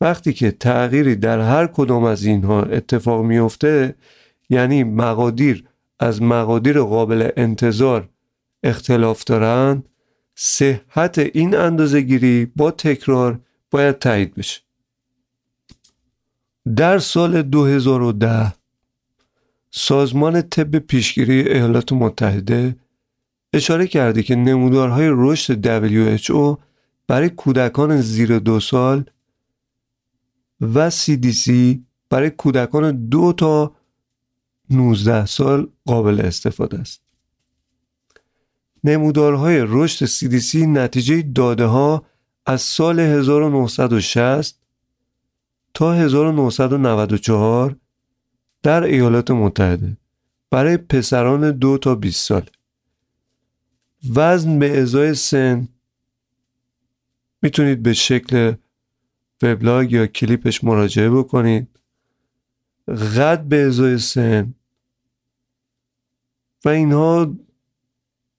وقتی 0.01 0.33
که 0.33 0.51
تغییری 0.51 1.15
در 1.15 1.39
هر 1.39 1.67
کدام 1.67 2.03
از 2.03 2.25
اینها 2.25 2.63
اتفاق 2.63 3.25
میفته 3.25 3.95
یعنی 4.49 4.83
مقادیر 4.83 5.63
از 5.99 6.21
مقادیر 6.21 6.81
قابل 6.81 7.29
انتظار 7.37 8.09
اختلاف 8.63 9.23
دارند 9.23 9.89
صحت 10.35 11.19
این 11.19 11.55
اندازه 11.55 12.01
گیری 12.01 12.45
با 12.55 12.71
تکرار 12.71 13.39
باید 13.71 13.99
تایید 13.99 14.35
بشه. 14.35 14.61
در 16.75 16.99
سال 16.99 17.41
2010 17.41 18.53
سازمان 19.71 20.41
طب 20.41 20.79
پیشگیری 20.79 21.39
ایالات 21.41 21.93
متحده 21.93 22.75
اشاره 23.53 23.87
کرده 23.87 24.23
که 24.23 24.35
نمودارهای 24.35 25.09
رشد 25.11 25.87
WHO 26.27 26.57
برای 27.07 27.29
کودکان 27.29 28.01
زیر 28.01 28.39
دو 28.39 28.59
سال 28.59 29.05
و 30.61 30.89
CDC 30.89 31.77
برای 32.09 32.29
کودکان 32.29 33.07
دو 33.09 33.33
تا 33.33 33.75
19 34.69 35.25
سال 35.25 35.67
قابل 35.85 36.21
استفاده 36.21 36.79
است. 36.79 37.01
نمودارهای 38.83 39.63
رشد 39.67 40.05
CDC 40.05 40.55
نتیجه 40.55 41.21
داده 41.21 41.65
ها 41.65 42.05
از 42.45 42.61
سال 42.61 42.99
1960 42.99 44.59
تا 45.73 45.93
1994 45.93 47.75
در 48.63 48.83
ایالات 48.83 49.31
متحده 49.31 49.97
برای 50.51 50.77
پسران 50.77 51.51
دو 51.51 51.77
تا 51.77 51.95
20 51.95 52.27
سال 52.27 52.49
وزن 54.15 54.59
به 54.59 54.81
ازای 54.81 55.13
سن 55.13 55.67
می‌تونید 57.41 57.83
به 57.83 57.93
شکل 57.93 58.53
وبلاگ 59.41 59.91
یا 59.91 60.07
کلیپش 60.07 60.63
مراجعه 60.63 61.09
بکنید. 61.09 61.67
قد 62.87 63.43
به 63.43 63.61
ازای 63.61 63.97
سن. 63.97 64.53
و 66.65 66.69
اینها 66.69 67.35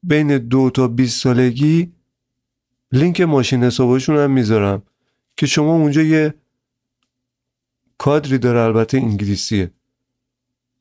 بین 0.03 0.39
دو 0.39 0.71
تا 0.71 0.89
20 0.89 1.23
سالگی 1.23 1.93
لینک 2.93 3.21
ماشین 3.21 3.65
حسابشون 3.65 4.17
هم 4.17 4.31
می‌ذارم 4.31 4.83
که 5.37 5.47
شما 5.47 5.75
اونجا 5.75 6.03
یه 6.03 6.35
کادری 7.99 8.39
داره 8.39 8.61
البته 8.61 8.99
انگلیسیه. 8.99 9.71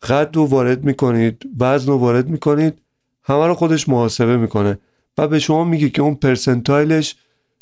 قد 0.01 0.36
رو 0.36 0.45
وارد 0.45 0.84
می‌کنید 0.84 1.49
وزن 1.59 1.88
رو 1.91 1.97
وارد 1.97 2.30
می‌کنید 2.30 2.82
همه 3.24 3.47
رو 3.47 3.53
خودش 3.53 3.89
محاسبه 3.89 4.38
می‌کنه 4.38 4.80
و 5.18 5.28
به 5.28 5.39
شما 5.39 5.63
میگه 5.63 5.89
که 5.89 6.01
اون 6.01 6.16
پرسنتایلش 6.16 7.16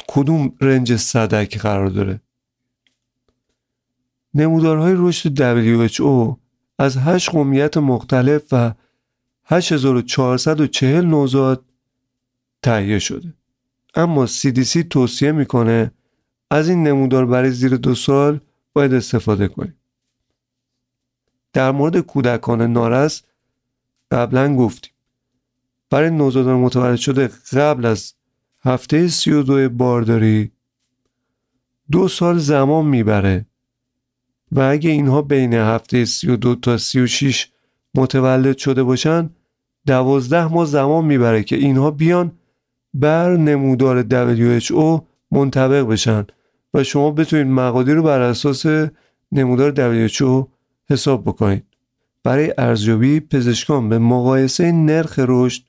کدوم 0.07 0.55
رنج 0.61 0.95
صدک 0.95 1.57
قرار 1.57 1.87
داره. 1.87 2.21
نمودارهای 4.35 4.93
رشد 4.97 5.29
WHO 5.35 6.37
از 6.79 6.97
هشت 6.97 7.29
قومیت 7.29 7.77
مختلف 7.77 8.43
و 8.51 8.73
8440 9.45 11.05
نوزاد 11.05 11.65
تهیه 12.61 12.99
شده. 12.99 13.33
اما 13.95 14.27
CDC 14.27 14.83
توصیه 14.89 15.31
می‌کنه 15.31 15.91
از 16.51 16.69
این 16.69 16.87
نمودار 16.87 17.25
برای 17.25 17.51
زیر 17.51 17.77
دو 17.77 17.95
سال 17.95 18.39
باید 18.73 18.93
استفاده 18.93 19.47
کنیم. 19.47 19.77
در 21.53 21.71
مورد 21.71 21.99
کودکان 21.99 22.61
نارس 22.61 23.23
قبلا 24.11 24.55
گفتیم. 24.55 24.91
برای 25.89 26.09
نوزادان 26.09 26.59
متولد 26.59 26.95
شده 26.95 27.27
قبل 27.51 27.85
از 27.85 28.13
هفته 28.61 29.07
سی 29.07 29.31
و 29.31 29.43
دو 29.43 29.69
بارداری 29.69 30.51
دو 31.91 32.07
سال 32.07 32.37
زمان 32.37 32.85
می‌بره 32.85 33.45
و 34.55 34.59
اگه 34.59 34.89
اینها 34.89 35.21
بین 35.21 35.53
هفته 35.53 36.05
سی 36.05 36.29
و 36.31 36.35
دو 36.35 36.55
تا 36.55 36.77
سی 36.77 36.99
و 36.99 37.07
شیش 37.07 37.51
متولد 37.95 38.57
شده 38.57 38.83
باشن 38.83 39.29
دوازده 39.85 40.47
ماه 40.47 40.65
زمان 40.65 41.05
می‌بره 41.05 41.43
که 41.43 41.55
اینها 41.55 41.91
بیان 41.91 42.31
بر 42.93 43.37
نمودار 43.37 44.03
WHO 44.03 45.01
منطبق 45.31 45.87
بشن 45.87 46.25
و 46.73 46.83
شما 46.83 47.11
بتونید 47.11 47.47
مقادیر 47.47 47.95
رو 47.95 48.03
بر 48.03 48.21
اساس 48.21 48.65
نمودار 49.31 50.01
WHO 50.03 50.47
حساب 50.89 51.23
بکنید. 51.23 51.65
برای 52.23 52.53
ارزیابی 52.57 53.19
پزشکان 53.19 53.89
به 53.89 53.99
مقایسه 53.99 54.71
نرخ 54.71 55.19
رشد 55.27 55.63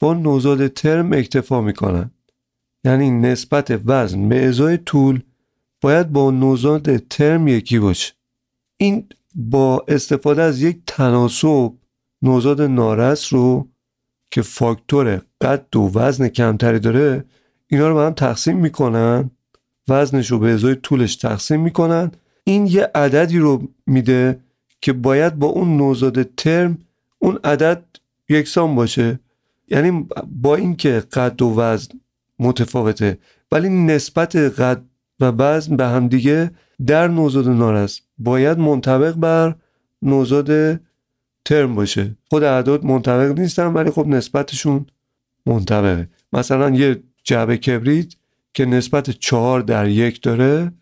با 0.00 0.14
نوزاد 0.14 0.66
ترم 0.66 1.12
اکتفا 1.12 1.60
می‌کنند. 1.60 2.14
یعنی 2.84 3.10
نسبت 3.10 3.80
وزن 3.86 4.28
به 4.28 4.46
ازای 4.46 4.76
طول 4.76 5.20
باید 5.80 6.12
با 6.12 6.30
نوزاد 6.30 6.96
ترم 6.96 7.48
یکی 7.48 7.78
باشه. 7.78 8.12
این 8.76 9.06
با 9.34 9.84
استفاده 9.88 10.42
از 10.42 10.62
یک 10.62 10.78
تناسب 10.86 11.72
نوزاد 12.22 12.62
نارس 12.62 13.32
رو 13.32 13.68
که 14.30 14.42
فاکتور 14.42 15.22
قد 15.40 15.76
و 15.76 15.90
وزن 15.94 16.28
کمتری 16.28 16.78
داره 16.78 17.24
اینا 17.66 17.88
رو 17.88 17.94
به 17.94 18.02
هم 18.02 18.12
تقسیم 18.12 18.56
می‌کنن. 18.56 19.30
وزنش 19.88 20.30
رو 20.30 20.38
به 20.38 20.50
ازای 20.50 20.74
طولش 20.74 21.16
تقسیم 21.16 21.60
می‌کنن. 21.60 22.10
این 22.44 22.66
یه 22.66 22.90
عددی 22.94 23.38
رو 23.38 23.68
میده 23.86 24.40
که 24.80 24.92
باید 24.92 25.38
با 25.38 25.46
اون 25.46 25.76
نوزاد 25.76 26.22
ترم 26.22 26.78
اون 27.18 27.38
عدد 27.44 27.84
یکسان 28.28 28.74
باشه. 28.74 29.20
یعنی 29.68 30.08
با 30.26 30.56
اینکه 30.56 31.02
قد 31.12 31.42
و 31.42 31.54
وزن 31.60 32.00
متفاوته 32.38 33.18
ولی 33.52 33.68
نسبت 33.68 34.36
قد 34.36 34.82
و 35.20 35.24
وزن 35.24 35.76
به 35.76 35.86
هم 35.86 36.08
دیگه 36.08 36.50
در 36.86 37.08
نوزاد 37.08 37.48
نارس 37.48 38.00
باید 38.18 38.58
منطبق 38.58 39.12
بر 39.12 39.54
نوزاد 40.02 40.80
ترم 41.44 41.74
باشه. 41.74 42.16
خود 42.30 42.42
اعداد 42.42 42.84
منطبق 42.84 43.38
نیستن 43.38 43.66
ولی 43.66 43.90
خب 43.90 44.06
نسبتشون 44.06 44.86
منطبقه. 45.46 46.08
مثلا 46.32 46.70
یه 46.70 47.02
جعبه 47.24 47.56
کبریت 47.56 48.14
که 48.54 48.64
نسبت 48.64 49.10
چهار 49.10 49.60
در 49.60 49.88
یک 49.88 50.22
داره 50.22 50.72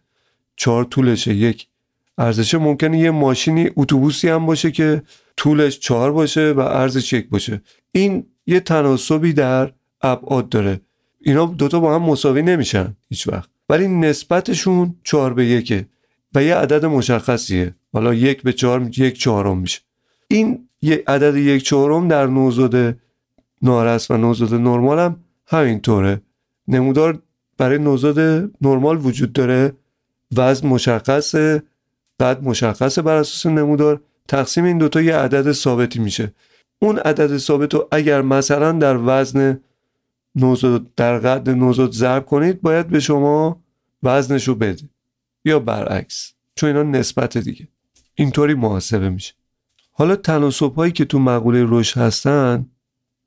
چهار 0.57 0.84
طولشه. 0.84 1.34
یک 1.34 1.66
ارزشه 2.18 2.59
ممکنه 2.59 2.99
یه 2.99 3.11
ماشینی 3.11 3.70
اتوبوسی 3.76 4.28
هم 4.28 4.47
باشه 4.47 4.70
که 4.70 5.03
طولش 5.36 5.78
چهار 5.78 6.12
باشه 6.12 6.53
و 6.53 6.61
ارزش 6.61 7.12
یک 7.12 7.28
باشه. 7.28 7.62
این 7.93 8.26
یه 8.47 8.61
تناسبی 8.61 9.32
در 9.32 9.72
ابعاد 10.01 10.49
داره. 10.49 10.80
اینا 11.20 11.47
دوتا 11.47 11.80
با 11.80 11.95
هم 11.95 12.03
مساوی 12.03 12.43
نمیشن 12.43 12.97
هیچ 13.09 13.28
وقت. 13.28 13.51
ولی 13.68 13.88
نسبتشون 13.88 14.94
چهار 15.04 15.34
به 15.34 15.46
یکه 15.46 15.86
و 16.34 16.42
یه 16.42 16.54
عدد 16.54 16.84
مشخصیه. 16.84 17.74
حالا 17.92 18.14
یک 18.14 18.42
به 18.42 18.52
چهار 18.52 18.90
یک 18.96 19.18
چهارم 19.18 19.58
میشه. 19.58 19.80
این 20.28 20.68
یه 20.82 21.04
عدد 21.06 21.36
یک 21.36 21.62
چهارم 21.62 22.08
در 22.08 22.26
نوزاد 22.26 22.96
نارس 23.62 24.10
و 24.10 24.16
نوزاد 24.16 24.54
نرمال 24.54 24.98
هم 24.98 25.16
همینطوره. 25.46 26.20
نمودار 26.68 27.22
برای 27.58 27.78
نوزاد 27.78 28.18
نرمال 28.60 29.06
وجود 29.06 29.32
داره. 29.32 29.72
وزن 30.36 30.68
مشخصه 30.68 31.62
قد 32.20 32.42
مشخصه 32.42 33.02
بر 33.02 33.16
اساس 33.16 33.46
نمودار. 33.46 34.00
تقسیم 34.28 34.64
این 34.64 34.78
دوتا 34.78 35.00
یه 35.00 35.16
عدد 35.16 35.52
ثابتی 35.52 35.98
میشه. 35.98 36.32
اون 36.78 36.98
عدد 36.98 37.36
ثابت 37.36 37.74
رو 37.74 37.88
اگر 37.92 38.22
مثلا 38.22 38.72
در 38.72 38.98
وزن 39.06 39.60
نوزاد 40.35 40.95
در 40.95 41.18
قد 41.18 41.51
نوزاد 41.51 41.93
ضرب 41.93 42.26
کنید 42.26 42.62
باید 42.62 42.89
به 42.89 43.01
شما 43.01 43.62
وزنش 44.03 44.49
رو 44.49 44.55
بده. 44.55 44.89
یا 45.45 45.59
برعکس 45.59 46.33
چون 46.55 46.68
اینا 46.68 46.83
نسبت 46.83 47.39
دیگه. 47.39 47.68
اینطوری 48.14 48.55
محاسبه 48.55 49.11
میشه. 49.11 49.35
حالا 49.93 50.16
تناسب 50.16 50.74
هایی 50.74 50.93
که 50.93 51.05
تو 51.05 51.18
مقوله 51.18 51.66
رشد 51.68 52.01
هستن 52.01 52.66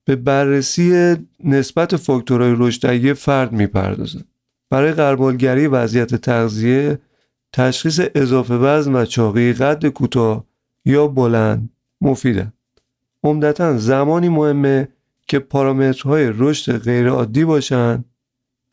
به 0.05 0.15
بررسی 0.15 1.15
نسبت 1.43 1.95
فاکتورهای 1.95 2.55
رشد 2.57 2.81
در 2.81 2.95
یه 2.95 3.13
فرد 3.13 3.51
می‌پردازن. 3.51 4.23
برای 4.69 4.91
قربالگری 4.91 5.67
وضعیت 5.67 6.15
تغذیه 6.15 6.99
تشخیص 7.53 7.99
اضافه 8.15 8.53
وزن 8.53 8.95
و 8.95 9.05
چاقی 9.05 9.53
قد 9.53 9.87
کوتاه 9.87 10.45
یا 10.85 11.07
بلند 11.07 11.69
مفیدن. 12.01 12.53
عمدتا 13.23 13.77
زمانی 13.77 14.29
مهمه 14.29 14.87
که 15.31 15.39
پارامترهای 15.39 16.31
رشد 16.35 16.77
غیرعادی 16.77 17.45
باشن. 17.45 18.03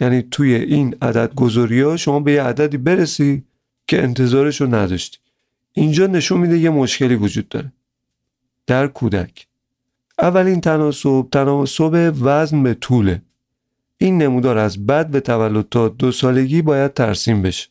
یعنی 0.01 0.23
توی 0.23 0.55
این 0.55 0.97
عدد 1.03 1.35
گذاری 1.35 1.81
ها 1.81 1.97
شما 1.97 2.21
به 2.21 2.33
یه 2.33 2.43
عددی 2.43 2.77
برسی 2.77 3.45
که 3.87 4.03
انتظارش 4.03 4.61
رو 4.61 4.75
نداشتی. 4.75 5.19
اینجا 5.73 6.07
نشون 6.07 6.41
میده 6.41 6.59
یه 6.59 6.71
مشکلی 6.71 7.15
وجود 7.15 7.49
داره. 7.49 7.73
در 8.67 8.87
کودک. 8.87 9.47
اولین 10.19 10.61
تناسب 10.61 11.27
تناسب 11.33 12.15
وزن 12.23 12.63
به 12.63 12.75
طوله. 12.75 13.23
این 13.99 14.23
نمودار 14.23 14.59
از 14.59 14.87
بد 14.87 15.11
به 15.11 15.21
تولد 15.21 15.69
تا 15.71 15.89
دو 15.89 16.13
سالگی 16.13 16.63
باید 16.63 16.95
ترسیم 16.95 17.43
بشه. 17.43 17.69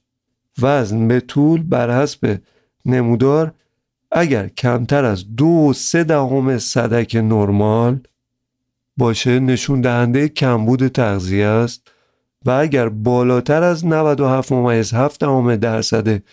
وزن 0.61 1.07
به 1.07 1.19
طول 1.19 1.63
بر 1.63 2.01
حسب 2.01 2.39
نمودار 2.85 3.53
اگر 4.11 4.47
کمتر 4.47 5.05
از 5.05 5.35
دو 5.35 5.45
و 5.45 5.73
سه 5.73 6.03
دهم 6.03 6.57
صدک 6.57 7.15
نرمال 7.15 7.99
باشه 8.97 9.39
نشون 9.39 9.81
دهنده 9.81 10.29
کمبود 10.29 10.87
تغذیه 10.87 11.45
است 11.45 11.91
و 12.45 12.51
اگر 12.51 12.89
بالاتر 12.89 13.63
از 13.63 13.85
97 13.85 14.51
ممیز 14.51 14.93
7 14.93 15.19
دهم 15.19 15.55
درصد 15.55 16.23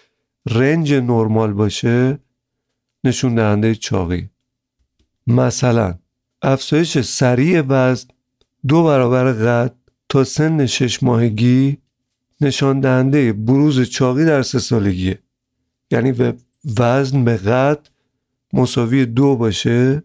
رنج 0.50 0.92
نرمال 0.92 1.52
باشه 1.52 2.18
نشون 3.04 3.34
دهنده 3.34 3.74
چاقی. 3.74 4.30
مثلا 5.26 5.94
افزایش 6.42 6.98
سریع 7.00 7.62
وزن 7.68 8.08
دو 8.68 8.84
برابر 8.84 9.32
قد 9.32 9.74
تا 10.08 10.24
سن 10.24 10.66
شش 10.66 11.02
ماهگی 11.02 11.78
نشان 12.40 12.80
دهنده 12.80 13.32
بروز 13.32 13.82
چاقی 13.82 14.24
در 14.24 14.42
سه 14.42 14.58
سالگیه. 14.58 15.18
یعنی 15.90 16.34
وزن 16.78 17.24
به 17.24 17.36
قد 17.36 17.88
مساوی 18.52 19.06
دو 19.06 19.36
باشه 19.36 20.02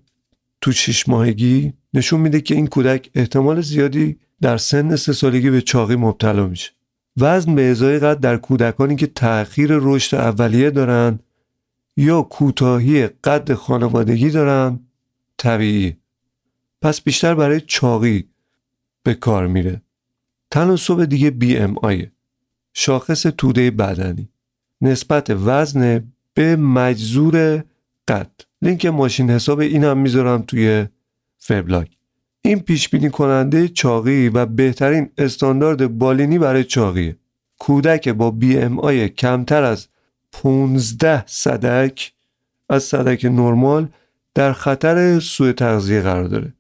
تو 0.62 0.72
شش 0.72 1.10
ماهگی 1.10 1.74
نشون 1.94 2.20
میده 2.20 2.42
که 2.42 2.56
این 2.56 2.68
کودک 2.68 3.10
احتمال 3.16 3.62
زیادی 3.62 4.20
در 4.42 4.58
سن 4.58 4.96
سه 4.96 5.14
سالگی 5.14 5.50
به 5.50 5.62
چاقی 5.62 5.96
مبتلا 5.96 6.48
میشه. 6.48 6.72
وزن 7.18 7.56
به 7.56 7.72
ازای 7.72 8.00
قد 8.00 8.20
در 8.20 8.38
کودکانی 8.38 8.96
که 8.96 9.08
تأخیر 9.08 9.70
رشد 9.72 10.18
اولیه 10.18 10.70
دارن 10.70 11.20
یا 11.98 12.22
کوتاهی 12.22 13.08
قد 13.08 13.54
خانوادگی 13.54 14.30
دارن 14.30 14.80
طبیعی. 15.38 15.98
پس 16.82 17.02
بیشتر 17.02 17.36
برای 17.36 17.62
چاقی 17.62 18.30
به 19.04 19.14
کار 19.14 19.48
میره. 19.48 19.82
تناسب 20.52 21.06
دیگه 21.06 21.30
بی 21.30 21.58
ام 21.58 21.78
آیه 21.78 22.12
شاخص 22.74 23.22
توده 23.22 23.72
بدنی. 23.72 24.30
نسبت 24.82 25.30
وزن 25.30 26.12
به 26.34 26.56
مجزور 26.56 27.64
قد. 28.08 28.32
لینک 28.62 28.86
ماشین 28.86 29.30
حساب 29.30 29.60
این 29.60 29.84
هم 29.84 29.98
می‌ذارم 29.98 30.42
توی 30.42 30.86
وبلاگ 31.50 31.88
این 32.41 32.60
پیش 32.60 32.89
بینی 32.89 33.10
کننده 33.10 33.68
چاقی 33.68 34.30
و 34.30 34.45
بهترین 34.45 35.10
استاندارد 35.18 35.97
بالینی 35.97 36.39
برای 36.39 36.64
چاقیه. 36.64 37.16
کودک 37.60 38.10
با 38.10 38.32
BMI 38.32 39.10
کمتر 39.10 39.64
از 39.64 39.88
15 40.32 41.24
صدک 41.28 42.14
از 42.70 42.84
صدک 42.84 43.26
نرمال 43.26 43.88
در 44.34 44.54
خطر 44.54 45.20
سوء 45.20 45.52
تغذیه 45.52 46.02
قرار 46.02 46.24
داره. 46.24 46.54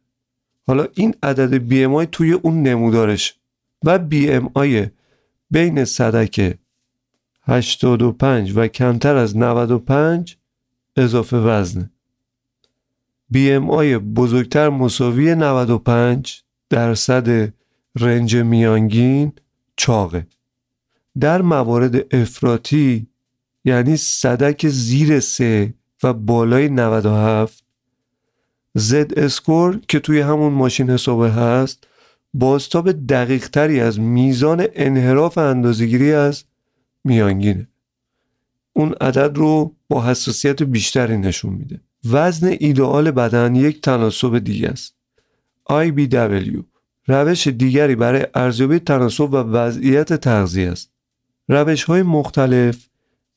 حالا 0.67 0.87
این 0.93 1.15
عدد 1.23 1.53
BMI 1.53 2.05
توی 2.05 2.31
اون 2.31 2.63
نمودارش 2.63 3.35
و 3.83 3.99
بی 3.99 4.31
ام 4.31 4.51
آی 4.53 4.87
بین 5.51 5.85
صدک 5.85 6.57
85 7.41 8.53
و 8.55 8.67
کمتر 8.67 9.15
از 9.15 9.37
95 9.37 10.37
اضافه 10.95 11.37
وزنه. 11.37 11.91
BMI 13.33 13.97
بزرگتر 14.15 14.69
مساوی 14.69 15.35
95 15.35 16.41
درصد 16.69 17.53
رنج 17.99 18.35
میانگین 18.35 19.31
چاقه. 19.75 20.27
در 21.19 21.41
موارد 21.41 22.15
افراطی 22.15 23.07
یعنی 23.65 23.97
صدک 23.97 24.67
زیر 24.67 25.19
سه 25.19 25.73
و 26.03 26.13
بالای 26.13 26.69
97 26.69 27.63
زد 28.75 29.19
اسکور 29.19 29.79
که 29.87 29.99
توی 29.99 30.19
همون 30.19 30.53
ماشین 30.53 30.89
حسابه 30.89 31.31
هست 31.31 31.87
بازتاب 32.33 32.91
دقیق 32.91 33.47
تری 33.47 33.79
از 33.79 33.99
میزان 33.99 34.67
انحراف 34.73 35.37
اندازگیری 35.37 36.13
از 36.13 36.43
میانگینه. 37.03 37.67
اون 38.73 38.93
عدد 39.01 39.37
رو 39.37 39.75
با 39.89 40.05
حساسیت 40.05 40.63
بیشتری 40.63 41.17
نشون 41.17 41.53
میده. 41.53 41.81
وزن 42.05 42.47
ایدئال 42.47 43.11
بدن 43.11 43.55
یک 43.55 43.81
تناسب 43.81 44.39
دیگه 44.39 44.67
است. 44.67 44.95
IBW 45.69 46.63
روش 47.07 47.47
دیگری 47.47 47.95
برای 47.95 48.27
ارزیابی 48.33 48.79
تناسب 48.79 49.33
و 49.33 49.37
وضعیت 49.37 50.13
تغذیه 50.13 50.69
است. 50.71 50.91
روش 51.47 51.83
های 51.83 52.03
مختلف 52.03 52.89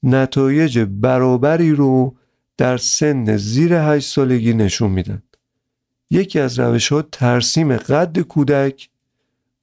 نتایج 0.03 0.79
برابری 0.79 1.73
رو 1.73 2.17
در 2.57 2.77
سن 2.77 3.37
زیر 3.37 3.75
8 3.75 4.09
سالگی 4.09 4.55
نشون 4.55 4.91
میدن 4.91 5.23
یکی 6.11 6.41
از 6.41 6.59
روش 6.59 6.93
ها 6.93 7.03
ترسیم 7.03 7.77
قد 7.77 8.19
کودک 8.19 8.89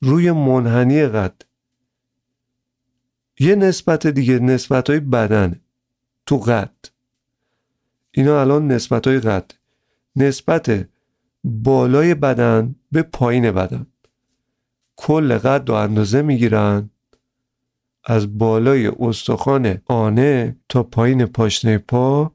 روی 0.01 0.31
منحنی 0.31 1.07
قد. 1.07 1.41
یه 3.39 3.55
نسبت 3.55 4.07
دیگه 4.07 4.39
نسبت 4.39 4.89
های 4.89 4.99
بدن 4.99 5.59
تو 6.25 6.37
قد. 6.37 6.75
اینا 8.12 8.41
الان 8.41 8.68
نسبت 8.68 9.07
های 9.07 9.20
قد. 9.20 9.51
نسبت 10.16 10.88
بالای 11.43 12.16
بدن 12.16 12.76
به 12.91 13.01
پایین 13.01 13.51
بدن. 13.51 13.86
کل 14.95 15.38
قد 15.38 15.70
و 15.70 15.74
اندازه 15.74 16.22
می‌گیرن 16.22 16.89
از 18.03 18.38
بالای 18.38 18.88
استخوان 18.88 19.82
آنه 19.86 20.55
تا 20.70 20.84
پایین 20.84 21.26
پاشنه 21.26 21.78
پا. 21.78 22.32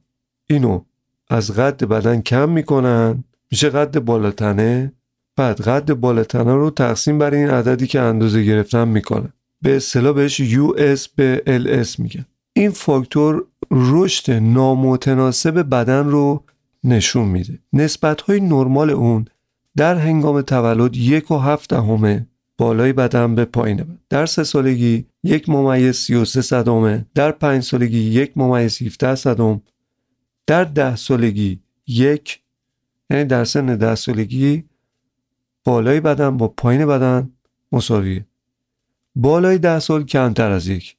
اینو 0.46 0.84
از 1.28 1.50
قد 1.50 1.84
بدن 1.84 2.20
کم 2.20 2.48
می‌کنن. 2.48 3.24
میشه 3.50 3.70
قد 3.70 3.98
بالاتنه. 3.98 4.92
بعد 5.36 5.60
قد 5.60 5.92
بالاتنه 5.92 6.54
رو 6.54 6.70
تقسیم 6.70 7.18
بر 7.18 7.34
این 7.34 7.50
عددی 7.50 7.86
که 7.86 8.00
اندازه 8.00 8.42
گرفتن 8.42 8.88
می‌کنن. 8.88 9.32
به 9.62 9.76
اصطلاح 9.76 10.14
بهش 10.14 10.42
US 10.42 11.08
به 11.16 11.42
LS 11.46 11.98
میگن. 11.98 12.26
این 12.56 12.70
فاکتور 12.70 13.46
رشد 13.70 14.30
نامتناسب 14.30 15.68
بدن 15.68 16.06
رو 16.06 16.44
نشون 16.84 17.28
میده. 17.28 17.58
نسبت 17.72 18.20
های 18.20 18.40
نرمال 18.40 18.90
اون 18.90 19.24
در 19.76 19.94
هنگام 19.96 20.42
تولد 20.42 20.96
یک 20.96 21.30
و 21.30 21.38
هفت 21.38 21.70
دهمه 21.70 22.26
بالای 22.58 22.92
بدن 22.92 23.34
به 23.34 23.44
پایین 23.44 23.76
بدن 23.76 23.98
در 24.08 24.26
سه 24.26 24.44
سالگی 24.44 25.06
یک 25.22 25.48
ممیز 25.48 25.96
سی 25.96 26.14
و 26.14 26.24
سه 26.24 26.42
صدامه 26.42 27.06
در 27.14 27.32
پنج 27.32 27.62
سالگی 27.62 27.98
یک 27.98 28.32
ممیز 28.36 28.82
17 28.82 29.14
صدم 29.14 29.62
در 30.46 30.64
ده 30.64 30.96
سالگی 30.96 31.60
یک 31.86 32.40
یعنی 33.10 33.24
در 33.24 33.44
سن 33.44 33.76
ده 33.76 33.94
سالگی 33.94 34.64
بالای 35.64 36.00
بدن 36.00 36.36
با 36.36 36.48
پایین 36.48 36.86
بدن 36.86 37.30
مساویه. 37.72 38.26
بالای 39.16 39.58
ده 39.58 39.78
سال 39.78 40.04
کمتر 40.04 40.50
از 40.50 40.68
یک. 40.68 40.96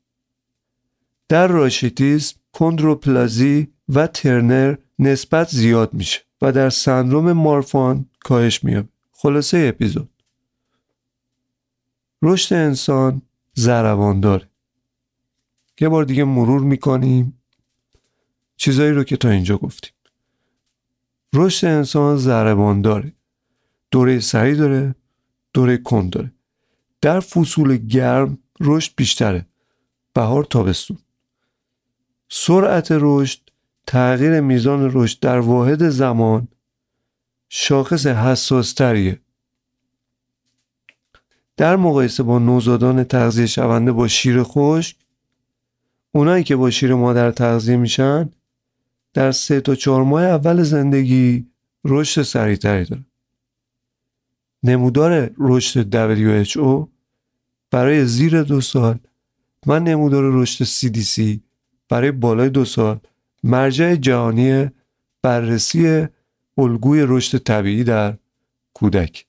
در 1.30 1.48
راشیتیسم 1.48 2.40
کندروپلازی 2.54 3.68
و 3.90 4.08
ترنر 4.08 4.76
نسبت 5.00 5.50
زیاد 5.50 5.94
میشه 5.94 6.22
و 6.42 6.52
در 6.52 6.70
سندروم 6.70 7.32
مارفان 7.32 8.10
کاهش 8.20 8.64
میاد 8.64 8.90
خلاصه 9.12 9.66
اپیزود. 9.70 10.10
رشد 12.22 12.56
انسان 12.56 13.22
زروان 13.54 14.20
داره 14.20 14.50
یه 15.82 15.90
بار 15.90 16.04
دیگه 16.04 16.24
مرور 16.24 16.62
می‌کنیم. 16.62 17.42
چیزایی 18.58 18.92
رو 18.92 19.04
که 19.04 19.18
تا 19.18 19.30
اینجا 19.30 19.58
گفتیم. 19.58 19.92
رشد 21.34 21.68
انسان 21.68 22.18
زربان 22.18 22.82
داره 22.82 23.14
دوره 23.92 24.20
سریع 24.20 24.56
داره 24.56 24.96
دوره 25.54 25.78
کند 25.78 26.10
داره. 26.10 26.32
در 27.02 27.20
فصول 27.20 27.78
گرم 27.78 28.38
رشد 28.60 28.94
بیشتره. 28.98 29.46
بهار 30.14 30.44
تابستون. 30.44 30.98
سرعت 32.38 32.88
رشد 32.92 33.40
تغییر 33.88 34.40
میزان 34.40 34.92
رشد 34.94 35.20
در 35.20 35.40
واحد 35.40 35.90
زمان 35.90 36.48
شاخص 37.50 38.08
حساس 38.08 38.74
تریه 38.74 39.20
در 41.58 41.76
مقایسه 41.76 42.24
با 42.24 42.40
نوزادان 42.40 43.04
تغذیه 43.04 43.46
شونده 43.46 43.92
با 43.92 44.08
شیر 44.08 44.44
خشک 44.44 44.98
اونایی 46.12 46.44
که 46.44 46.56
با 46.56 46.70
شیر 46.70 46.94
مادر 46.94 47.32
تغذیه 47.32 47.78
میشن 47.78 48.30
در 49.14 49.32
سه 49.32 49.62
تا 49.62 49.76
چهار 49.76 50.04
ماه 50.04 50.24
اول 50.24 50.64
زندگی 50.64 51.48
رشد 51.86 52.22
سریعتری 52.22 52.86
داره. 52.86 53.06
نمودار 54.64 55.32
رشد 55.38 56.16
WHO 56.48 56.88
برای 57.72 58.06
زیر 58.06 58.44
دو 58.44 58.62
سال 58.62 59.00
و 59.68 59.80
نمودار 59.80 60.24
رشد 60.34 60.66
CDC 60.66 61.45
برای 61.90 62.12
بالای 62.12 62.50
دو 62.50 62.66
سال 62.66 63.00
مرجع 63.44 63.96
جهانی 63.96 64.70
بررسی 65.22 66.08
الگوی 66.58 67.06
رشد 67.08 67.38
طبیعی 67.38 67.84
در 67.84 68.18
کودک 68.74 69.26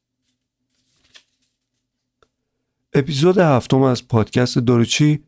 اپیزود 2.93 3.39
هفتم 3.39 3.83
از 3.83 4.09
پادکست 4.09 4.59
داروچی 4.59 5.23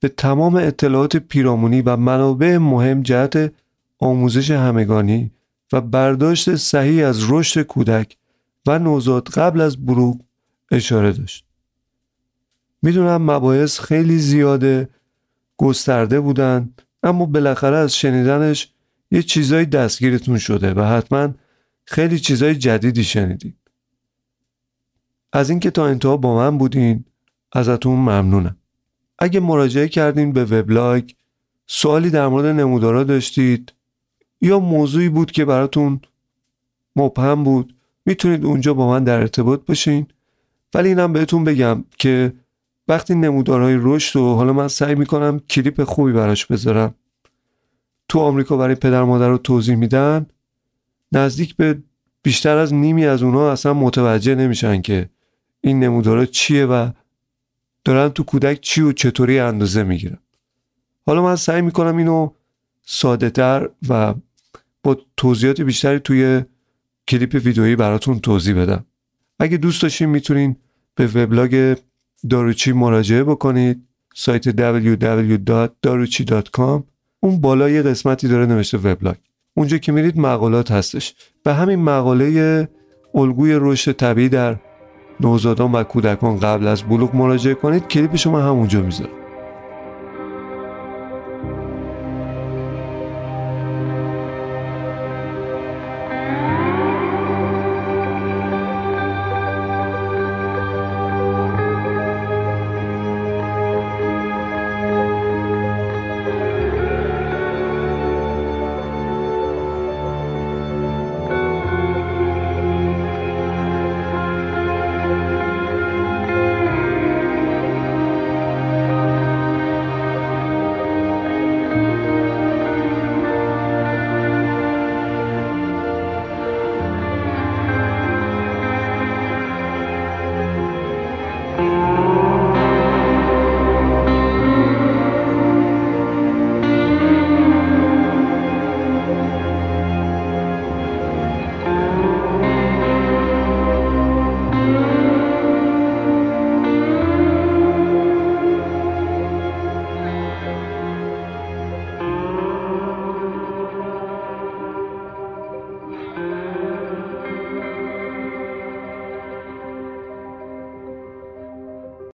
به 0.00 0.08
تمام 0.08 0.54
اطلاعات 0.54 1.16
پیرامونی 1.16 1.82
و 1.82 1.96
منابع 1.96 2.56
مهم 2.56 3.02
جهت 3.02 3.52
آموزش 3.98 4.50
همگانی 4.50 5.30
و 5.72 5.80
برداشت 5.80 6.56
صحیح 6.56 7.06
از 7.06 7.30
رشد 7.30 7.62
کودک 7.62 8.16
و 8.66 8.78
نوزاد 8.78 9.28
قبل 9.28 9.60
از 9.60 9.86
بروغ 9.86 10.20
اشاره 10.70 11.12
داشت. 11.12 11.44
می‌دونم 12.82 13.30
مباحث 13.30 13.80
خیلی 13.80 14.18
زیاده 14.18 14.88
گسترده 15.62 16.20
بودن 16.20 16.70
اما 17.02 17.26
بالاخره 17.26 17.76
از 17.76 17.96
شنیدنش 17.96 18.72
یه 19.10 19.22
چیزایی 19.22 19.66
دستگیرتون 19.66 20.38
شده 20.38 20.74
و 20.74 20.82
حتما 20.82 21.34
خیلی 21.84 22.18
چیزای 22.18 22.54
جدیدی 22.54 23.04
شنیدید. 23.04 23.56
از 25.32 25.50
اینکه 25.50 25.70
تا 25.70 25.86
انتها 25.86 26.16
با 26.16 26.36
من 26.36 26.58
بودین 26.58 27.04
ازتون 27.52 27.96
ممنونم. 27.96 28.56
اگه 29.18 29.40
مراجعه 29.40 29.88
کردین 29.88 30.32
به 30.32 30.44
وبلاگ 30.44 31.10
سوالی 31.66 32.10
در 32.10 32.28
مورد 32.28 32.46
نمودارا 32.46 33.04
داشتید 33.04 33.72
یا 34.40 34.58
موضوعی 34.58 35.08
بود 35.08 35.30
که 35.30 35.44
براتون 35.44 36.00
مبهم 36.96 37.44
بود 37.44 37.74
می‌تونید 38.06 38.44
اونجا 38.44 38.74
با 38.74 38.88
من 38.88 39.04
در 39.04 39.20
ارتباط 39.20 39.60
باشین 39.66 40.06
ولی 40.74 40.88
اینم 40.88 41.12
بهتون 41.12 41.44
بگم 41.44 41.84
که 41.98 42.32
وقتی 42.92 43.14
نمودارهای 43.14 43.78
رشد 43.80 44.18
و 44.18 44.34
حالا 44.34 44.52
من 44.52 44.68
سعی 44.68 44.94
می‌کنم 44.94 45.38
کلیپ 45.38 45.84
خوبی 45.84 46.12
براش 46.12 46.46
بذارم. 46.46 46.94
تو 48.08 48.18
آمریکا 48.18 48.56
برای 48.56 48.74
پدر 48.74 49.02
مادر 49.02 49.28
رو 49.28 49.38
توضیح 49.38 49.74
میدن. 49.74 50.26
نزدیک 51.12 51.56
به 51.56 51.78
بیشتر 52.22 52.56
از 52.56 52.74
نیمی 52.74 53.06
از 53.06 53.22
اونها 53.22 53.52
اصلا 53.52 53.74
متوجه 53.74 54.34
نمیشن 54.34 54.82
که 54.82 55.08
این 55.60 55.80
نمودارا 55.80 56.26
چیه 56.26 56.66
و 56.66 56.90
دارن 57.84 58.08
تو 58.08 58.22
کودک 58.22 58.60
چی 58.60 58.82
و 58.82 58.92
چطوری 58.92 59.38
اندازه 59.38 59.82
می‌گیرن. 59.82 60.18
حالا 61.06 61.22
من 61.22 61.36
سعی 61.36 61.62
می‌کنم 61.62 61.96
اینو 61.96 62.30
ساده 62.82 63.30
تر 63.30 63.68
و 63.88 64.14
با 64.82 64.96
توضیحات 65.16 65.60
بیشتری 65.60 65.98
توی 65.98 66.42
کلیپ 67.08 67.40
ویدئویی 67.44 67.76
براتون 67.76 68.20
توضیح 68.20 68.62
بدم. 68.62 68.84
اگه 69.38 69.56
دوست 69.56 69.82
داشتین 69.82 70.08
می‌تونین 70.08 70.56
به 70.94 71.06
وبلاگ 71.06 71.76
داروچی 72.30 72.72
مراجعه 72.72 73.24
بکنید. 73.24 73.82
سایت 74.14 74.50
www.daruchi.com 74.50 76.82
اون 77.20 77.40
بالا 77.40 77.70
یه 77.70 77.82
قسمتی 77.82 78.28
داره 78.28 78.46
نوشته 78.46 78.78
وبلاگ. 78.78 79.16
اونجا 79.54 79.78
که 79.78 79.92
میرید 79.92 80.18
مقالات 80.18 80.70
هستش. 80.70 81.14
به 81.44 81.54
همین 81.54 81.78
مقاله 81.78 82.68
الگوی 83.14 83.58
رشد 83.60 83.92
طبیعی 83.92 84.28
در 84.28 84.56
نوزادان 85.20 85.72
و 85.72 85.82
کودکان 85.82 86.38
قبل 86.38 86.66
از 86.66 86.82
بلوغ 86.82 87.16
مراجعه 87.16 87.54
کنید. 87.54 87.86
کلیپ 87.86 88.16
شما 88.16 88.40
همونجا 88.40 88.82
می‌ذارم. 88.82 89.21